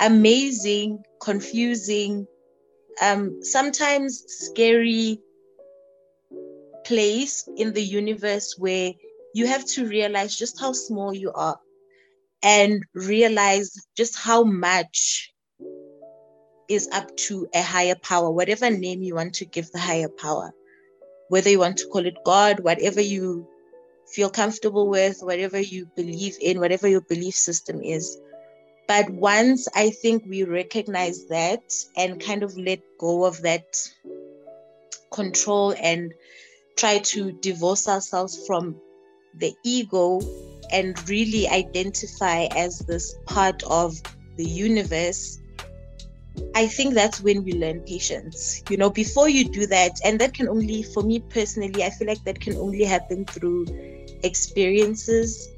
amazing, 0.00 1.02
confusing, 1.20 2.26
um, 3.02 3.42
sometimes 3.42 4.24
scary 4.28 5.20
place 6.84 7.48
in 7.56 7.72
the 7.72 7.82
universe 7.82 8.56
where 8.58 8.92
you 9.34 9.48
have 9.48 9.66
to 9.66 9.86
realize 9.86 10.36
just 10.36 10.60
how 10.60 10.72
small 10.72 11.12
you 11.12 11.32
are 11.32 11.58
and 12.42 12.84
realize 12.94 13.86
just 13.96 14.16
how 14.16 14.44
much 14.44 15.32
is 16.68 16.88
up 16.92 17.14
to 17.16 17.48
a 17.52 17.60
higher 17.60 17.96
power, 17.96 18.30
whatever 18.30 18.70
name 18.70 19.02
you 19.02 19.16
want 19.16 19.34
to 19.34 19.44
give 19.44 19.70
the 19.72 19.78
higher 19.78 20.08
power, 20.08 20.52
whether 21.28 21.50
you 21.50 21.58
want 21.58 21.78
to 21.78 21.88
call 21.88 22.06
it 22.06 22.16
God, 22.24 22.60
whatever 22.60 23.00
you 23.00 23.48
feel 24.12 24.30
comfortable 24.30 24.88
with, 24.88 25.18
whatever 25.20 25.58
you 25.58 25.88
believe 25.96 26.36
in, 26.40 26.60
whatever 26.60 26.86
your 26.86 27.00
belief 27.00 27.34
system 27.34 27.82
is. 27.82 28.16
But 28.86 29.10
once 29.10 29.66
I 29.74 29.90
think 29.90 30.24
we 30.28 30.44
recognize 30.44 31.26
that 31.26 31.62
and 31.96 32.20
kind 32.20 32.44
of 32.44 32.56
let 32.56 32.80
go 33.00 33.24
of 33.24 33.42
that 33.42 33.64
control 35.12 35.74
and 35.80 36.12
try 36.76 36.98
to 36.98 37.32
divorce 37.32 37.88
ourselves 37.88 38.46
from 38.46 38.76
the 39.38 39.54
ego 39.64 40.20
and 40.72 41.08
really 41.08 41.48
identify 41.48 42.44
as 42.56 42.78
this 42.80 43.14
part 43.26 43.62
of 43.64 44.00
the 44.36 44.44
universe, 44.44 45.38
I 46.54 46.66
think 46.66 46.94
that's 46.94 47.20
when 47.20 47.44
we 47.44 47.52
learn 47.52 47.80
patience. 47.80 48.62
You 48.68 48.76
know, 48.76 48.90
before 48.90 49.28
you 49.28 49.44
do 49.44 49.66
that, 49.66 49.92
and 50.04 50.20
that 50.20 50.34
can 50.34 50.48
only, 50.48 50.82
for 50.82 51.02
me 51.02 51.20
personally, 51.20 51.84
I 51.84 51.90
feel 51.90 52.08
like 52.08 52.22
that 52.24 52.40
can 52.40 52.56
only 52.56 52.84
happen 52.84 53.24
through 53.24 53.66
experiences 54.22 55.48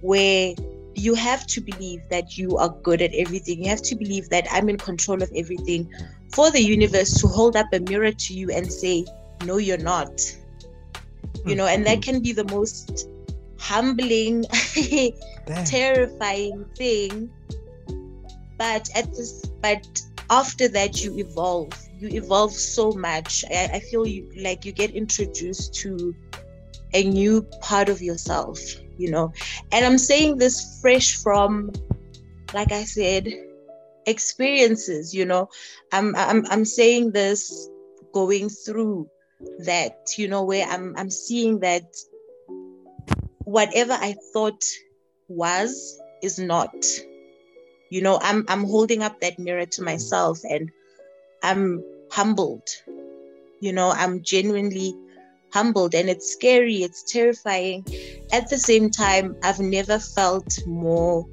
where 0.00 0.54
you 0.94 1.14
have 1.14 1.46
to 1.46 1.60
believe 1.60 2.00
that 2.08 2.38
you 2.38 2.56
are 2.56 2.70
good 2.82 3.02
at 3.02 3.12
everything. 3.14 3.62
You 3.62 3.70
have 3.70 3.82
to 3.82 3.94
believe 3.94 4.30
that 4.30 4.46
I'm 4.50 4.68
in 4.68 4.78
control 4.78 5.22
of 5.22 5.30
everything 5.36 5.92
for 6.32 6.50
the 6.50 6.62
universe 6.62 7.20
to 7.20 7.26
hold 7.26 7.56
up 7.56 7.66
a 7.72 7.80
mirror 7.80 8.12
to 8.12 8.34
you 8.34 8.50
and 8.50 8.72
say, 8.72 9.04
No, 9.44 9.58
you're 9.58 9.76
not. 9.78 10.20
You 11.46 11.54
know, 11.54 11.66
and 11.66 11.86
that 11.86 12.02
can 12.02 12.20
be 12.22 12.32
the 12.32 12.44
most 12.44 13.08
humbling, 13.58 14.44
terrifying 15.64 16.64
thing. 16.76 17.30
But 18.58 18.88
at 18.94 19.14
this, 19.14 19.42
but 19.60 20.02
after 20.30 20.68
that, 20.68 21.04
you 21.04 21.18
evolve. 21.18 21.72
You 21.98 22.08
evolve 22.08 22.52
so 22.52 22.90
much. 22.92 23.44
I, 23.50 23.70
I 23.74 23.80
feel 23.80 24.06
you 24.06 24.30
like 24.36 24.64
you 24.64 24.72
get 24.72 24.90
introduced 24.90 25.74
to 25.74 26.14
a 26.94 27.04
new 27.04 27.42
part 27.60 27.88
of 27.88 28.00
yourself 28.00 28.58
you 28.96 29.10
know 29.10 29.32
and 29.72 29.84
i'm 29.84 29.98
saying 29.98 30.38
this 30.38 30.78
fresh 30.80 31.16
from 31.16 31.70
like 32.54 32.72
i 32.72 32.84
said 32.84 33.28
experiences 34.06 35.14
you 35.14 35.24
know 35.24 35.48
i'm 35.92 36.14
i'm, 36.16 36.46
I'm 36.46 36.64
saying 36.64 37.12
this 37.12 37.68
going 38.12 38.48
through 38.48 39.08
that 39.64 39.96
you 40.16 40.28
know 40.28 40.44
where 40.44 40.66
i'm 40.66 40.94
i'm 40.96 41.10
seeing 41.10 41.60
that 41.60 41.84
whatever 43.44 43.92
i 43.92 44.14
thought 44.32 44.64
was 45.28 46.00
is 46.22 46.38
not 46.38 46.74
you 47.90 48.02
know 48.02 48.18
i'm 48.22 48.44
i'm 48.48 48.64
holding 48.64 49.02
up 49.02 49.20
that 49.20 49.38
mirror 49.38 49.66
to 49.66 49.82
myself 49.82 50.40
and 50.48 50.70
i'm 51.42 51.82
humbled 52.10 52.68
you 53.60 53.72
know 53.72 53.90
i'm 53.90 54.22
genuinely 54.22 54.94
humbled 55.56 55.94
and 55.94 56.10
it's 56.10 56.30
scary, 56.30 56.82
it's 56.82 57.02
terrifying. 57.02 57.86
At 58.30 58.50
the 58.50 58.58
same 58.58 58.90
time, 58.90 59.36
I've 59.42 59.58
never 59.58 59.98
felt 59.98 60.58
more 60.66 61.26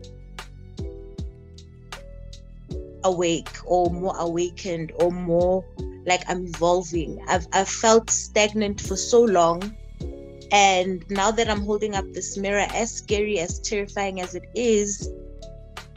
awake 3.04 3.54
or 3.66 3.90
more 3.92 4.16
awakened 4.18 4.94
or 4.96 5.12
more 5.12 5.66
like 6.06 6.24
I'm 6.28 6.46
evolving. 6.46 7.24
I've, 7.28 7.48
I've 7.54 7.70
felt 7.70 8.10
stagnant 8.10 8.82
for 8.82 8.96
so 8.96 9.22
long. 9.22 9.76
And 10.52 11.04
now 11.10 11.32
that 11.32 11.50
I'm 11.50 11.62
holding 11.62 11.96
up 11.96 12.06
this 12.14 12.38
mirror, 12.38 12.68
as 12.74 12.94
scary, 12.94 13.40
as 13.40 13.60
terrifying 13.60 14.22
as 14.22 14.36
it 14.36 14.44
is, 14.54 15.10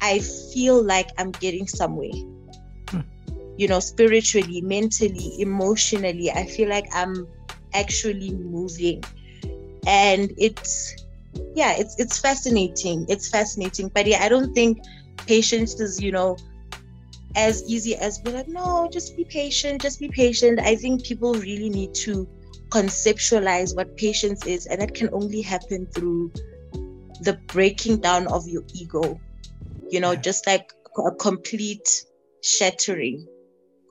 I 0.01 0.21
feel 0.21 0.83
like 0.83 1.11
I'm 1.19 1.31
getting 1.33 1.67
somewhere. 1.67 2.17
Hmm. 2.89 3.01
You 3.57 3.69
know, 3.69 3.81
spiritually, 3.81 4.63
mentally, 4.63 5.41
emotionally, 5.41 6.31
I 6.31 6.47
feel 6.47 6.69
like 6.69 6.87
I'm 6.95 7.29
actually 7.75 8.33
moving 8.33 9.03
and 9.87 10.33
it's 10.37 10.97
yeah 11.55 11.75
it's 11.77 11.99
it's 11.99 12.19
fascinating 12.19 13.07
it's 13.09 13.29
fascinating 13.29 13.89
but 13.95 14.07
yeah 14.07 14.23
i 14.23 14.29
don't 14.29 14.53
think 14.55 14.79
patience 15.27 15.79
is 15.81 16.03
you 16.03 16.11
know 16.11 16.37
as 17.37 17.63
easy 17.69 17.95
as 17.95 18.19
be 18.19 18.33
like 18.33 18.49
no 18.49 18.89
just 18.93 19.17
be 19.17 19.25
patient 19.25 19.83
just 19.83 20.01
be 20.01 20.09
patient. 20.09 20.59
I 20.61 20.75
think 20.77 21.05
people 21.05 21.35
really 21.35 21.69
need 21.69 21.95
to 22.07 22.27
conceptualize 22.71 23.77
what 23.77 23.97
patience 23.97 24.45
is 24.47 24.67
and 24.67 24.81
that 24.81 24.95
can 24.95 25.11
only 25.13 25.43
happen 25.43 25.87
through 25.95 26.33
the 27.21 27.39
breaking 27.49 28.01
down 28.01 28.27
of 28.29 28.49
your 28.49 28.63
ego. 28.75 29.21
You 29.91 30.01
know 30.01 30.17
just 30.17 30.47
like 30.47 30.73
a 30.99 31.13
complete 31.13 31.89
shattering 32.43 33.27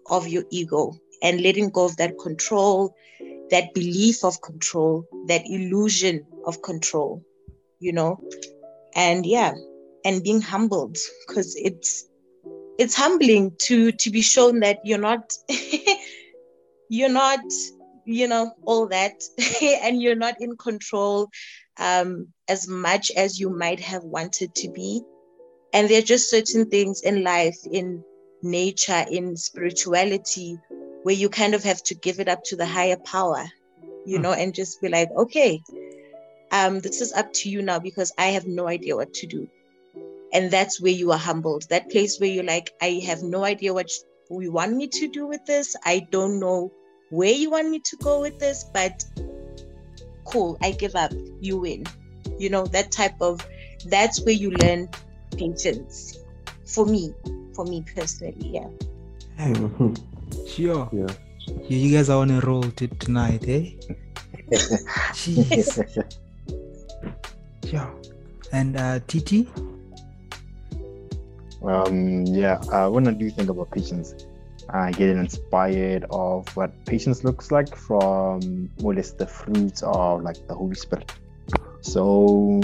of 0.09 0.27
your 0.27 0.43
ego 0.51 0.93
and 1.23 1.41
letting 1.41 1.69
go 1.69 1.85
of 1.85 1.95
that 1.97 2.17
control 2.19 2.95
that 3.51 3.73
belief 3.73 4.23
of 4.23 4.41
control, 4.41 5.07
that 5.27 5.43
illusion 5.45 6.25
of 6.45 6.61
control, 6.61 7.23
you 7.79 7.93
know? 7.93 8.19
And 8.95 9.25
yeah, 9.25 9.53
and 10.03 10.23
being 10.23 10.41
humbled 10.41 10.97
because 11.27 11.55
it's 11.55 12.05
it's 12.77 12.95
humbling 12.95 13.51
to 13.59 13.91
to 13.91 14.09
be 14.09 14.21
shown 14.21 14.59
that 14.59 14.79
you're 14.83 14.97
not 14.99 15.33
you're 16.89 17.09
not 17.09 17.39
you 18.05 18.27
know 18.27 18.51
all 18.63 18.87
that 18.87 19.23
and 19.83 20.01
you're 20.01 20.15
not 20.15 20.35
in 20.39 20.55
control 20.57 21.29
um 21.77 22.27
as 22.47 22.67
much 22.67 23.11
as 23.15 23.39
you 23.39 23.49
might 23.49 23.79
have 23.79 24.03
wanted 24.03 24.53
to 24.55 24.69
be 24.71 25.01
and 25.73 25.89
there 25.89 25.99
are 25.99 26.05
just 26.13 26.29
certain 26.29 26.69
things 26.69 27.01
in 27.01 27.23
life 27.23 27.57
in 27.71 28.03
nature 28.41 29.05
in 29.09 29.35
spirituality 29.35 30.57
where 31.05 31.13
you 31.13 31.29
kind 31.29 31.53
of 31.53 31.63
have 31.63 31.83
to 31.83 31.93
give 31.93 32.19
it 32.19 32.27
up 32.27 32.43
to 32.43 32.55
the 32.55 32.65
higher 32.65 32.97
power, 32.97 33.45
you 34.07 34.17
hmm. 34.17 34.23
know, 34.23 34.33
and 34.33 34.55
just 34.55 34.81
be 34.81 34.89
like, 34.89 35.07
okay, 35.15 35.61
um, 36.51 36.79
this 36.79 36.99
is 36.99 37.13
up 37.13 37.31
to 37.31 37.47
you 37.47 37.61
now 37.61 37.77
because 37.77 38.11
I 38.17 38.27
have 38.27 38.47
no 38.47 38.67
idea 38.67 38.95
what 38.95 39.13
to 39.13 39.27
do. 39.27 39.47
And 40.33 40.51
that's 40.51 40.81
where 40.81 40.91
you 40.91 41.11
are 41.11 41.17
humbled. 41.17 41.65
That 41.69 41.89
place 41.89 42.19
where 42.19 42.29
you're 42.29 42.43
like, 42.43 42.73
I 42.81 43.01
have 43.05 43.23
no 43.23 43.43
idea 43.43 43.73
what 43.73 43.89
you 44.29 44.51
want 44.51 44.75
me 44.75 44.87
to 44.87 45.07
do 45.07 45.27
with 45.27 45.45
this. 45.45 45.75
I 45.85 46.07
don't 46.11 46.39
know 46.39 46.71
where 47.09 47.33
you 47.33 47.51
want 47.51 47.69
me 47.69 47.79
to 47.79 47.97
go 47.97 48.21
with 48.21 48.39
this, 48.39 48.65
but 48.73 49.03
cool, 50.25 50.57
I 50.61 50.71
give 50.71 50.95
up, 50.95 51.11
you 51.39 51.59
win. 51.59 51.85
You 52.37 52.49
know, 52.49 52.65
that 52.67 52.91
type 52.91 53.15
of 53.21 53.45
that's 53.85 54.23
where 54.25 54.33
you 54.33 54.51
learn 54.51 54.89
patience. 55.37 56.17
For 56.65 56.85
me, 56.85 57.13
for 57.53 57.63
me 57.65 57.85
personally, 57.95 58.49
yeah. 58.49 58.67
Sure. 60.47 60.89
Yeah. 60.91 61.07
Yeah, 61.47 61.77
you 61.77 61.95
guys 61.95 62.09
are 62.09 62.21
on 62.21 62.31
a 62.31 62.39
roll 62.41 62.63
t- 62.63 62.87
tonight, 62.87 63.47
eh? 63.47 63.71
Jeez. 65.13 66.05
Yeah. 67.71 67.89
And 68.51 68.77
uh, 68.77 68.99
TT? 69.07 69.47
Um, 71.65 72.25
yeah, 72.25 72.59
uh, 72.71 72.89
when 72.89 73.07
I 73.07 73.11
do 73.11 73.29
think 73.29 73.49
about 73.49 73.71
patience, 73.71 74.13
I 74.69 74.91
get 74.91 75.09
inspired 75.09 76.05
of 76.09 76.47
what 76.55 76.85
patience 76.85 77.23
looks 77.23 77.51
like 77.51 77.75
from 77.75 78.69
or 78.83 78.93
less 78.93 79.11
the 79.11 79.27
fruits 79.27 79.81
of 79.83 80.21
like 80.21 80.47
the 80.47 80.55
Holy 80.55 80.75
Spirit. 80.75 81.11
So, 81.81 82.61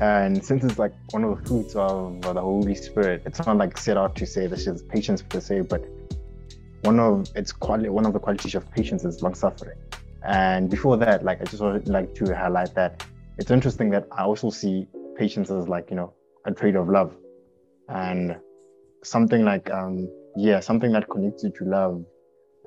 and 0.00 0.44
since 0.44 0.64
it's 0.64 0.78
like 0.78 0.94
one 1.10 1.24
of 1.24 1.38
the 1.38 1.48
fruits 1.48 1.74
of 1.74 2.20
the 2.22 2.40
Holy 2.40 2.74
Spirit, 2.74 3.22
it's 3.24 3.44
not 3.44 3.56
like 3.56 3.78
set 3.78 3.96
out 3.96 4.14
to 4.16 4.26
say 4.26 4.46
this 4.46 4.66
is 4.66 4.82
patience 4.82 5.22
per 5.22 5.40
se, 5.40 5.62
but 5.62 5.84
one 6.82 7.00
of 7.00 7.28
its 7.34 7.52
quality, 7.52 7.88
one 7.88 8.06
of 8.06 8.12
the 8.12 8.20
qualities 8.20 8.54
of 8.54 8.70
patience 8.70 9.04
is 9.04 9.22
long 9.22 9.34
suffering. 9.34 9.78
And 10.24 10.70
before 10.70 10.96
that, 10.98 11.24
like 11.24 11.40
I 11.40 11.44
just 11.44 11.62
would 11.62 11.88
like 11.88 12.14
to 12.16 12.36
highlight 12.36 12.74
that 12.74 13.04
it's 13.38 13.50
interesting 13.50 13.90
that 13.90 14.06
I 14.12 14.24
also 14.24 14.50
see 14.50 14.88
patience 15.16 15.50
as 15.50 15.68
like 15.68 15.90
you 15.90 15.96
know 15.96 16.12
a 16.44 16.52
trait 16.52 16.76
of 16.76 16.88
love, 16.88 17.16
and 17.88 18.36
something 19.02 19.44
like 19.44 19.70
um 19.70 20.08
yeah 20.36 20.60
something 20.60 20.92
that 20.92 21.08
connects 21.08 21.42
you 21.44 21.50
to 21.50 21.64
love, 21.64 22.04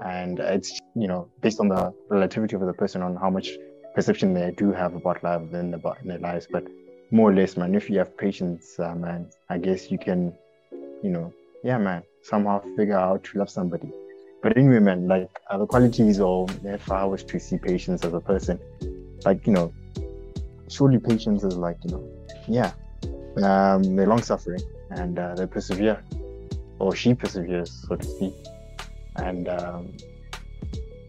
and 0.04 0.40
it's 0.40 0.80
you 0.96 1.08
know 1.08 1.30
based 1.42 1.60
on 1.60 1.68
the 1.70 1.94
relativity 2.10 2.56
of 2.56 2.62
the 2.62 2.74
person 2.74 3.02
on 3.02 3.16
how 3.16 3.30
much 3.30 3.52
perception 3.96 4.34
they 4.34 4.52
do 4.52 4.72
have 4.72 4.96
about 4.96 5.24
love 5.24 5.54
in, 5.54 5.72
the, 5.72 5.96
in 6.02 6.08
their 6.08 6.20
lives, 6.20 6.48
but 6.50 6.66
more 7.12 7.30
or 7.30 7.34
less, 7.34 7.58
man, 7.58 7.76
if 7.76 7.90
you 7.90 7.98
have 7.98 8.18
patience, 8.18 8.80
uh, 8.80 8.96
man, 8.96 9.30
I 9.50 9.58
guess 9.58 9.92
you 9.92 9.98
can, 9.98 10.34
you 11.04 11.10
know, 11.10 11.34
yeah, 11.64 11.78
man, 11.78 12.04
somehow 12.24 12.62
figure 12.78 12.98
out 12.98 13.26
to 13.26 13.40
love 13.40 13.50
somebody. 13.50 13.92
But 14.42 14.58
anyway, 14.58 14.80
man, 14.80 15.08
like 15.08 15.30
uh, 15.50 15.58
the 15.58 15.66
qualities 15.66 16.22
or 16.22 16.48
if 16.64 16.90
I 16.90 17.04
was 17.04 17.24
to 17.26 17.40
see 17.40 17.58
patience 17.58 18.06
as 18.06 18.14
a 18.14 18.22
person, 18.22 18.60
like, 19.26 19.46
you 19.46 19.54
know, 19.54 19.74
surely 20.70 21.00
patience 21.00 21.44
is 21.44 21.58
like, 21.58 21.78
you 21.84 21.92
know, 21.92 22.10
yeah, 22.48 22.72
um, 23.44 23.84
they're 23.96 24.08
long 24.08 24.22
suffering 24.22 24.62
and 24.92 25.18
uh, 25.18 25.36
they 25.36 25.46
persevere, 25.46 26.04
or 26.80 26.96
she 26.96 27.14
perseveres, 27.14 27.86
so 27.88 27.96
to 27.96 28.06
speak. 28.06 28.34
And 29.16 29.48
um, 29.48 29.94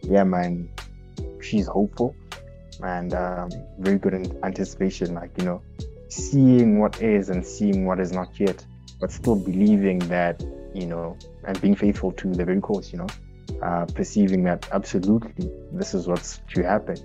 yeah, 0.02 0.24
man, 0.24 0.68
she's 1.40 1.66
hopeful. 1.66 2.14
And 2.82 3.14
um, 3.14 3.50
very 3.78 3.98
good 3.98 4.14
in 4.14 4.44
anticipation, 4.44 5.14
like, 5.14 5.30
you 5.38 5.44
know, 5.44 5.62
seeing 6.08 6.78
what 6.78 7.00
is 7.00 7.28
and 7.28 7.46
seeing 7.46 7.86
what 7.86 8.00
is 8.00 8.12
not 8.12 8.38
yet, 8.38 8.64
but 9.00 9.12
still 9.12 9.36
believing 9.36 9.98
that, 10.00 10.42
you 10.74 10.86
know, 10.86 11.16
and 11.46 11.60
being 11.60 11.76
faithful 11.76 12.12
to 12.12 12.28
the 12.28 12.44
very 12.44 12.60
course, 12.60 12.92
you 12.92 12.98
know, 12.98 13.06
uh, 13.62 13.86
perceiving 13.86 14.42
that 14.44 14.68
absolutely 14.72 15.50
this 15.72 15.94
is 15.94 16.06
what's 16.08 16.40
to 16.54 16.62
happen, 16.62 16.96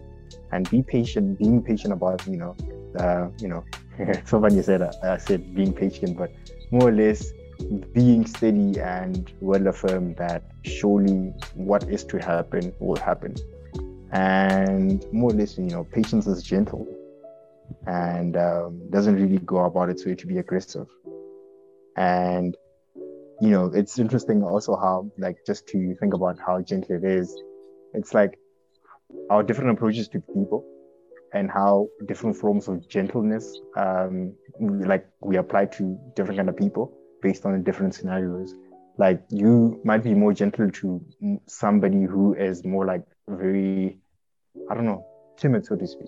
and 0.52 0.70
be 0.70 0.82
patient, 0.82 1.38
being 1.38 1.62
patient 1.62 1.94
about, 1.94 2.26
you 2.28 2.38
know, 2.38 2.56
uh, 3.00 3.28
you 3.40 3.48
know, 3.48 3.64
so 4.26 4.42
funny 4.42 4.56
you 4.56 4.64
said 4.64 4.82
I 4.82 5.18
said 5.18 5.54
being 5.56 5.74
patient, 5.74 6.18
but 6.18 6.32
more 6.72 6.90
or 6.90 6.92
less 6.92 7.32
being 7.94 8.26
steady 8.26 8.80
and 8.80 9.34
well 9.42 9.68
affirmed 9.68 10.16
that 10.18 10.44
surely 10.64 11.34
what 11.56 11.84
is 11.90 12.04
to 12.06 12.18
happen 12.18 12.74
will 12.80 12.98
happen, 12.98 13.36
and 14.12 15.06
more 15.12 15.32
or 15.32 15.34
less, 15.34 15.58
you 15.58 15.66
know, 15.66 15.84
patience 15.84 16.28
is 16.28 16.44
gentle 16.44 16.88
and 17.86 18.38
um, 18.38 18.82
doesn't 18.90 19.16
really 19.16 19.40
go 19.40 19.66
about 19.66 19.90
its 19.90 20.06
way 20.06 20.16
to 20.16 20.28
be 20.28 20.38
aggressive. 20.38 20.88
And 21.96 22.56
you 23.40 23.50
know, 23.50 23.72
it's 23.74 24.00
interesting 24.00 24.44
also 24.44 24.76
how 24.76 25.12
like 25.18 25.38
just 25.46 25.68
to 25.68 25.96
think 26.00 26.14
about 26.14 26.38
how 26.40 26.62
gentle 26.62 26.96
it 26.96 27.04
is. 27.04 27.36
It's 27.94 28.14
like 28.14 28.38
our 29.30 29.44
different 29.44 29.72
approaches 29.72 30.08
to 30.10 30.20
people 30.20 30.66
and 31.34 31.50
how 31.50 31.88
different 32.08 32.36
forms 32.36 32.68
of 32.68 32.88
gentleness 32.88 33.60
um 33.76 34.34
like 34.60 35.08
we 35.22 35.38
apply 35.38 35.66
to 35.66 35.98
different 36.16 36.38
kind 36.38 36.50
of 36.50 36.58
people 36.58 36.94
based 37.22 37.46
on 37.46 37.64
different 37.64 37.96
scenarios. 37.96 38.54
Like 38.98 39.24
you 39.30 39.80
might 39.84 40.04
be 40.04 40.14
more 40.14 40.34
gentle 40.34 40.72
to 40.72 41.06
somebody 41.48 42.04
who 42.04 42.34
is 42.34 42.66
more 42.66 42.86
like 42.86 43.04
very 43.28 44.00
i 44.70 44.74
don't 44.74 44.86
know 44.86 45.06
timid 45.38 45.66
so 45.66 45.76
to 45.76 45.88
speak. 45.88 46.08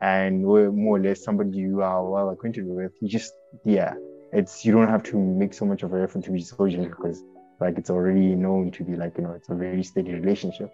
And 0.00 0.44
we're 0.44 0.70
more 0.70 0.96
or 0.96 1.00
less 1.00 1.24
somebody 1.24 1.50
you 1.50 1.82
are 1.82 2.08
well 2.08 2.30
acquainted 2.30 2.66
with 2.66 2.92
you 3.00 3.08
just 3.08 3.32
yeah 3.64 3.94
it's 4.32 4.64
you 4.64 4.72
don't 4.72 4.88
have 4.88 5.02
to 5.04 5.16
make 5.16 5.54
so 5.54 5.64
much 5.64 5.82
of 5.82 5.92
an 5.92 6.02
effort 6.02 6.24
to 6.24 6.30
be 6.30 6.40
so 6.40 6.68
gentle 6.68 6.90
because 6.90 7.22
like 7.60 7.78
it's 7.78 7.90
already 7.90 8.34
known 8.34 8.70
to 8.72 8.84
be 8.84 8.94
like 8.94 9.16
you 9.16 9.24
know 9.24 9.32
it's 9.32 9.48
a 9.48 9.54
very 9.54 9.82
steady 9.82 10.12
relationship. 10.14 10.72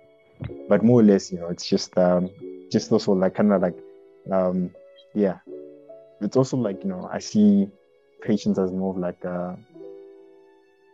But 0.68 0.82
more 0.82 1.00
or 1.00 1.04
less 1.04 1.32
you 1.32 1.38
know 1.38 1.48
it's 1.48 1.66
just 1.66 1.96
um 1.98 2.30
just 2.70 2.90
also 2.92 3.12
like 3.12 3.34
kind 3.34 3.52
of 3.52 3.62
like 3.62 3.76
um 4.30 4.70
yeah 5.14 5.38
it's 6.20 6.36
also 6.36 6.56
like 6.56 6.82
you 6.82 6.88
know 6.88 7.08
i 7.12 7.18
see 7.18 7.66
patience 8.22 8.58
as 8.58 8.70
more 8.70 8.94
of 8.94 8.98
like 8.98 9.22
a, 9.24 9.56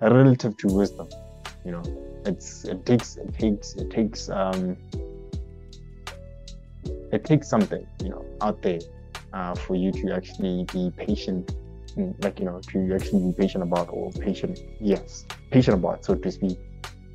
a 0.00 0.14
relative 0.14 0.56
to 0.56 0.66
wisdom 0.68 1.08
you 1.64 1.72
know. 1.72 1.82
It's 2.26 2.64
it 2.64 2.84
takes 2.84 3.16
it 3.16 3.32
takes 3.38 3.74
it 3.74 3.90
takes 3.90 4.28
um 4.28 4.76
it 7.12 7.24
takes 7.24 7.48
something 7.48 7.86
you 8.02 8.10
know 8.10 8.24
out 8.40 8.60
there 8.62 8.80
uh, 9.32 9.54
for 9.54 9.74
you 9.74 9.90
to 9.92 10.14
actually 10.14 10.64
be 10.72 10.92
patient 10.96 11.54
like 12.20 12.38
you 12.38 12.44
know 12.46 12.60
to 12.68 12.94
actually 12.94 13.32
be 13.32 13.32
patient 13.32 13.62
about 13.62 13.88
or 13.90 14.10
patient 14.12 14.60
yes 14.80 15.24
patient 15.50 15.74
about 15.74 16.04
so 16.04 16.14
to 16.14 16.30
speak. 16.30 16.58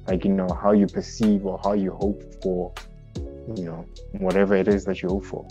Like 0.07 0.23
you 0.23 0.33
know 0.33 0.47
how 0.61 0.71
you 0.71 0.85
perceive 0.85 1.45
or 1.47 1.59
how 1.63 1.73
you 1.73 1.91
hope 1.91 2.21
for 2.43 2.71
you 3.55 3.65
know 3.65 3.85
whatever 4.11 4.55
it 4.55 4.67
is 4.67 4.85
that 4.85 5.01
you 5.01 5.09
hope 5.09 5.25
for 5.25 5.47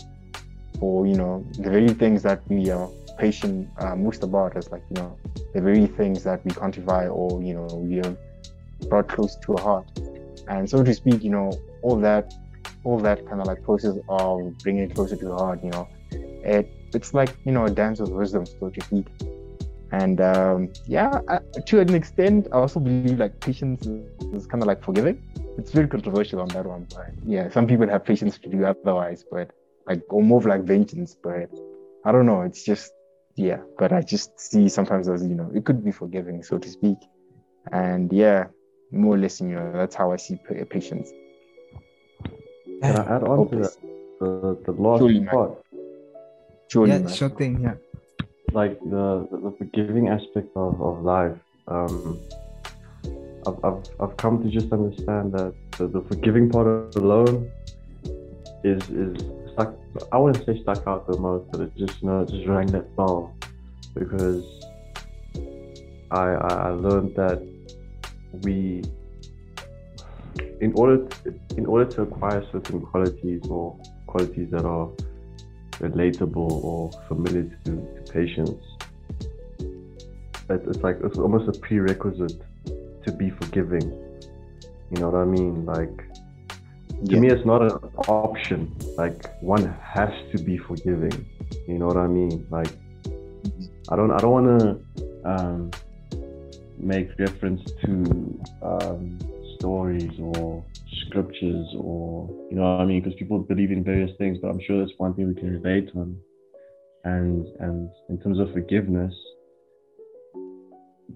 or 0.81 1.07
you 1.07 1.15
know 1.15 1.45
the 1.57 1.69
very 1.69 1.89
things 1.89 2.23
that 2.23 2.41
we 2.49 2.69
are 2.69 2.89
patient 3.17 3.69
uh, 3.79 3.95
most 3.95 4.23
about 4.23 4.57
is 4.57 4.69
like 4.71 4.83
you 4.89 4.95
know 4.95 5.17
the 5.53 5.61
very 5.61 5.87
things 5.87 6.23
that 6.23 6.43
we 6.45 6.51
quantify 6.51 7.09
or 7.09 7.41
you 7.41 7.53
know 7.53 7.67
we 7.75 7.95
have 7.97 8.17
brought 8.89 9.07
close 9.07 9.35
to 9.37 9.55
our 9.55 9.61
heart. 9.61 9.99
And 10.47 10.69
so 10.69 10.83
to 10.83 10.93
speak 10.93 11.23
you 11.23 11.31
know 11.31 11.51
all 11.81 11.97
that 11.97 12.33
all 12.83 12.99
that 12.99 13.25
kind 13.27 13.41
of 13.41 13.47
like 13.47 13.63
process 13.63 13.97
of 14.09 14.57
bringing 14.59 14.83
it 14.83 14.95
closer 14.95 15.15
to 15.15 15.25
the 15.25 15.35
heart 15.35 15.59
you 15.63 15.71
know 15.71 15.87
it 16.11 16.69
it's 16.93 17.13
like 17.13 17.35
you 17.45 17.51
know 17.51 17.65
a 17.65 17.69
dance 17.69 17.99
with 17.99 18.11
wisdom 18.11 18.45
so 18.45 18.69
to 18.69 18.81
speak. 18.81 19.07
And 19.91 20.19
um, 20.19 20.73
yeah 20.87 21.21
I, 21.29 21.39
to 21.67 21.79
an 21.79 21.93
extent 21.93 22.47
i 22.51 22.57
also 22.57 22.79
believe 22.79 23.17
like 23.17 23.39
patience 23.39 23.85
is, 23.85 24.03
is 24.33 24.47
kind 24.47 24.61
of 24.61 24.67
like 24.67 24.83
forgiving. 24.83 25.21
It's 25.57 25.71
very 25.71 25.87
controversial 25.87 26.41
on 26.41 26.49
that 26.49 26.65
one 26.65 26.85
but 26.93 27.11
yeah 27.25 27.49
some 27.49 27.65
people 27.65 27.87
have 27.87 28.03
patience 28.03 28.37
to 28.39 28.49
do 28.49 28.65
otherwise 28.65 29.23
but 29.31 29.51
like 29.87 30.01
or 30.09 30.21
more 30.21 30.39
of 30.39 30.45
like 30.45 30.63
vengeance 30.63 31.15
but 31.21 31.49
i 32.05 32.11
don't 32.11 32.25
know 32.25 32.41
it's 32.41 32.63
just 32.63 32.91
yeah 33.35 33.59
but 33.77 33.91
i 33.91 34.01
just 34.01 34.39
see 34.39 34.67
sometimes 34.69 35.07
as 35.09 35.23
you 35.25 35.35
know 35.35 35.49
it 35.53 35.65
could 35.65 35.83
be 35.83 35.91
forgiving 35.91 36.41
so 36.43 36.57
to 36.57 36.69
speak 36.69 36.97
and 37.71 38.11
yeah 38.13 38.45
more 38.91 39.15
or 39.15 39.17
less 39.17 39.41
you 39.41 39.47
know 39.47 39.71
that's 39.73 39.95
how 39.95 40.11
i 40.11 40.15
see 40.15 40.37
patience 40.69 41.11
can 42.81 42.95
i 42.97 43.15
add 43.15 43.23
on 43.23 43.49
to 43.49 43.55
that 43.57 43.75
the, 44.19 44.57
the 44.65 44.71
last 44.71 44.99
Surely, 44.99 45.25
part 45.25 45.51
Surely, 46.71 46.91
yeah, 46.93 46.99
man. 46.99 47.13
sure 47.13 47.29
thing. 47.29 47.61
Yeah. 47.61 47.75
like 48.53 48.79
the 48.79 49.27
the 49.31 49.53
forgiving 49.57 50.07
aspect 50.09 50.49
of, 50.55 50.81
of 50.81 51.03
life 51.03 51.37
um 51.67 52.19
I've, 53.47 53.63
I've, 53.63 53.83
I've 53.99 54.17
come 54.17 54.41
to 54.41 54.49
just 54.49 54.73
understand 54.73 55.31
that 55.33 55.53
the, 55.77 55.87
the 55.87 56.01
forgiving 56.01 56.49
part 56.49 56.95
alone 56.95 57.51
is 58.63 58.81
is 58.89 59.13
stuck 59.55 59.73
I 60.11 60.17
wouldn't 60.17 60.45
say 60.45 60.61
stuck 60.61 60.85
out 60.85 61.07
the 61.07 61.17
most 61.17 61.51
but 61.51 61.61
it 61.61 61.75
just 61.75 62.01
you 62.01 62.09
know 62.09 62.21
it 62.21 62.29
just 62.29 62.47
rang 62.47 62.67
that 62.67 62.95
bell 62.95 63.35
because 63.95 64.43
I, 66.11 66.33
I 66.33 66.69
learned 66.69 67.15
that 67.15 67.41
we 68.43 68.83
in 70.61 70.73
order 70.75 71.05
to, 71.05 71.39
in 71.57 71.65
order 71.65 71.85
to 71.91 72.03
acquire 72.03 72.45
certain 72.51 72.81
qualities 72.81 73.41
or 73.49 73.77
qualities 74.07 74.49
that 74.51 74.65
are 74.65 74.89
relatable 75.79 76.51
or 76.63 76.91
familiar 77.07 77.43
to, 77.65 77.71
to 77.71 78.11
patients. 78.11 78.63
It, 80.49 80.61
it's 80.67 80.83
like 80.83 80.97
it's 81.03 81.17
almost 81.17 81.55
a 81.55 81.59
prerequisite 81.59 82.41
to 83.03 83.11
be 83.11 83.29
forgiving. 83.29 83.91
You 84.91 85.01
know 85.01 85.09
what 85.09 85.19
I 85.19 85.25
mean? 85.25 85.65
Like 85.65 86.05
to 87.03 87.13
Yeah. 87.13 87.19
me, 87.19 87.27
it's 87.29 87.45
not 87.45 87.61
an 87.61 87.71
option. 88.07 88.75
Like 88.97 89.17
one 89.41 89.65
has 89.81 90.13
to 90.31 90.37
be 90.43 90.57
forgiving. 90.57 91.25
You 91.67 91.77
know 91.79 91.87
what 91.87 91.97
I 91.97 92.07
mean? 92.07 92.45
Like 92.49 92.71
I 93.89 93.95
don't 93.95 94.11
I 94.11 94.17
don't 94.17 94.31
want 94.31 94.49
to 94.59 95.29
um, 95.29 95.71
make 96.77 97.09
reference 97.19 97.61
to 97.83 98.39
um, 98.61 99.19
stories 99.57 100.11
or 100.19 100.63
scriptures 101.07 101.67
or 101.77 102.29
you 102.49 102.55
know 102.57 102.63
what 102.63 102.81
I 102.81 102.85
mean 102.85 103.01
because 103.01 103.17
people 103.17 103.39
believe 103.39 103.71
in 103.71 103.83
various 103.83 104.11
things 104.17 104.37
but 104.41 104.49
I'm 104.49 104.59
sure 104.61 104.79
that's 104.79 104.97
one 104.97 105.13
thing 105.13 105.27
we 105.27 105.35
can 105.35 105.61
relate 105.61 105.89
on 105.95 106.17
and 107.03 107.45
and 107.59 107.89
in 108.09 108.19
terms 108.21 108.39
of 108.39 108.51
forgiveness 108.53 109.13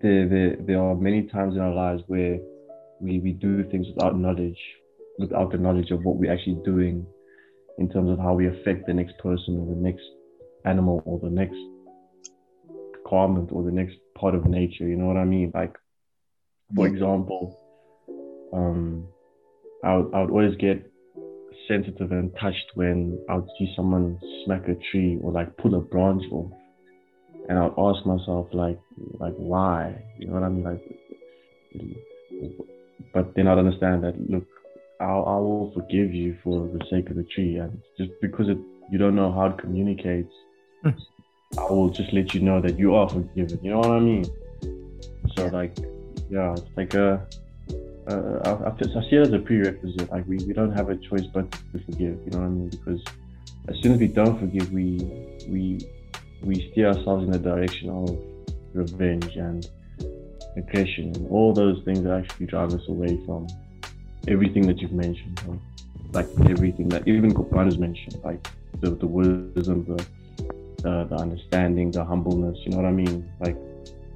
there 0.01 0.27
there, 0.27 0.55
there 0.59 0.82
are 0.82 0.95
many 0.95 1.23
times 1.23 1.55
in 1.55 1.61
our 1.61 1.73
lives 1.73 2.03
where 2.07 2.39
we, 3.01 3.19
we 3.19 3.32
do 3.32 3.63
things 3.69 3.88
without 3.93 4.17
knowledge 4.17 4.59
without 5.20 5.51
the 5.51 5.57
knowledge 5.57 5.91
of 5.91 6.03
what 6.03 6.15
we're 6.15 6.32
actually 6.32 6.59
doing 6.65 7.05
in 7.78 7.89
terms 7.89 8.09
of 8.09 8.17
how 8.17 8.34
we 8.34 8.47
affect 8.47 8.88
the 8.88 8.93
next 8.93 9.17
person 9.20 9.59
or 9.59 9.76
the 9.76 9.82
next 9.82 10.03
animal 10.65 11.01
or 11.05 11.20
the 11.20 11.30
next 11.30 11.59
garment 13.09 13.49
or 13.51 13.63
the 13.63 13.72
next 13.72 13.95
part 14.15 14.34
of 14.36 14.45
nature 14.45 14.88
you 14.88 14.95
know 14.95 15.05
what 15.05 15.17
I 15.17 15.26
mean 15.26 15.51
like 15.53 15.76
for 16.76 16.88
example 16.88 17.57
um 18.53 19.07
I 19.84 19.95
would, 19.95 20.13
I 20.13 20.22
would 20.22 20.32
always 20.32 20.55
get 20.57 20.86
sensitive 21.67 22.11
and 22.11 22.32
touched 22.41 22.72
when 22.74 23.17
I 23.30 23.36
would 23.36 23.47
see 23.57 23.72
someone 23.76 24.20
smack 24.43 24.67
a 24.67 24.76
tree 24.91 25.17
or 25.22 25.32
like 25.32 25.55
pull 25.57 25.76
a 25.76 25.80
branch 25.80 26.24
off. 26.32 26.51
And 27.47 27.57
I'd 27.57 27.72
ask 27.78 28.05
myself 28.05 28.47
like 28.53 28.80
like 29.20 29.36
why? 29.36 30.03
You 30.17 30.28
know 30.28 30.34
what 30.34 30.43
I 30.43 30.49
mean? 30.49 30.63
Like 30.63 30.82
but 33.13 33.36
then 33.36 33.47
I'd 33.47 33.57
understand 33.57 34.03
that 34.03 34.15
look, 34.30 34.45
I'll, 34.99 35.25
I 35.25 35.37
will 35.37 35.71
forgive 35.73 36.13
you 36.13 36.37
for 36.43 36.67
the 36.67 36.83
sake 36.89 37.09
of 37.09 37.15
the 37.15 37.23
tree 37.23 37.57
and 37.57 37.81
just 37.97 38.11
because 38.21 38.49
it, 38.49 38.57
you 38.91 38.97
don't 38.97 39.15
know 39.15 39.31
how 39.31 39.47
it 39.47 39.57
communicates, 39.57 40.33
hmm. 40.83 40.89
I 41.57 41.63
will 41.71 41.89
just 41.89 42.13
let 42.13 42.33
you 42.33 42.41
know 42.41 42.61
that 42.61 42.77
you 42.77 42.95
are 42.95 43.07
forgiven. 43.09 43.59
You 43.63 43.71
know 43.71 43.79
what 43.79 43.91
I 43.91 43.99
mean? 43.99 44.25
So 45.35 45.47
like 45.47 45.77
yeah, 46.29 46.53
it's 46.53 46.77
like 46.77 46.93
a 46.93 47.25
uh, 48.07 48.39
I, 48.65 48.69
I, 48.69 49.01
see 49.09 49.15
it 49.15 49.21
as 49.21 49.33
a 49.33 49.39
prerequisite. 49.39 50.09
Like 50.11 50.27
we, 50.27 50.37
we 50.37 50.53
don't 50.53 50.71
have 50.71 50.89
a 50.89 50.95
choice 50.95 51.25
but 51.33 51.51
to 51.51 51.79
forgive. 51.85 52.19
You 52.25 52.31
know 52.31 52.39
what 52.39 52.45
I 52.45 52.49
mean? 52.49 52.69
Because 52.69 53.01
as 53.67 53.75
soon 53.81 53.93
as 53.93 53.99
we 53.99 54.07
don't 54.07 54.39
forgive, 54.39 54.71
we 54.71 54.97
we 55.47 55.79
we 56.43 56.71
steer 56.71 56.87
ourselves 56.87 57.25
in 57.25 57.31
the 57.31 57.39
direction 57.39 57.89
of 57.89 58.17
revenge 58.73 59.35
and 59.35 59.67
aggression 60.57 61.15
and 61.15 61.27
all 61.29 61.53
those 61.53 61.83
things 61.83 62.03
that 62.03 62.11
actually 62.11 62.45
drive 62.47 62.73
us 62.73 62.81
away 62.87 63.19
from 63.25 63.47
everything 64.30 64.67
that 64.67 64.80
you've 64.80 64.93
mentioned. 64.93 65.41
Like 66.11 66.27
everything 66.49 66.89
that 66.89 67.07
even 67.07 67.36
has 67.53 67.77
mentioned, 67.77 68.19
like 68.23 68.47
the, 68.82 68.91
the 68.91 69.05
wisdom, 69.05 69.86
the, 69.86 70.05
the 70.82 71.05
the 71.05 71.15
understanding, 71.15 71.91
the 71.91 72.03
humbleness. 72.03 72.57
You 72.63 72.71
know 72.71 72.77
what 72.77 72.88
I 72.88 72.91
mean? 72.91 73.30
Like 73.39 73.57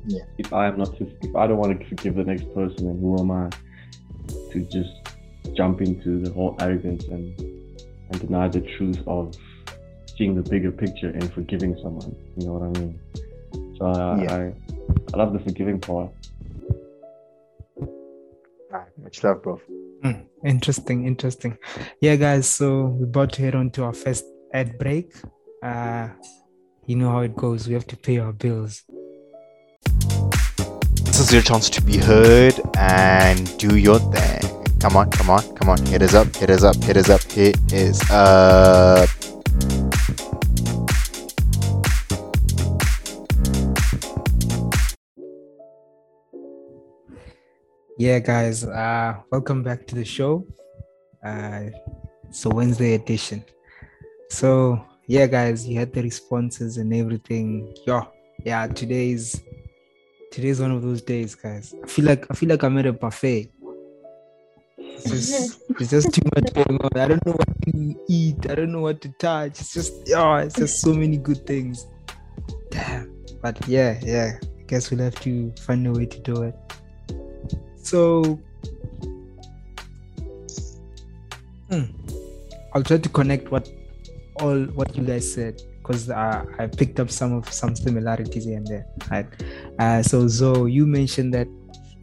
yeah. 0.08 0.24
if 0.38 0.52
I 0.54 0.68
am 0.68 0.80
not 0.80 0.98
to, 0.98 1.04
if 1.22 1.36
I 1.36 1.46
don't 1.46 1.58
want 1.58 1.80
to 1.80 1.86
forgive 1.88 2.16
the 2.16 2.24
next 2.24 2.52
person, 2.56 2.88
then 2.88 3.00
who 3.00 3.20
am 3.20 3.30
I? 3.30 3.50
to 4.52 4.62
just 4.62 4.92
jump 5.56 5.82
into 5.82 6.20
the 6.20 6.32
whole 6.32 6.56
arrogance 6.60 7.04
and 7.06 7.38
and 8.10 8.22
deny 8.22 8.48
the 8.48 8.62
truth 8.78 9.02
of 9.08 9.36
seeing 10.18 10.36
the 10.36 10.48
bigger 10.50 10.72
picture 10.72 11.10
and 11.10 11.34
forgiving 11.34 11.76
someone. 11.82 12.16
You 12.38 12.48
know 12.48 12.54
what 12.54 12.78
I 12.78 12.80
mean? 12.80 13.00
So 13.78 13.86
I 13.86 14.24
yeah. 14.24 14.36
I, 14.36 14.54
I 15.14 15.18
love 15.18 15.34
the 15.34 15.40
forgiving 15.40 15.80
part. 15.80 16.12
Much 19.02 19.24
love, 19.24 19.44
bro. 19.44 19.62
Mm, 20.04 20.26
interesting, 20.46 21.06
interesting. 21.06 21.58
Yeah, 22.02 22.16
guys. 22.16 22.48
So 22.48 22.86
we're 22.86 23.06
about 23.06 23.34
to 23.34 23.42
head 23.42 23.56
on 23.56 23.72
to 23.72 23.84
our 23.84 23.94
first 23.94 24.26
ad 24.54 24.78
break. 24.78 25.14
Uh, 25.62 26.10
you 26.86 26.96
know 26.96 27.10
how 27.10 27.20
it 27.20 27.36
goes. 27.36 27.68
We 27.68 27.74
have 27.74 27.88
to 27.88 27.98
pay 27.98 28.20
our 28.20 28.34
bills. 28.34 28.84
This 31.06 31.20
is 31.20 31.32
your 31.32 31.42
chance 31.42 31.70
to 31.70 31.82
be 31.82 31.98
heard 31.98 32.60
and 32.78 33.58
do 33.58 33.78
your 33.78 34.00
thing. 34.00 34.66
Come 34.80 34.98
on, 34.98 35.12
come 35.12 35.30
on, 35.30 35.56
come 35.56 35.70
on. 35.70 35.78
Hit 35.86 36.02
us 36.02 36.14
up, 36.14 36.36
hit 36.36 36.50
us 36.50 36.64
up, 36.64 36.76
hit 36.84 36.98
us 36.98 37.10
up, 37.10 37.22
hit 37.32 37.58
is 37.72 38.02
up. 38.12 39.08
Yeah, 47.98 48.18
guys, 48.18 48.64
uh, 48.64 49.18
welcome 49.30 49.62
back 49.62 49.86
to 49.86 49.94
the 49.94 50.04
show. 50.04 50.48
Uh, 51.24 51.70
it's 52.28 52.44
a 52.44 52.50
Wednesday 52.50 52.96
edition. 52.96 53.46
So, 54.32 54.84
yeah, 55.06 55.28
guys, 55.28 55.68
you 55.68 55.78
had 55.78 55.94
the 55.94 56.02
responses 56.02 56.78
and 56.78 56.92
everything. 56.92 57.76
Yo, 57.86 58.08
yeah, 58.44 58.66
today's 58.66 59.40
today's 60.32 60.60
one 60.60 60.72
of 60.72 60.82
those 60.82 61.04
days, 61.04 61.36
guys. 61.36 61.76
I 61.84 61.88
feel 61.88 62.06
like 62.06 62.26
I 62.32 62.34
feel 62.34 62.50
like 62.50 62.64
I'm 62.64 62.80
at 62.80 62.88
a 62.88 62.94
buffet. 62.94 63.52
It's 64.80 65.04
just, 65.04 65.62
it's 65.80 65.92
just 65.92 66.12
too 66.16 66.28
much 66.36 66.52
going 66.52 66.82
on. 66.82 67.00
I 67.00 67.08
don't 67.10 67.26
know 67.28 67.34
what 67.34 67.62
to 67.62 67.96
eat. 68.10 68.50
I 68.50 68.56
don't 68.56 68.72
know 68.72 68.82
what 68.82 69.02
to 69.02 69.10
touch. 69.20 69.60
It's 69.62 69.72
just 69.72 69.94
yeah, 70.08 70.40
it's 70.40 70.56
just 70.56 70.82
so 70.82 70.96
many 70.96 71.18
good 71.18 71.46
things. 71.46 71.86
Damn. 72.72 73.16
But 73.44 73.68
yeah, 73.68 74.00
yeah. 74.02 74.40
I 74.42 74.64
guess 74.66 74.90
we'll 74.90 75.02
have 75.02 75.20
to 75.22 75.54
find 75.62 75.86
a 75.86 75.92
way 75.92 76.08
to 76.08 76.20
do 76.22 76.42
it. 76.42 76.56
So 77.84 78.40
hmm, 81.70 81.84
I'll 82.74 82.84
try 82.84 82.98
to 82.98 83.10
connect 83.10 83.52
what 83.52 83.70
all 84.38 84.64
what 84.74 84.96
you 84.96 85.04
guys 85.04 85.32
said 85.32 85.62
because 85.78 86.10
uh, 86.10 86.46
I 86.58 86.68
picked 86.68 87.00
up 87.00 87.12
some 87.12 87.34
of 87.34 87.52
some 87.52 87.76
similarities 87.76 88.46
here 88.46 88.58
and 88.58 88.68
there. 88.68 88.86
Right. 89.12 89.28
Uh, 89.78 90.02
so 90.02 90.28
Zo, 90.30 90.66
you 90.66 90.88
mentioned 90.88 91.34
that 91.34 91.48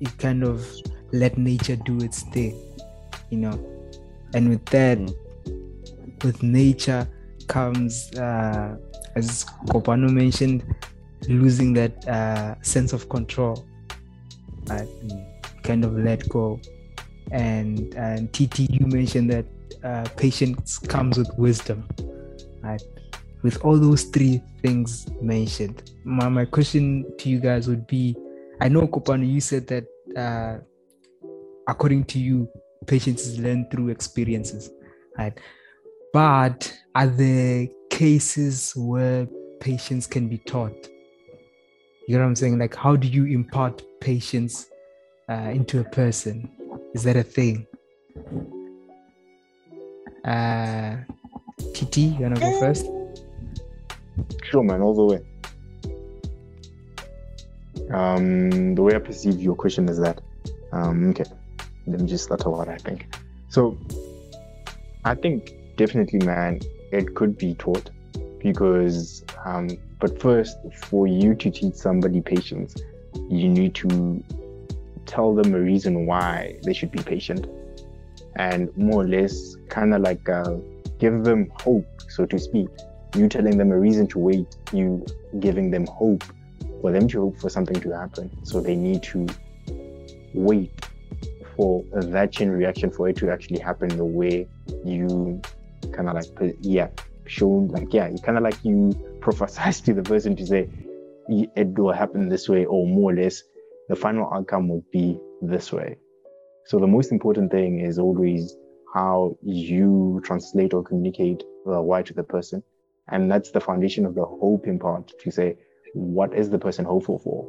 it 0.01 0.17
kind 0.19 0.45
of 0.45 0.67
let 1.13 1.39
nature 1.39 1.77
do 1.77 1.99
its 1.99 2.23
thing, 2.25 2.61
you 3.31 3.39
know, 3.39 3.59
and 4.35 4.51
with 4.51 4.65
that, 4.67 4.99
mm. 4.99 6.25
with 6.25 6.43
nature 6.43 7.09
comes, 7.49 8.13
uh, 8.17 8.77
as 9.17 9.47
Kopano 9.67 10.11
mentioned, 10.11 10.63
losing 11.27 11.73
that 11.73 12.07
uh, 12.07 12.61
sense 12.63 12.93
of 12.93 13.09
control. 13.09 13.67
Right. 14.67 14.87
Mm. 15.05 15.30
Kind 15.71 15.85
of 15.85 15.95
let 15.95 16.29
go, 16.29 16.61
and 17.31 17.95
and 17.95 18.33
TT, 18.33 18.71
you 18.71 18.87
mentioned 18.87 19.31
that 19.31 19.47
uh, 19.85 20.07
patience 20.17 20.79
comes 20.79 21.19
with 21.19 21.31
wisdom. 21.39 21.89
Right 22.63 22.83
with 23.43 23.65
all 23.65 23.79
those 23.79 24.05
three 24.05 24.43
things 24.63 25.07
mentioned, 25.23 25.91
my, 26.05 26.29
my 26.29 26.45
question 26.45 27.07
to 27.19 27.31
you 27.31 27.41
guys 27.41 27.69
would 27.69 27.87
be 27.87 28.15
I 28.61 28.69
know, 28.69 28.87
Kopano, 28.87 29.27
you 29.27 29.41
said 29.41 29.67
that 29.69 29.87
uh, 30.15 30.59
according 31.67 32.05
to 32.05 32.19
you, 32.19 32.47
patience 32.87 33.27
is 33.27 33.39
learned 33.39 33.71
through 33.71 33.89
experiences, 33.89 34.71
right? 35.17 35.33
But 36.13 36.71
are 36.95 37.07
there 37.07 37.69
cases 37.89 38.75
where 38.77 39.27
patience 39.61 40.07
can 40.07 40.29
be 40.29 40.37
taught? 40.39 40.89
You 42.07 42.17
know 42.17 42.25
what 42.25 42.29
I'm 42.29 42.37
saying? 42.37 42.59
Like, 42.59 42.75
how 42.75 42.97
do 42.97 43.09
you 43.09 43.25
impart 43.25 43.83
patience 44.01 44.67
uh, 45.31 45.51
into 45.55 45.81
a 45.81 45.85
person? 45.85 46.51
Is 46.93 47.05
that 47.05 47.17
a 47.17 47.23
thing? 47.23 47.67
Uh, 50.25 50.97
TT, 51.73 51.99
you 51.99 52.21
wanna 52.21 52.41
go 52.41 52.59
first? 52.59 52.87
Sure, 54.43 54.63
man, 54.63 54.83
all 54.83 54.95
the 54.95 55.05
way. 55.05 55.21
Um, 57.93 58.75
the 58.75 58.83
way 58.83 58.95
I 58.95 58.99
perceive 58.99 59.41
your 59.41 59.55
question 59.55 59.89
is 59.89 59.99
that, 59.99 60.21
um, 60.73 61.11
okay, 61.11 61.25
let 61.87 62.01
me 62.01 62.07
just 62.09 62.25
start 62.25 62.45
what 62.47 62.69
I 62.69 62.77
think. 62.77 63.07
So, 63.49 63.79
I 65.05 65.15
think 65.15 65.55
definitely, 65.77 66.21
man, 66.27 66.61
it 66.93 67.15
could 67.15 67.39
be 67.39 67.55
taught 67.55 67.91
because, 68.41 69.25
um, 69.45 69.69
but 70.01 70.21
first, 70.21 70.57
for 70.89 71.07
you 71.07 71.35
to 71.37 71.51
teach 71.51 71.75
somebody 71.75 72.21
patience, 72.21 72.75
you 73.29 73.49
need 73.49 73.75
to 73.77 74.23
tell 75.07 75.35
them 75.35 75.55
a 75.55 75.61
reason 75.61 76.07
why 76.07 76.59
they 76.65 76.73
should 76.73 76.91
be 76.91 77.03
patient 77.03 77.47
and 78.37 78.75
more 78.77 79.03
or 79.03 79.09
less 79.09 79.57
kind 79.69 79.95
of 79.95 80.03
like 80.03 80.29
uh, 80.29 80.57
give 80.99 81.25
them 81.25 81.51
hope, 81.59 81.87
so 82.09 82.25
to 82.27 82.39
speak 82.39 82.69
you 83.17 83.29
telling 83.29 83.59
them 83.59 83.73
a 83.73 83.79
reason 83.79 84.07
to 84.09 84.19
wait, 84.19 84.57
you 84.73 85.05
giving 85.41 85.71
them 85.71 85.87
hope 85.87 86.25
for 86.81 86.93
them 86.93 87.09
to 87.09 87.21
hope 87.23 87.39
for 87.39 87.51
something 87.51 87.81
to 87.81 87.91
happen. 87.91 88.31
So 88.45 88.61
they 88.61 88.77
need 88.77 89.03
to 89.05 89.27
wait 90.35 90.87
for 91.57 91.85
that 91.93 92.33
chain 92.33 92.49
reaction 92.51 92.91
for 92.91 93.09
it 93.09 93.17
to 93.17 93.31
actually 93.31 93.59
happen 93.59 93.89
the 93.89 94.05
way 94.05 94.49
you 94.85 95.41
kind 95.93 96.09
of 96.09 96.15
like, 96.15 96.57
yeah, 96.61 96.89
show 97.27 97.49
like, 97.49 97.93
yeah, 97.93 98.09
you 98.09 98.19
kind 98.19 98.39
of 98.39 98.45
like 98.45 98.65
you 98.65 98.91
prophesize 99.21 99.85
to 99.85 99.95
the 99.95 100.03
person 100.03 100.37
to 100.37 100.47
say, 100.47 100.69
it 101.29 101.79
will 101.79 101.93
happen 101.93 102.29
this 102.29 102.49
way, 102.49 102.65
or 102.65 102.87
more 102.87 103.13
or 103.13 103.15
less, 103.15 103.43
the 103.91 103.97
final 103.97 104.33
outcome 104.33 104.69
will 104.69 104.85
be 104.93 105.19
this 105.43 105.73
way. 105.73 105.97
So 106.67 106.79
the 106.79 106.87
most 106.87 107.11
important 107.11 107.51
thing 107.51 107.81
is 107.81 107.99
always 107.99 108.57
how 108.95 109.37
you 109.43 110.21
translate 110.25 110.73
or 110.73 110.83
communicate 110.85 111.43
the 111.67 111.83
why 111.83 112.03
to 112.03 112.15
the 112.15 112.23
person 112.23 112.63
and 113.09 113.31
that's 113.31 113.51
the 113.51 113.61
foundation 113.61 114.07
of 114.07 114.15
the 114.15 114.25
hoping 114.25 114.79
part 114.79 115.13
to 115.21 115.31
say, 115.31 115.57
what 115.95 116.35
is 116.35 116.49
the 116.51 116.59
person 116.59 116.85
hopeful 116.85 117.19
for? 117.19 117.49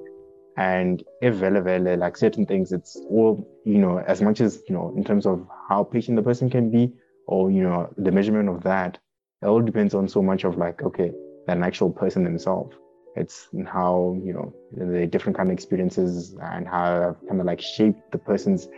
And 0.58 1.04
if 1.22 1.36
vele 1.36 1.62
vele, 1.62 1.96
like 1.98 2.18
certain 2.18 2.46
things, 2.48 2.72
it's 2.72 3.00
all, 3.10 3.48
you 3.64 3.78
know, 3.78 4.00
as 4.00 4.22
much 4.22 4.42
as, 4.42 4.62
you 4.68 4.76
know, 4.76 4.94
in 4.98 5.04
terms 5.04 5.26
of 5.28 5.48
how 5.70 5.84
patient 5.84 6.16
the 6.18 6.24
person 6.24 6.50
can 6.50 6.72
be 6.72 6.92
or, 7.28 7.52
you 7.52 7.62
know, 7.62 7.94
the 7.98 8.12
measurement 8.12 8.50
of 8.50 8.64
that, 8.64 8.98
it 9.42 9.46
all 9.46 9.62
depends 9.62 9.94
on 9.94 10.08
so 10.08 10.22
much 10.22 10.44
of 10.44 10.58
like, 10.58 10.82
okay, 10.82 11.12
an 11.48 11.64
actual 11.64 11.92
person 11.92 12.24
themselves. 12.24 12.76
It's 13.16 13.50
how, 13.66 14.18
you 14.24 14.34
know, 14.34 14.54
the 14.72 15.06
different 15.06 15.38
kind 15.38 15.50
of 15.50 15.54
experiences 15.54 16.36
and 16.42 16.68
how 16.68 17.16
kind 17.28 17.40
of 17.40 17.46
like 17.46 17.62
shaped 17.62 18.12
the 18.12 18.18
person's 18.18 18.70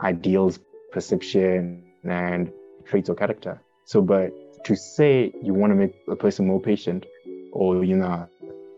ideals, 0.00 0.60
perception, 0.92 1.84
and 2.04 2.52
traits 2.84 3.08
or 3.08 3.14
character. 3.14 3.60
So, 3.84 4.00
but 4.00 4.30
to 4.64 4.76
say 4.76 5.32
you 5.42 5.54
want 5.54 5.72
to 5.72 5.74
make 5.74 5.94
a 6.08 6.16
person 6.16 6.46
more 6.46 6.60
patient 6.60 7.04
or, 7.52 7.84
you 7.84 7.96
know, 7.96 8.28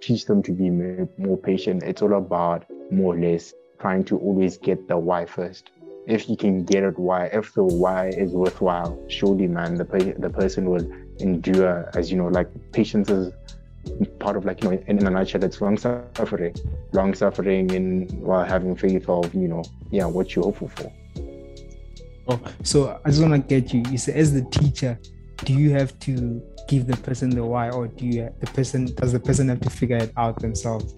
teach 0.00 0.24
them 0.24 0.42
to 0.44 0.52
be 0.52 0.70
more 0.70 1.36
patient, 1.36 1.82
it's 1.82 2.02
all 2.02 2.14
about 2.14 2.64
more 2.90 3.14
or 3.14 3.18
less 3.18 3.52
trying 3.80 4.04
to 4.04 4.18
always 4.18 4.56
get 4.56 4.88
the 4.88 4.96
why 4.96 5.26
first. 5.26 5.70
If 6.06 6.28
you 6.28 6.36
can 6.36 6.64
get 6.64 6.82
it 6.82 6.98
why, 6.98 7.26
if 7.26 7.54
the 7.54 7.62
why 7.62 8.08
is 8.08 8.32
worthwhile, 8.32 8.98
surely, 9.08 9.46
man, 9.46 9.76
the, 9.76 10.14
the 10.18 10.30
person 10.30 10.70
will 10.70 10.90
endure 11.20 11.90
as, 11.94 12.10
you 12.10 12.18
know, 12.18 12.28
like 12.28 12.48
patience 12.72 13.08
is 13.10 13.32
part 14.18 14.36
of 14.36 14.44
like, 14.44 14.62
you 14.62 14.70
know, 14.70 14.82
in, 14.86 14.98
in 14.98 15.06
a 15.06 15.10
nutshell, 15.10 15.42
it's 15.44 15.60
long 15.60 15.76
suffering, 15.76 16.54
long 16.92 17.14
suffering 17.14 17.70
in 17.70 18.08
while 18.20 18.44
having 18.44 18.76
faith 18.76 19.08
of, 19.08 19.34
you 19.34 19.48
know, 19.48 19.62
yeah, 19.90 20.06
what 20.06 20.34
you're 20.34 20.44
hopeful 20.44 20.68
for. 20.68 20.92
Oh, 22.28 22.40
so 22.62 23.00
I 23.04 23.10
just 23.10 23.20
want 23.20 23.34
to 23.34 23.60
get 23.60 23.72
you. 23.72 23.82
You 23.90 23.98
say, 23.98 24.14
as 24.14 24.32
the 24.32 24.42
teacher, 24.42 24.98
do 25.44 25.52
you 25.52 25.70
have 25.72 25.98
to 26.00 26.40
give 26.68 26.86
the 26.86 26.96
person 26.98 27.30
the 27.30 27.44
why, 27.44 27.70
or 27.70 27.88
do 27.88 28.06
you 28.06 28.32
the 28.40 28.46
person 28.46 28.94
does 28.94 29.12
the 29.12 29.18
person 29.20 29.48
have 29.48 29.60
to 29.60 29.70
figure 29.70 29.96
it 29.96 30.12
out 30.16 30.40
themselves? 30.40 30.94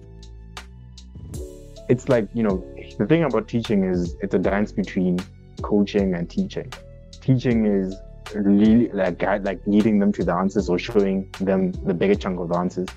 It's 1.89 2.09
like 2.09 2.29
you 2.33 2.43
know, 2.43 2.63
the 2.99 3.07
thing 3.07 3.23
about 3.23 3.47
teaching 3.47 3.83
is 3.85 4.15
it's 4.21 4.35
a 4.35 4.39
dance 4.39 4.71
between 4.71 5.19
coaching 5.63 6.13
and 6.13 6.29
teaching. 6.29 6.71
Teaching 7.21 7.65
is 7.65 7.95
really 8.33 8.89
like 8.89 9.21
like 9.21 9.61
leading 9.65 9.99
them 9.99 10.11
to 10.13 10.23
the 10.23 10.33
answers 10.33 10.69
or 10.69 10.79
showing 10.79 11.29
them 11.39 11.71
the 11.71 11.93
bigger 11.93 12.15
chunk 12.15 12.39
of 12.39 12.49
the 12.49 12.57
answers, 12.57 12.87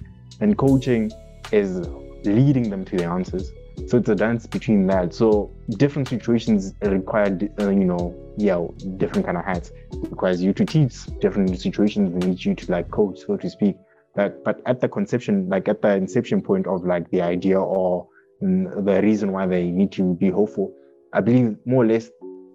and 0.41 0.57
coaching 0.57 1.11
is 1.53 1.89
leading 2.25 2.71
them 2.71 2.85
to 2.85 2.97
the 2.97 3.05
answers. 3.05 3.53
So 3.87 3.99
it's 3.99 4.09
a 4.09 4.15
dance 4.15 4.47
between 4.47 4.87
that. 4.89 5.15
So 5.15 5.51
different 5.71 6.09
situations 6.09 6.75
require, 6.83 7.39
uh, 7.61 7.71
you 7.71 7.85
know, 7.85 8.15
yeah, 8.37 8.67
different 8.97 9.25
kind 9.25 9.39
of 9.39 9.45
hats. 9.45 9.71
It 9.93 10.11
requires 10.11 10.43
you 10.43 10.53
to 10.55 10.65
teach 10.65 11.07
different 11.21 11.59
situations. 11.61 12.11
We 12.11 12.31
need 12.31 12.45
you 12.45 12.55
to 12.55 12.73
like 12.73 12.91
coach, 12.91 13.21
so 13.27 13.37
to 13.37 13.49
speak. 13.49 13.77
Like, 14.17 14.43
but 14.43 14.61
at 14.67 14.81
the 14.81 14.89
conception, 14.89 15.49
like 15.49 15.69
at 15.69 15.81
the 15.81 15.95
inception 15.95 16.43
point 16.43 16.67
of 16.67 16.85
like 16.85 17.09
the 17.11 17.23
idea 17.23 17.61
or 17.61 18.09
mm, 18.43 18.85
the 18.85 19.01
reason 19.01 19.31
why 19.33 19.47
they 19.47 19.71
need 19.71 19.93
to 19.93 20.15
be 20.15 20.29
hopeful, 20.29 20.75
I 21.13 21.21
believe 21.21 21.57
more 21.65 21.85
or 21.85 21.87
less, 21.87 22.11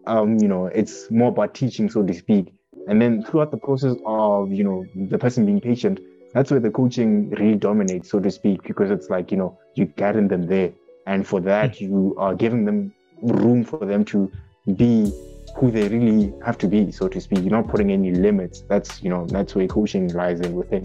um, 0.06 0.38
you 0.40 0.50
know, 0.50 0.66
it's 0.66 1.10
more 1.10 1.30
about 1.30 1.54
teaching, 1.56 1.90
so 1.90 2.04
to 2.04 2.14
speak. 2.14 2.54
And 2.88 3.02
then 3.02 3.24
throughout 3.24 3.52
the 3.52 3.58
process 3.58 3.96
of, 4.06 4.52
you 4.52 4.64
know, 4.64 4.86
the 5.10 5.18
person 5.18 5.46
being 5.46 5.62
patient, 5.62 6.00
that's 6.34 6.52
where 6.52 6.60
the 6.60 6.72
coaching 6.72 7.30
really 7.32 7.56
dominates, 7.56 8.10
so 8.10 8.20
to 8.20 8.32
speak, 8.32 8.64
because 8.64 8.92
it's 8.92 9.10
like, 9.10 9.32
you 9.32 9.38
know, 9.38 9.58
you're 9.76 9.88
guiding 9.88 10.28
them 10.28 10.48
there. 10.48 10.74
And 11.06 11.28
for 11.28 11.40
that 11.42 11.78
hmm. 11.78 11.84
you 11.84 12.16
are 12.18 12.34
giving 12.34 12.66
them 12.66 12.94
room 13.22 13.64
for 13.64 13.86
them 13.86 14.04
to 14.06 14.32
be 14.76 15.12
who 15.56 15.70
they 15.70 15.88
really 15.88 16.34
have 16.44 16.58
to 16.58 16.68
be 16.68 16.92
so 16.92 17.08
to 17.08 17.22
speak. 17.22 17.40
You're 17.40 17.52
not 17.52 17.68
putting 17.68 17.92
any 17.92 18.12
limits. 18.12 18.62
That's 18.62 19.04
you 19.04 19.10
know 19.10 19.26
that's 19.28 19.56
where 19.56 19.68
coaching 19.68 20.08
lies 20.14 20.40
in 20.40 20.56
within 20.56 20.84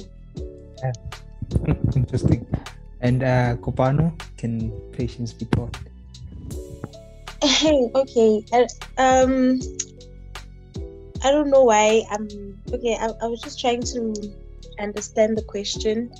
yeah. 0.82 0.92
interesting. 1.96 2.46
And 3.00 3.22
uh 3.22 3.56
Kopano, 3.56 4.12
can 4.36 4.70
patience 4.92 5.32
be 5.32 5.46
taught? 5.46 5.76
Okay. 7.94 8.42
Um 8.98 9.60
i 11.24 11.30
don't 11.30 11.50
know 11.50 11.62
why 11.62 12.02
i'm 12.10 12.28
okay 12.72 12.96
I, 13.00 13.10
I 13.22 13.26
was 13.26 13.40
just 13.40 13.60
trying 13.60 13.82
to 13.82 14.14
understand 14.78 15.36
the 15.36 15.42
question 15.42 16.12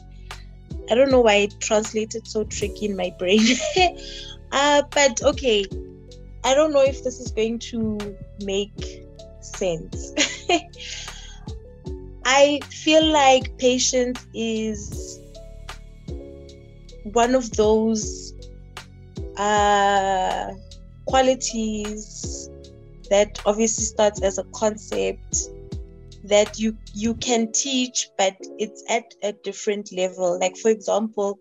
I 0.90 0.94
don't 0.94 1.10
know 1.10 1.20
why 1.20 1.34
it 1.34 1.60
translated 1.60 2.26
so 2.26 2.44
tricky 2.44 2.86
in 2.86 2.96
my 2.96 3.14
brain. 3.18 3.44
uh, 4.52 4.82
but 4.90 5.22
okay, 5.22 5.66
I 6.44 6.54
don't 6.54 6.72
know 6.72 6.82
if 6.82 7.04
this 7.04 7.20
is 7.20 7.30
going 7.30 7.58
to 7.70 7.98
make 8.42 9.06
sense. 9.40 10.12
I 12.24 12.60
feel 12.70 13.04
like 13.04 13.56
patience 13.58 14.26
is 14.34 15.20
one 17.04 17.34
of 17.34 17.50
those 17.52 18.34
uh, 19.36 20.52
qualities 21.06 22.50
that 23.10 23.40
obviously 23.46 23.84
starts 23.84 24.22
as 24.22 24.38
a 24.38 24.44
concept 24.54 25.36
that 26.24 26.58
you 26.58 26.76
you 26.94 27.14
can 27.14 27.50
teach 27.52 28.08
but 28.18 28.36
it's 28.58 28.82
at 28.88 29.14
a 29.22 29.32
different 29.32 29.92
level. 29.92 30.38
Like 30.38 30.56
for 30.56 30.70
example 30.70 31.38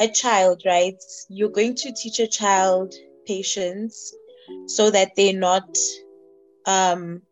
a 0.00 0.08
child 0.08 0.62
right? 0.64 1.02
You're 1.28 1.50
going 1.50 1.74
to 1.76 1.92
teach 1.92 2.20
a 2.20 2.26
child 2.26 2.94
patience 3.26 4.14
so 4.66 4.90
that 4.90 5.12
they're 5.16 5.32
not 5.32 5.76
um 6.66 7.22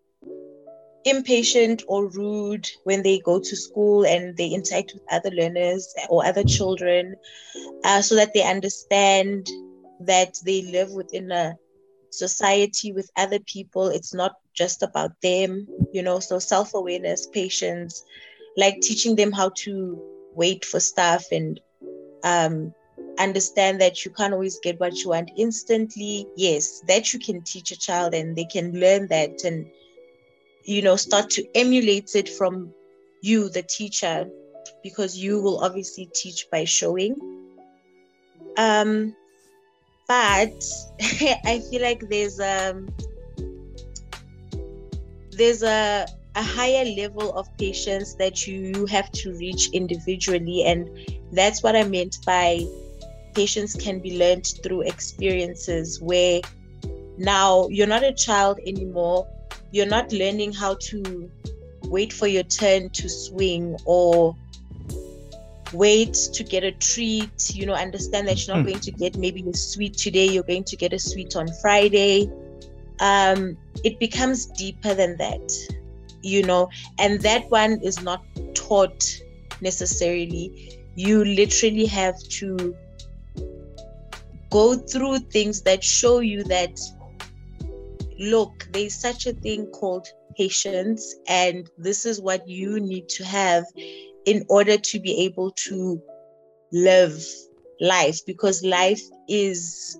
impatient 1.04 1.82
or 1.88 2.08
rude 2.08 2.68
when 2.84 3.02
they 3.02 3.18
go 3.20 3.38
to 3.38 3.56
school 3.56 4.04
and 4.04 4.36
they 4.36 4.48
interact 4.48 4.92
with 4.92 5.02
other 5.10 5.30
learners 5.30 5.94
or 6.10 6.24
other 6.24 6.44
children 6.44 7.14
uh, 7.84 8.02
so 8.02 8.14
that 8.14 8.32
they 8.34 8.42
understand 8.42 9.46
that 10.00 10.34
they 10.44 10.62
live 10.62 10.90
within 10.90 11.30
a 11.30 11.56
society 12.10 12.92
with 12.92 13.10
other 13.16 13.38
people 13.40 13.88
it's 13.88 14.14
not 14.14 14.32
just 14.54 14.82
about 14.82 15.12
them, 15.22 15.68
you 15.92 16.02
know, 16.02 16.18
so 16.18 16.38
self 16.38 16.74
awareness, 16.74 17.26
patience, 17.26 18.02
like 18.56 18.80
teaching 18.80 19.14
them 19.14 19.32
how 19.32 19.50
to 19.50 20.02
wait 20.34 20.64
for 20.64 20.80
stuff 20.80 21.24
and 21.30 21.60
um, 22.24 22.74
understand 23.18 23.80
that 23.80 24.04
you 24.04 24.10
can't 24.10 24.34
always 24.34 24.58
get 24.62 24.80
what 24.80 24.96
you 24.98 25.10
want 25.10 25.30
instantly. 25.36 26.26
Yes, 26.36 26.80
that 26.88 27.12
you 27.12 27.20
can 27.20 27.42
teach 27.42 27.70
a 27.70 27.78
child 27.78 28.14
and 28.14 28.36
they 28.36 28.44
can 28.44 28.72
learn 28.72 29.06
that 29.08 29.44
and, 29.44 29.66
you 30.64 30.82
know, 30.82 30.96
start 30.96 31.30
to 31.30 31.46
emulate 31.54 32.14
it 32.14 32.28
from 32.28 32.72
you, 33.22 33.48
the 33.48 33.62
teacher, 33.62 34.28
because 34.82 35.16
you 35.16 35.40
will 35.40 35.64
obviously 35.64 36.10
teach 36.14 36.46
by 36.50 36.64
showing. 36.64 37.14
Um, 38.56 39.14
but 40.08 40.64
I 41.44 41.62
feel 41.70 41.82
like 41.82 42.08
there's 42.08 42.40
um 42.40 42.88
there's 45.30 45.62
a 45.62 46.06
a 46.34 46.42
higher 46.42 46.84
level 46.84 47.32
of 47.36 47.48
patience 47.58 48.14
that 48.14 48.46
you 48.46 48.86
have 48.86 49.10
to 49.10 49.32
reach 49.34 49.70
individually. 49.72 50.62
And 50.64 50.88
that's 51.32 51.62
what 51.62 51.74
i 51.74 51.82
meant 51.82 52.16
by 52.24 52.64
patience 53.34 53.74
can 53.74 53.98
be 53.98 54.16
learned 54.18 54.46
through 54.62 54.82
experiences 54.82 56.00
where 56.00 56.40
now 57.18 57.68
you're 57.68 57.88
not 57.88 58.04
a 58.04 58.12
child 58.12 58.60
anymore. 58.64 59.26
You're 59.72 59.86
not 59.86 60.12
learning 60.12 60.52
how 60.52 60.74
to 60.90 61.30
wait 61.84 62.12
for 62.12 62.26
your 62.26 62.44
turn 62.44 62.90
to 62.90 63.08
swing 63.08 63.76
or 63.84 64.36
wait 65.72 66.14
to 66.32 66.42
get 66.44 66.64
a 66.64 66.72
treat 66.72 67.54
you 67.54 67.66
know 67.66 67.74
understand 67.74 68.26
that 68.26 68.46
you're 68.46 68.56
not 68.56 68.64
mm. 68.64 68.68
going 68.68 68.80
to 68.80 68.90
get 68.92 69.16
maybe 69.16 69.44
a 69.48 69.54
sweet 69.54 69.96
today 69.96 70.26
you're 70.26 70.42
going 70.42 70.64
to 70.64 70.76
get 70.76 70.92
a 70.92 70.98
sweet 70.98 71.36
on 71.36 71.46
friday 71.60 72.30
um, 73.00 73.56
it 73.84 73.98
becomes 73.98 74.46
deeper 74.46 74.94
than 74.94 75.16
that, 75.18 75.52
you 76.22 76.42
know, 76.42 76.68
and 76.98 77.20
that 77.22 77.50
one 77.50 77.80
is 77.82 78.02
not 78.02 78.24
taught 78.54 79.04
necessarily. 79.60 80.80
You 80.94 81.24
literally 81.24 81.86
have 81.86 82.18
to 82.40 82.76
go 84.50 84.74
through 84.74 85.18
things 85.18 85.62
that 85.62 85.84
show 85.84 86.20
you 86.20 86.42
that, 86.44 86.80
look, 88.18 88.68
there's 88.72 88.94
such 88.94 89.26
a 89.26 89.32
thing 89.32 89.66
called 89.66 90.08
patience, 90.36 91.14
and 91.28 91.70
this 91.78 92.04
is 92.04 92.20
what 92.20 92.48
you 92.48 92.80
need 92.80 93.08
to 93.10 93.24
have 93.24 93.64
in 94.28 94.44
order 94.48 94.76
to 94.76 95.00
be 95.00 95.24
able 95.24 95.50
to 95.52 96.00
live 96.72 97.24
life 97.80 98.20
because 98.26 98.62
life 98.62 99.00
is 99.28 99.98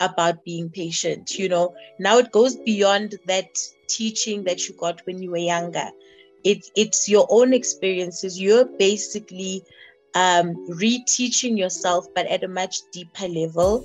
about 0.00 0.44
being 0.44 0.68
patient 0.68 1.38
you 1.38 1.48
know. 1.48 1.74
Now 1.98 2.18
it 2.18 2.32
goes 2.32 2.56
beyond 2.56 3.14
that 3.26 3.50
teaching 3.88 4.44
that 4.44 4.68
you 4.68 4.74
got 4.76 5.00
when 5.06 5.22
you 5.22 5.30
were 5.30 5.46
younger. 5.54 5.88
It, 6.44 6.66
it's 6.76 7.08
your 7.08 7.26
own 7.30 7.52
experiences. 7.52 8.40
You're 8.40 8.64
basically 8.64 9.62
um, 10.14 10.54
reteaching 10.70 11.58
yourself 11.58 12.06
but 12.14 12.26
at 12.26 12.42
a 12.44 12.48
much 12.48 12.76
deeper 12.92 13.28
level. 13.28 13.84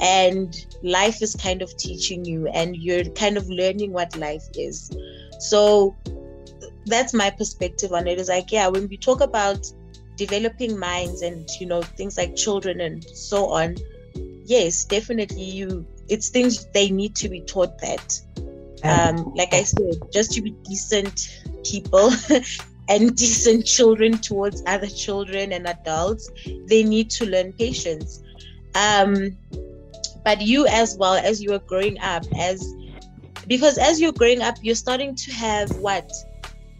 And 0.00 0.54
life 0.82 1.22
is 1.22 1.36
kind 1.36 1.62
of 1.62 1.76
teaching 1.76 2.24
you 2.24 2.48
and 2.48 2.76
you're 2.76 3.04
kind 3.04 3.36
of 3.36 3.48
learning 3.48 3.92
what 3.92 4.16
life 4.16 4.44
is. 4.54 4.90
So 5.38 5.96
that's 6.86 7.12
my 7.12 7.30
perspective 7.30 7.92
on 7.92 8.06
it 8.06 8.18
is 8.18 8.28
like 8.28 8.50
yeah 8.50 8.66
when 8.66 8.88
we 8.88 8.96
talk 8.96 9.20
about 9.20 9.70
developing 10.16 10.78
minds 10.78 11.22
and 11.22 11.48
you 11.60 11.66
know 11.66 11.82
things 11.82 12.16
like 12.16 12.34
children 12.36 12.80
and 12.80 13.04
so 13.04 13.46
on 13.50 13.76
yes, 14.50 14.84
definitely 14.84 15.44
you 15.44 15.86
it's 16.08 16.28
things 16.28 16.66
they 16.74 16.90
need 16.90 17.14
to 17.14 17.28
be 17.28 17.40
taught 17.40 17.78
that. 17.78 18.20
Um, 18.82 19.32
like 19.34 19.54
I 19.54 19.62
said, 19.62 19.94
just 20.12 20.32
to 20.32 20.42
be 20.42 20.50
decent 20.64 21.44
people 21.64 22.10
and 22.88 23.14
decent 23.14 23.64
children 23.64 24.18
towards 24.18 24.62
other 24.66 24.88
children 24.88 25.52
and 25.52 25.68
adults, 25.68 26.30
they 26.66 26.82
need 26.82 27.10
to 27.10 27.26
learn 27.26 27.52
patience. 27.52 28.22
Um, 28.74 29.36
but 30.24 30.40
you 30.40 30.66
as 30.66 30.96
well 30.98 31.14
as 31.14 31.40
you 31.40 31.52
are 31.52 31.60
growing 31.60 31.98
up 32.00 32.24
as 32.36 32.74
because 33.46 33.78
as 33.78 34.00
you're 34.00 34.12
growing 34.12 34.42
up 34.42 34.56
you're 34.60 34.74
starting 34.74 35.14
to 35.14 35.32
have 35.32 35.74
what 35.78 36.12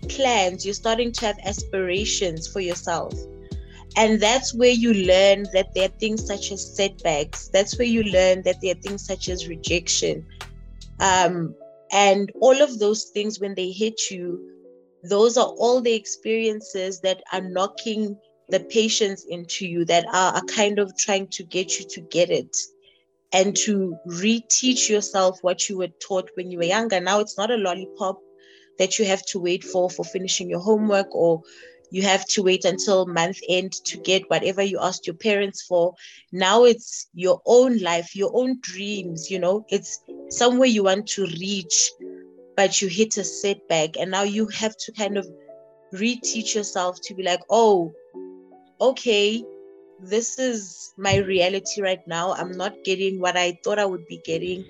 plans 0.08 0.64
you're 0.64 0.74
starting 0.74 1.12
to 1.12 1.26
have 1.26 1.38
aspirations 1.44 2.48
for 2.48 2.60
yourself. 2.60 3.14
And 3.96 4.20
that's 4.20 4.54
where 4.54 4.70
you 4.70 4.94
learn 4.94 5.46
that 5.52 5.74
there 5.74 5.86
are 5.86 5.98
things 5.98 6.24
such 6.26 6.52
as 6.52 6.76
setbacks. 6.76 7.48
That's 7.48 7.76
where 7.76 7.88
you 7.88 8.04
learn 8.04 8.42
that 8.42 8.60
there 8.62 8.72
are 8.72 8.80
things 8.80 9.04
such 9.04 9.28
as 9.28 9.48
rejection. 9.48 10.24
Um, 11.00 11.54
and 11.90 12.30
all 12.40 12.62
of 12.62 12.78
those 12.78 13.06
things 13.06 13.40
when 13.40 13.54
they 13.56 13.72
hit 13.72 14.10
you 14.10 14.50
those 15.02 15.36
are 15.36 15.48
all 15.58 15.80
the 15.80 15.94
experiences 15.94 17.00
that 17.00 17.22
are 17.32 17.40
knocking 17.40 18.18
the 18.48 18.60
patience 18.60 19.24
into 19.28 19.66
you 19.66 19.84
that 19.86 20.04
are, 20.12 20.34
are 20.34 20.44
kind 20.44 20.78
of 20.78 20.96
trying 20.96 21.28
to 21.28 21.42
get 21.44 21.78
you 21.78 21.86
to 21.88 22.00
get 22.00 22.30
it 22.30 22.56
and 23.32 23.56
to 23.56 23.96
reteach 24.08 24.88
yourself 24.88 25.38
what 25.42 25.68
you 25.68 25.78
were 25.78 25.88
taught 26.06 26.28
when 26.34 26.50
you 26.50 26.58
were 26.58 26.64
younger. 26.64 27.00
Now 27.00 27.20
it's 27.20 27.38
not 27.38 27.50
a 27.50 27.56
lollipop 27.56 28.20
that 28.80 28.98
you 28.98 29.04
have 29.04 29.22
to 29.26 29.38
wait 29.38 29.62
for 29.62 29.90
for 29.90 30.04
finishing 30.04 30.48
your 30.48 30.58
homework 30.60 31.14
or 31.14 31.42
you 31.90 32.02
have 32.02 32.24
to 32.24 32.42
wait 32.42 32.64
until 32.64 33.06
month 33.06 33.38
end 33.48 33.72
to 33.84 33.98
get 33.98 34.22
whatever 34.28 34.62
you 34.62 34.78
asked 34.80 35.06
your 35.06 35.16
parents 35.16 35.62
for. 35.62 35.94
Now 36.32 36.64
it's 36.64 37.06
your 37.12 37.42
own 37.44 37.78
life, 37.78 38.16
your 38.16 38.30
own 38.34 38.58
dreams, 38.62 39.30
you 39.30 39.38
know, 39.38 39.66
it's 39.68 40.00
somewhere 40.30 40.68
you 40.68 40.84
want 40.84 41.06
to 41.08 41.26
reach, 41.26 41.90
but 42.56 42.80
you 42.80 42.88
hit 42.88 43.18
a 43.18 43.24
setback. 43.24 43.98
And 43.98 44.10
now 44.10 44.22
you 44.22 44.46
have 44.46 44.74
to 44.78 44.92
kind 44.92 45.18
of 45.18 45.28
reteach 45.94 46.54
yourself 46.54 46.98
to 47.02 47.14
be 47.14 47.22
like, 47.22 47.40
oh, 47.50 47.92
okay, 48.80 49.44
this 49.98 50.38
is 50.38 50.94
my 50.96 51.16
reality 51.16 51.82
right 51.82 52.00
now. 52.06 52.32
I'm 52.32 52.52
not 52.52 52.72
getting 52.84 53.20
what 53.20 53.36
I 53.36 53.58
thought 53.62 53.78
I 53.78 53.84
would 53.84 54.06
be 54.06 54.22
getting. 54.24 54.64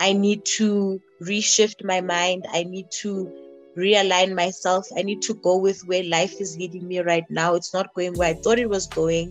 I 0.00 0.12
need 0.12 0.44
to 0.56 1.00
reshift 1.22 1.84
my 1.84 2.00
mind. 2.00 2.46
I 2.50 2.64
need 2.64 2.90
to 3.02 3.30
realign 3.76 4.34
myself. 4.34 4.86
I 4.96 5.02
need 5.02 5.22
to 5.22 5.34
go 5.34 5.56
with 5.56 5.80
where 5.86 6.04
life 6.04 6.40
is 6.40 6.56
leading 6.56 6.86
me 6.86 7.00
right 7.00 7.28
now. 7.30 7.54
It's 7.54 7.72
not 7.72 7.94
going 7.94 8.14
where 8.14 8.28
I 8.28 8.34
thought 8.34 8.58
it 8.58 8.68
was 8.68 8.86
going, 8.86 9.30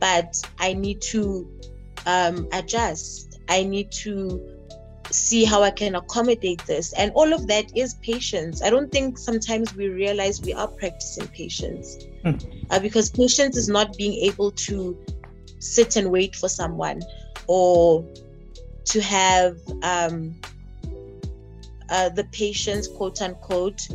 but 0.00 0.34
I 0.58 0.74
need 0.74 1.00
to 1.12 1.48
um, 2.06 2.48
adjust. 2.52 3.40
I 3.48 3.64
need 3.64 3.90
to 3.92 4.40
see 5.10 5.44
how 5.44 5.62
I 5.62 5.70
can 5.70 5.96
accommodate 5.96 6.64
this. 6.66 6.92
And 6.94 7.10
all 7.12 7.32
of 7.32 7.46
that 7.48 7.76
is 7.76 7.94
patience. 7.94 8.62
I 8.62 8.70
don't 8.70 8.90
think 8.90 9.18
sometimes 9.18 9.74
we 9.74 9.88
realize 9.88 10.40
we 10.40 10.52
are 10.52 10.68
practicing 10.68 11.26
patience 11.28 11.96
hmm. 12.24 12.36
uh, 12.70 12.78
because 12.78 13.10
patience 13.10 13.56
is 13.56 13.68
not 13.68 13.96
being 13.96 14.14
able 14.24 14.52
to 14.52 14.98
sit 15.58 15.96
and 15.96 16.10
wait 16.10 16.34
for 16.36 16.48
someone 16.48 17.02
or 17.46 18.04
to 18.84 19.00
have 19.00 19.56
um, 19.82 20.34
uh, 21.88 22.08
the 22.10 22.24
patience, 22.32 22.88
quote 22.88 23.20
unquote, 23.22 23.88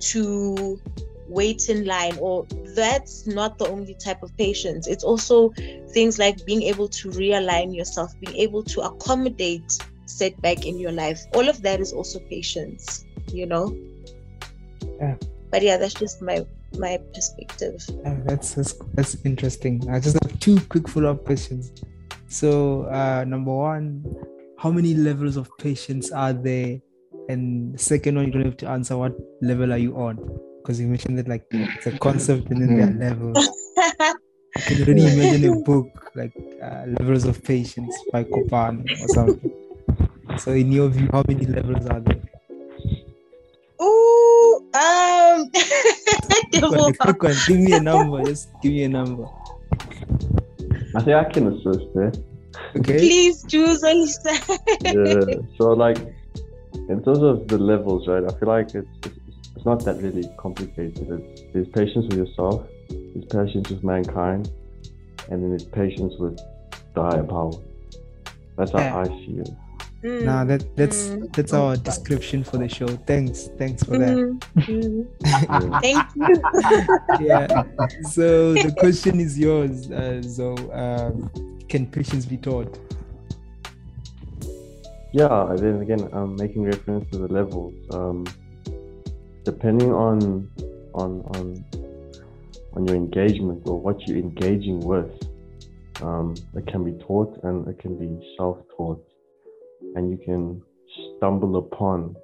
to 0.00 0.80
wait 1.28 1.68
in 1.68 1.84
line 1.84 2.16
or 2.20 2.46
that's 2.74 3.26
not 3.26 3.58
the 3.58 3.66
only 3.68 3.94
type 3.94 4.22
of 4.22 4.36
patience 4.36 4.86
it's 4.86 5.04
also 5.04 5.50
things 5.90 6.18
like 6.18 6.44
being 6.44 6.62
able 6.62 6.86
to 6.86 7.08
realign 7.10 7.74
yourself 7.74 8.12
being 8.20 8.36
able 8.36 8.62
to 8.62 8.82
accommodate 8.82 9.78
setback 10.04 10.66
in 10.66 10.78
your 10.78 10.92
life. 10.92 11.20
All 11.34 11.48
of 11.48 11.62
that 11.62 11.80
is 11.80 11.92
also 11.92 12.18
patience 12.28 13.06
you 13.32 13.46
know? 13.46 13.74
Yeah. 15.00 15.16
But 15.50 15.62
yeah 15.62 15.76
that's 15.76 15.94
just 15.94 16.20
my 16.22 16.44
my 16.78 16.98
perspective. 17.14 17.84
Yeah, 18.02 18.16
that's, 18.24 18.54
that's 18.54 18.74
that's 18.94 19.16
interesting. 19.24 19.88
I 19.90 20.00
just 20.00 20.22
have 20.22 20.38
two 20.40 20.58
quick 20.68 20.88
follow-up 20.88 21.24
questions 21.24 21.72
so 22.32 22.84
uh 22.84 23.24
number 23.26 23.54
one 23.54 24.04
how 24.58 24.70
many 24.70 24.94
levels 24.94 25.36
of 25.36 25.50
patience 25.58 26.10
are 26.10 26.32
there 26.32 26.80
and 27.28 27.78
second 27.78 28.16
one 28.16 28.26
you 28.26 28.32
don't 28.32 28.44
have 28.44 28.56
to 28.56 28.68
answer 28.68 28.96
what 28.96 29.12
level 29.42 29.72
are 29.72 29.78
you 29.78 29.94
on 29.96 30.16
because 30.62 30.80
you 30.80 30.86
mentioned 30.86 31.18
that 31.18 31.28
like 31.28 31.44
it's 31.50 31.86
a 31.86 31.98
concept 31.98 32.48
and 32.50 32.62
then 32.62 32.76
there 32.76 32.88
are 32.88 33.10
levels 33.10 33.48
I 34.54 34.60
can 34.60 34.82
already 34.82 35.06
imagine 35.06 35.50
a 35.50 35.56
book 35.62 36.10
like 36.14 36.32
uh, 36.62 36.84
levels 37.00 37.24
of 37.24 37.42
patience 37.42 37.96
by 38.12 38.24
Kopano 38.24 38.84
or 39.00 39.08
something. 39.08 39.50
So, 40.38 40.52
in 40.52 40.70
your 40.70 40.88
view, 40.90 41.08
how 41.10 41.24
many 41.26 41.46
levels 41.46 41.86
are 41.86 42.00
there? 42.00 42.20
Ooh, 43.80 44.70
um, 44.74 45.50
quick 47.00 47.22
one, 47.22 47.34
Give 47.46 47.58
me 47.60 47.72
a 47.72 47.80
number. 47.80 48.22
Just 48.24 48.50
give 48.60 48.72
me 48.72 48.84
a 48.84 48.88
number. 48.88 49.26
I 50.94 51.02
think 51.02 51.16
I 51.16 51.24
can 51.24 51.46
assist 51.48 51.86
there. 51.94 52.12
Okay. 52.76 52.98
Please 52.98 53.44
choose 53.44 53.82
one. 53.82 54.06
yeah. 54.82 55.34
So, 55.58 55.72
like, 55.72 55.98
in 56.88 57.02
terms 57.02 57.22
of 57.22 57.48
the 57.48 57.58
levels, 57.58 58.06
right? 58.08 58.22
I 58.24 58.38
feel 58.38 58.48
like 58.48 58.74
it's 58.74 58.88
it's, 59.04 59.18
it's 59.56 59.64
not 59.64 59.84
that 59.84 60.02
really 60.02 60.28
complicated. 60.38 61.08
It's, 61.08 61.42
there's 61.52 61.68
patience 61.68 62.06
with 62.08 62.18
yourself, 62.18 62.66
there's 62.88 63.24
patience 63.26 63.70
with 63.70 63.84
mankind, 63.84 64.50
and 65.30 65.42
then 65.42 65.50
there's 65.50 65.64
patience 65.64 66.14
with 66.18 66.38
the 66.94 67.02
higher 67.02 67.24
power. 67.24 67.52
That's 68.56 68.72
how 68.72 68.78
yeah. 68.78 68.98
I 68.98 69.04
see 69.04 69.38
it. 69.40 69.50
Mm. 70.02 70.24
Nah, 70.24 70.44
that 70.44 70.76
that's 70.76 71.10
mm. 71.10 71.32
that's 71.32 71.52
our 71.52 71.76
description 71.76 72.42
for 72.42 72.56
the 72.58 72.68
show. 72.68 72.88
Thanks, 72.88 73.50
thanks 73.56 73.84
for 73.84 73.98
that. 73.98 74.16
Mm. 74.56 75.06
Thank 75.80 76.06
you. 76.16 77.26
yeah. 77.26 77.62
So 78.10 78.52
the 78.52 78.74
question 78.80 79.20
is 79.20 79.38
yours. 79.38 79.90
Uh, 79.92 80.20
so, 80.22 80.56
um, 80.72 81.30
can 81.68 81.86
patience 81.86 82.26
be 82.26 82.36
taught? 82.36 82.80
Yeah, 85.12 85.54
then 85.56 85.80
again, 85.82 86.08
I'm 86.12 86.34
making 86.34 86.64
reference 86.64 87.08
to 87.12 87.18
the 87.18 87.28
levels. 87.28 87.74
Um, 87.94 88.26
depending 89.44 89.92
on 89.92 90.50
on 90.94 91.22
on 91.36 91.64
on 92.72 92.86
your 92.88 92.96
engagement 92.96 93.62
or 93.68 93.78
what 93.78 94.00
you're 94.08 94.18
engaging 94.18 94.80
with, 94.80 95.12
um, 96.02 96.34
it 96.56 96.66
can 96.66 96.82
be 96.82 96.98
taught 97.04 97.38
and 97.44 97.68
it 97.68 97.78
can 97.78 97.96
be 97.96 98.34
self-taught 98.36 99.06
and 99.94 100.10
you 100.10 100.18
can 100.24 100.62
stumble 101.16 101.56
upon 101.56 102.14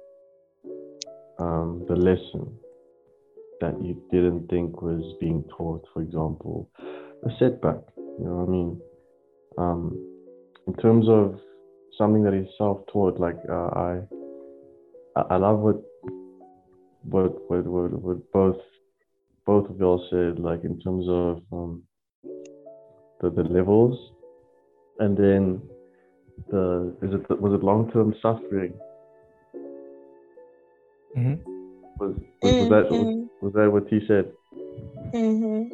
um, 1.39 1.85
the 1.87 1.95
lesson 1.95 2.57
that 3.61 3.73
you 3.83 4.01
didn't 4.11 4.47
think 4.49 4.81
was 4.81 5.03
being 5.19 5.43
taught. 5.57 5.85
For 5.93 6.01
example, 6.01 6.69
a 6.79 7.29
setback. 7.39 7.77
You 7.97 8.25
know 8.25 8.35
what 8.35 8.47
I 8.47 8.51
mean? 8.51 8.81
Um, 9.57 9.83
in 10.67 10.73
terms 10.75 11.07
of 11.09 11.39
something 11.97 12.23
that 12.23 12.33
is 12.33 12.47
self-taught, 12.57 13.19
like 13.19 13.37
uh, 13.49 13.69
I, 13.75 14.01
I 15.15 15.37
love 15.37 15.59
what, 15.59 15.81
what, 17.03 17.49
what, 17.49 17.65
what, 17.65 18.01
what 18.01 18.31
both, 18.31 18.57
both 19.45 19.69
of 19.69 19.79
y'all 19.79 20.05
said. 20.09 20.39
Like 20.39 20.63
in 20.63 20.79
terms 20.79 21.05
of 21.09 21.41
um, 21.51 21.83
the 23.21 23.29
the 23.29 23.43
levels, 23.43 23.97
and 24.99 25.17
then 25.17 25.61
the 26.49 26.95
is 27.01 27.13
it 27.13 27.41
was 27.41 27.53
it 27.53 27.63
long 27.63 27.91
term 27.91 28.13
suffering? 28.21 28.73
Mm-hmm. 31.17 31.49
Was, 31.99 32.15
was, 32.41 32.53
was 32.59 32.69
that 32.69 32.91
was, 32.91 33.07
Mm-hmm. 33.07 33.45
was 33.45 33.53
that 33.53 33.71
what 33.71 33.87
he 33.89 33.99
said? 34.07 34.31
Mhm. 35.13 35.69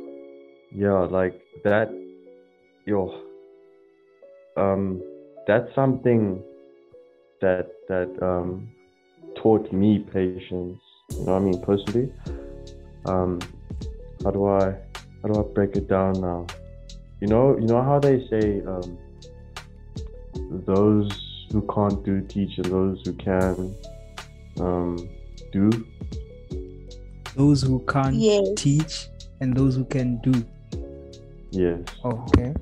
Yeah, 0.75 1.07
like 1.11 1.39
that. 1.63 1.89
Yo, 2.85 3.11
um, 4.57 5.01
that's 5.47 5.73
something 5.75 6.41
that 7.41 7.67
that 7.89 8.09
um 8.21 8.67
taught 9.41 9.71
me 9.71 9.99
patience. 9.99 10.79
You 11.09 11.25
know 11.25 11.33
what 11.33 11.41
I 11.41 11.45
mean 11.45 11.61
personally. 11.65 12.09
Um, 13.05 13.39
how 14.23 14.31
do 14.31 14.47
I 14.47 14.73
how 15.21 15.27
do 15.29 15.39
I 15.39 15.53
break 15.53 15.75
it 15.75 15.89
down 15.89 16.21
now? 16.21 16.47
You 17.21 17.27
know, 17.27 17.57
you 17.57 17.67
know 17.67 17.81
how 17.81 17.99
they 17.99 18.27
say 18.29 18.61
um 18.65 18.97
those 20.65 21.09
who 21.51 21.61
can't 21.73 22.03
do 22.03 22.21
teach 22.21 22.57
and 22.57 22.65
those 22.65 23.01
who 23.05 23.13
can 23.13 23.75
um, 24.59 25.09
do. 25.51 25.69
Those 27.35 27.61
who 27.61 27.79
can't 27.87 28.15
Yes. 28.15 28.47
teach 28.55 29.07
and 29.41 29.55
those 29.55 29.75
who 29.75 29.85
can 29.85 30.17
do. 30.21 30.43
Yes. 31.51 31.79
Okay. 32.03 32.53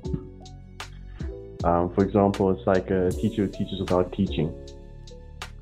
Um, 1.64 1.92
for 1.94 2.04
example, 2.04 2.50
it's 2.50 2.66
like 2.66 2.90
a 2.90 3.10
teacher 3.10 3.46
who 3.46 3.48
teaches 3.48 3.80
without 3.80 4.12
teaching. 4.12 4.52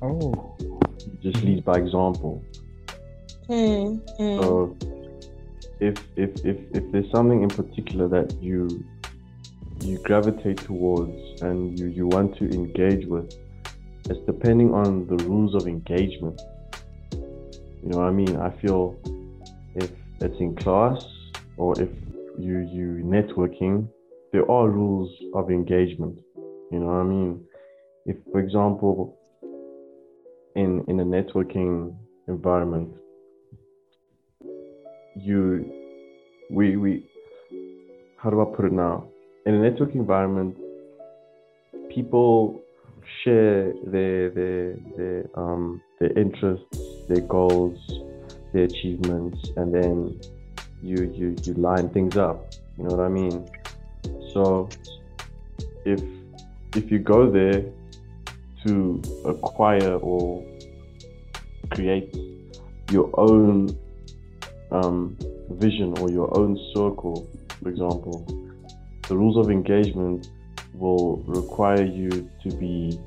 Oh. 0.01 0.55
He 0.99 1.31
just 1.31 1.43
leads 1.43 1.61
by 1.61 1.77
example. 1.77 2.43
Mm, 3.49 4.01
mm. 4.19 4.41
So 4.41 4.75
if 5.79 5.95
if 6.15 6.45
if 6.45 6.57
if 6.73 6.91
there's 6.91 7.09
something 7.11 7.43
in 7.43 7.49
particular 7.49 8.07
that 8.09 8.35
you 8.41 8.85
you 9.83 9.97
gravitate 9.99 10.57
towards 10.57 11.41
and 11.41 11.77
you, 11.77 11.87
you 11.87 12.07
want 12.07 12.37
to 12.37 12.45
engage 12.45 13.05
with, 13.05 13.33
it's 14.09 14.19
depending 14.25 14.73
on 14.73 15.05
the 15.07 15.17
rules 15.25 15.55
of 15.55 15.67
engagement. 15.67 16.41
You 17.11 17.89
know 17.89 17.97
what 17.97 18.07
I 18.07 18.11
mean? 18.11 18.37
I 18.37 18.49
feel 18.61 18.97
if 19.75 19.91
it's 20.21 20.39
in 20.39 20.55
class 20.55 21.05
or 21.57 21.79
if 21.81 21.89
you 22.39 22.59
you 22.59 23.01
networking, 23.03 23.89
there 24.31 24.49
are 24.49 24.69
rules 24.69 25.11
of 25.35 25.51
engagement. 25.51 26.17
You 26.71 26.79
know 26.79 26.85
what 26.85 27.01
I 27.01 27.03
mean? 27.03 27.43
If 28.05 28.17
for 28.31 28.39
example 28.39 29.17
in 30.55 30.85
in 30.87 30.99
a 31.01 31.05
networking 31.05 31.93
environment, 32.29 32.95
you 35.15 35.71
we 36.49 36.77
we 36.77 37.09
how 38.17 38.29
do 38.29 38.41
I 38.41 38.45
put 38.55 38.65
it 38.65 38.71
now? 38.71 39.09
In 39.45 39.55
a 39.55 39.59
network 39.59 39.93
environment, 39.93 40.57
people 41.89 42.61
share 43.23 43.73
their 43.85 44.29
their 44.29 44.75
their 44.97 45.29
um 45.35 45.81
their 45.99 46.17
interests, 46.17 46.77
their 47.09 47.21
goals, 47.21 47.77
their 48.53 48.63
achievements, 48.63 49.51
and 49.57 49.73
then 49.73 50.19
you 50.81 51.11
you 51.13 51.35
you 51.43 51.53
line 51.55 51.89
things 51.89 52.15
up. 52.15 52.53
You 52.77 52.85
know 52.85 52.95
what 52.95 53.05
I 53.05 53.09
mean? 53.09 53.49
So 54.33 54.69
if 55.83 56.01
if 56.75 56.89
you 56.89 56.99
go 56.99 57.29
there 57.29 57.65
to 58.65 59.01
acquire 59.25 59.95
or 59.95 60.41
create 61.71 62.15
your 62.91 63.09
own 63.19 63.77
um, 64.71 65.17
vision 65.49 65.97
or 65.99 66.09
your 66.09 66.35
own 66.37 66.57
circle, 66.73 67.29
for 67.61 67.69
example, 67.69 68.42
the 69.07 69.17
rules 69.17 69.37
of 69.37 69.51
engagement 69.51 70.29
will 70.73 71.17
require 71.27 71.83
you 71.83 72.09
to 72.41 72.49
be 72.57 72.99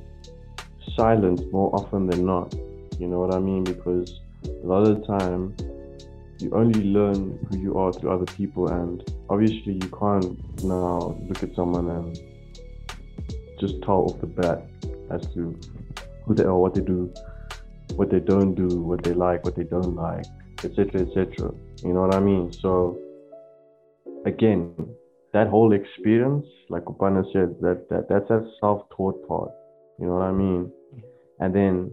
silent 0.97 1.51
more 1.53 1.75
often 1.75 2.07
than 2.07 2.25
not. 2.25 2.55
You 2.99 3.09
know 3.09 3.21
what 3.21 3.35
I 3.35 3.39
mean? 3.39 3.65
Because 3.65 4.21
a 4.45 4.67
lot 4.67 4.87
of 4.87 5.01
the 5.01 5.07
time, 5.07 5.55
you 6.39 6.51
only 6.53 6.85
learn 6.85 7.39
who 7.49 7.59
you 7.59 7.79
are 7.79 7.93
through 7.93 8.11
other 8.11 8.27
people, 8.33 8.69
and 8.69 9.03
obviously, 9.29 9.75
you 9.75 9.89
can't 9.99 10.65
now 10.65 11.17
look 11.29 11.43
at 11.43 11.55
someone 11.55 11.91
and 11.91 12.19
just 13.59 13.83
tell 13.83 14.05
off 14.05 14.21
the 14.21 14.27
bat 14.27 14.67
as 15.11 15.23
to 15.35 15.59
who 16.25 16.35
they 16.35 16.45
are, 16.45 16.57
what 16.57 16.75
they 16.75 16.83
do, 16.83 17.13
what 17.95 18.11
they 18.11 18.21
don't 18.21 18.55
do, 18.55 18.67
what 18.81 19.03
they 19.03 19.13
like, 19.13 19.45
what 19.45 19.57
they 19.57 19.65
don't 19.65 19.95
like, 19.95 20.25
etc., 20.63 21.03
etc. 21.03 21.53
You 21.83 21.93
know 21.93 22.03
what 22.03 22.15
I 22.15 22.21
mean? 22.21 22.53
So, 22.53 22.99
again, 24.25 24.75
that 25.37 25.49
whole 25.49 25.73
experience, 25.75 26.47
like 26.71 26.85
Kopano 26.85 27.23
said, 27.33 27.57
that, 27.61 27.87
that 27.91 28.09
that's 28.09 28.31
a 28.31 28.41
self-taught 28.61 29.29
part. 29.29 29.51
You 29.99 30.07
know 30.07 30.15
what 30.15 30.23
I 30.23 30.33
mean? 30.33 30.73
And 31.41 31.55
then 31.55 31.93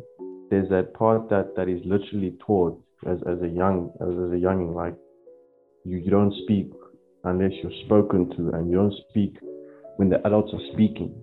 there's 0.50 0.70
that 0.70 0.94
part 0.94 1.30
that 1.30 1.56
that 1.58 1.68
is 1.68 1.82
literally 1.84 2.38
taught 2.46 2.82
as, 3.06 3.18
as 3.28 3.42
a 3.42 3.48
young 3.50 3.92
as, 4.00 4.14
as 4.26 4.32
a 4.32 4.40
younging, 4.40 4.74
like 4.74 4.96
you, 5.84 5.98
you 5.98 6.10
don't 6.10 6.34
speak 6.44 6.72
unless 7.26 7.52
you're 7.62 7.78
spoken 7.86 8.30
to, 8.38 8.56
and 8.56 8.70
you 8.70 8.78
don't 8.78 8.94
speak 9.10 9.36
when 9.98 10.10
the 10.10 10.26
adults 10.26 10.54
are 10.54 10.66
speaking. 10.74 11.14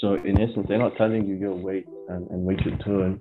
So 0.00 0.14
in 0.14 0.40
essence, 0.40 0.64
they're 0.66 0.78
not 0.78 0.96
telling 0.96 1.26
you 1.26 1.34
your 1.34 1.54
wait 1.54 1.86
and, 2.08 2.26
and 2.30 2.42
wait 2.44 2.60
your 2.60 2.78
turn, 2.78 3.20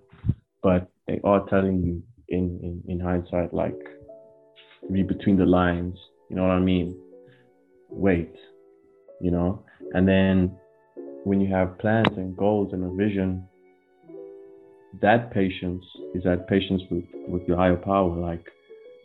but 0.64 0.90
they 1.08 1.20
are 1.26 1.46
telling 1.50 1.82
you 1.84 2.02
in, 2.30 2.60
in, 2.64 2.84
in 2.88 3.00
hindsight, 3.02 3.54
like 3.54 3.78
read 4.90 5.08
between 5.10 5.36
the 5.36 5.46
lines, 5.46 5.98
you 6.30 6.38
know 6.38 6.44
what 6.44 6.52
I 6.52 6.60
mean? 6.60 6.98
Wait, 7.90 8.36
you 9.20 9.32
know? 9.32 9.64
And 9.94 10.08
then 10.08 10.56
when 11.24 11.42
you 11.42 11.54
have 11.54 11.78
plans 11.80 12.18
and 12.18 12.36
goals 12.36 12.74
and 12.74 12.84
a 12.84 12.96
vision, 12.96 13.48
that 15.02 15.32
patience 15.32 15.86
is 16.16 16.24
that 16.24 16.48
patience 16.48 16.82
with, 16.90 17.06
with 17.28 17.48
your 17.48 17.58
higher 17.58 17.76
power. 17.76 18.10
Like, 18.10 18.52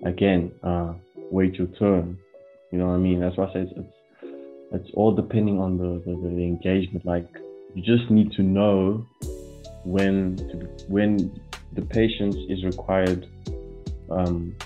again, 0.04 0.52
uh, 0.62 0.94
wait 1.30 1.54
your 1.54 1.66
turn. 1.68 2.18
You 2.70 2.78
know 2.78 2.88
what 2.88 2.94
I 2.94 2.98
mean? 2.98 3.20
That's 3.20 3.36
why 3.36 3.46
I 3.46 3.52
say 3.52 3.60
it's, 3.60 3.72
it's, 3.76 3.88
it's 4.72 4.90
all 4.94 5.14
depending 5.14 5.60
on 5.60 5.76
the, 5.78 6.02
the, 6.04 6.16
the 6.16 6.42
engagement. 6.42 7.04
Like, 7.04 7.28
you 7.74 7.82
just 7.82 8.10
need 8.10 8.32
to 8.32 8.42
know 8.42 9.06
when 9.84 10.36
to, 10.36 10.56
when 10.88 11.40
the 11.74 11.82
patience 11.82 12.36
is 12.48 12.64
required. 12.64 13.26
Um, 14.10 14.56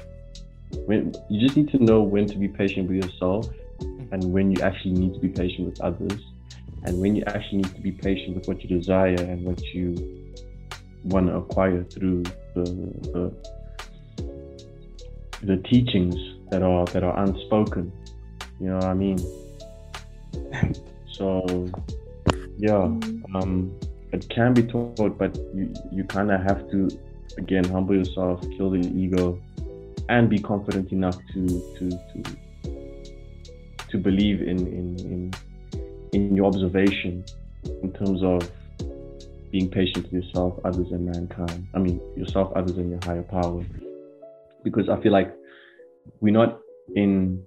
when 0.85 1.15
you 1.31 1.41
just 1.41 1.57
need 1.57 1.71
to 1.71 1.83
know 1.83 2.03
when 2.03 2.27
to 2.27 2.37
be 2.37 2.49
patient 2.49 2.89
with 2.89 3.05
yourself 3.05 3.49
and 3.81 4.33
when 4.33 4.51
you 4.51 4.63
actually 4.63 4.93
need 4.93 5.15
to 5.15 5.21
be 5.21 5.29
patient 5.29 5.69
with 5.69 5.81
others 5.81 6.21
and 6.85 7.01
when 7.01 7.15
you 7.17 7.23
actually 7.27 7.59
need 7.59 7.75
to 7.75 7.81
be 7.81 7.93
patient 7.93 8.37
with 8.37 8.49
what 8.49 8.63
you 8.63 8.69
desire 8.69 9.15
and 9.15 9.45
what 9.45 9.61
you 9.75 9.95
want 11.05 11.27
to 11.27 11.37
acquire 11.37 11.85
through 11.85 12.23
the, 12.55 12.65
the 13.13 13.35
the 15.43 15.57
teachings 15.69 16.17
that 16.51 16.63
are 16.63 16.85
that 16.87 17.05
are 17.05 17.19
unspoken 17.21 17.93
you 18.61 18.67
know 18.67 18.77
what 18.77 18.85
i 18.85 18.95
mean? 18.95 19.19
So 21.13 21.69
yeah 22.59 22.85
um 23.35 23.77
it 24.13 24.29
can 24.29 24.55
be 24.55 24.63
taught 24.63 25.19
but 25.19 25.37
you 25.55 25.73
you 25.93 26.05
kind 26.05 26.31
of 26.31 26.41
have 26.43 26.71
to 26.71 26.89
again 27.39 27.65
humble 27.65 27.97
yourself 27.97 28.41
kill 28.57 28.71
the 28.71 28.79
ego 28.79 29.41
and 30.09 30.31
be 30.31 30.39
confident 30.39 30.93
enough 30.93 31.19
to 31.35 31.47
to 31.79 31.91
to 31.91 32.37
to 33.91 33.99
believe 33.99 34.41
in 34.43 34.67
in 34.67 34.99
in, 35.01 35.35
in 36.13 36.37
your 36.37 36.47
observation 36.47 37.25
in 37.83 37.93
terms 37.93 38.23
of 38.23 38.51
being 39.51 39.71
patient 39.71 40.05
with 40.05 40.25
yourself, 40.25 40.59
others, 40.65 40.89
and 40.91 41.07
mankind. 41.07 41.67
I 41.75 41.79
mean, 41.79 42.01
yourself, 42.17 42.53
others, 42.55 42.77
and 42.77 42.91
your 42.91 43.01
higher 43.03 43.23
power. 43.23 43.65
Because 44.63 44.89
I 44.89 45.01
feel 45.03 45.13
like 45.13 45.35
we're 46.21 46.33
not 46.33 46.61
in 46.95 47.43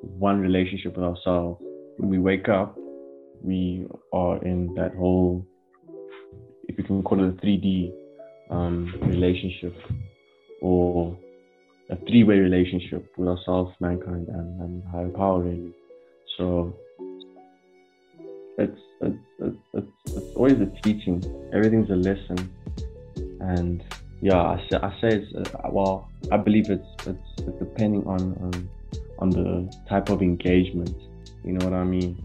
one 0.00 0.40
relationship 0.40 0.96
with 0.96 1.04
ourselves. 1.04 1.60
When 1.98 2.10
we 2.10 2.18
wake 2.18 2.48
up, 2.48 2.76
we 3.42 3.86
are 4.12 4.42
in 4.44 4.74
that 4.74 4.94
whole, 4.94 5.46
if 6.68 6.78
you 6.78 6.84
can 6.84 7.02
call 7.02 7.22
it 7.22 7.28
a 7.28 7.32
3D 7.32 7.92
um, 8.50 8.92
relationship, 9.02 9.74
or 10.60 11.16
a 11.90 11.96
three-way 11.96 12.38
relationship 12.38 13.12
with 13.16 13.28
ourselves, 13.28 13.74
mankind, 13.80 14.28
and, 14.28 14.60
and 14.60 14.84
higher 14.88 15.08
power, 15.08 15.42
really. 15.42 15.72
So 16.36 16.74
it's, 18.58 18.80
it's 19.00 19.16
it's, 19.40 19.56
it's 19.74 19.86
it's 20.06 20.36
always 20.36 20.60
a 20.60 20.66
teaching. 20.82 21.22
Everything's 21.52 21.90
a 21.90 21.96
lesson, 21.96 22.50
and 23.40 23.82
yeah, 24.20 24.40
I 24.40 24.66
say, 24.70 24.78
I 24.82 24.90
say 25.00 25.08
it's 25.18 25.34
uh, 25.34 25.68
well, 25.70 26.08
I 26.32 26.36
believe 26.38 26.70
it's, 26.70 26.86
it's 27.06 27.18
it's 27.38 27.58
depending 27.58 28.06
on 28.06 28.20
on 28.40 28.68
on 29.18 29.30
the 29.30 29.70
type 29.88 30.08
of 30.08 30.22
engagement. 30.22 30.96
You 31.44 31.52
know 31.52 31.66
what 31.66 31.74
I 31.74 31.84
mean? 31.84 32.16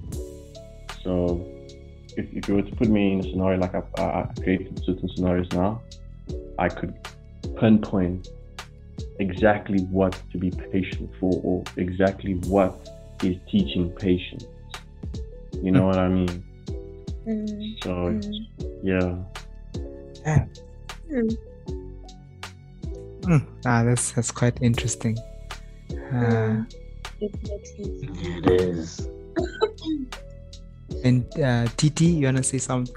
So 1.03 1.45
if, 2.15 2.25
if 2.33 2.47
you 2.47 2.55
were 2.55 2.61
to 2.61 2.75
put 2.75 2.89
me 2.89 3.13
in 3.13 3.19
a 3.19 3.23
scenario 3.23 3.59
like 3.59 3.75
I, 3.75 3.83
I 4.01 4.29
created 4.41 4.81
certain 4.85 5.09
scenarios 5.15 5.51
now, 5.51 5.81
I 6.57 6.69
could 6.69 6.93
pinpoint 7.59 8.29
exactly 9.19 9.83
what 9.83 10.19
to 10.31 10.37
be 10.37 10.49
patient 10.71 11.09
for 11.19 11.39
or 11.43 11.63
exactly 11.77 12.35
what 12.47 12.89
is 13.23 13.37
teaching 13.49 13.91
patience. 13.91 14.45
You 15.61 15.71
know 15.71 15.85
what 15.85 15.97
I 15.97 16.07
mean? 16.07 16.43
Mm. 17.27 17.83
So, 17.83 17.89
mm. 17.89 18.47
yeah. 18.81 19.17
Mm. 21.11 21.37
Mm. 23.21 23.45
Ah, 23.65 23.83
that's 23.83 24.11
that's 24.13 24.31
quite 24.31 24.57
interesting. 24.61 25.17
Uh, 26.13 26.63
it 27.19 28.47
is. 28.47 29.07
and 31.03 31.25
uh, 31.39 31.67
TT, 31.77 32.01
you 32.01 32.25
wanna 32.25 32.43
say 32.43 32.57
something? 32.57 32.95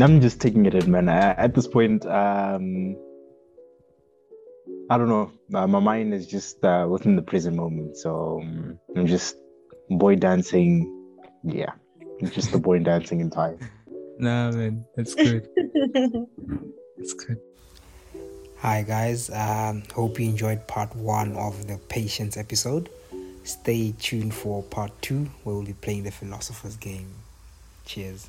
I'm 0.00 0.20
just 0.20 0.40
taking 0.40 0.66
it 0.66 0.74
in, 0.74 0.90
man. 0.90 1.08
At 1.08 1.54
this 1.54 1.66
point, 1.66 2.06
um, 2.06 2.96
I 4.92 4.98
don't 4.98 5.08
know. 5.08 5.32
Uh, 5.54 5.66
my 5.66 5.78
mind 5.78 6.12
is 6.12 6.26
just 6.26 6.62
uh, 6.62 6.86
within 6.86 7.16
the 7.16 7.22
present 7.22 7.56
moment. 7.56 7.96
So 7.96 8.40
um, 8.42 8.78
I'm 8.94 9.06
just 9.06 9.36
boy 9.88 10.16
dancing. 10.16 11.16
Yeah, 11.42 11.72
just 12.30 12.52
the 12.52 12.58
boy 12.58 12.80
dancing 12.80 13.20
in 13.20 13.30
time. 13.30 13.58
Nah, 14.18 14.52
man, 14.52 14.84
that's 14.94 15.14
good. 15.14 15.48
that's 16.96 17.14
good. 17.14 17.38
Hi 18.58 18.82
guys. 18.82 19.30
Um, 19.30 19.82
hope 19.94 20.20
you 20.20 20.28
enjoyed 20.28 20.68
part 20.68 20.94
one 20.94 21.34
of 21.36 21.66
the 21.66 21.78
patience 21.88 22.36
episode. 22.36 22.90
Stay 23.42 23.94
tuned 23.98 24.34
for 24.34 24.62
part 24.62 24.92
two, 25.00 25.30
where 25.42 25.56
we'll 25.56 25.64
be 25.64 25.72
playing 25.72 26.04
the 26.04 26.12
philosopher's 26.12 26.76
game. 26.76 27.10
Cheers. 27.86 28.28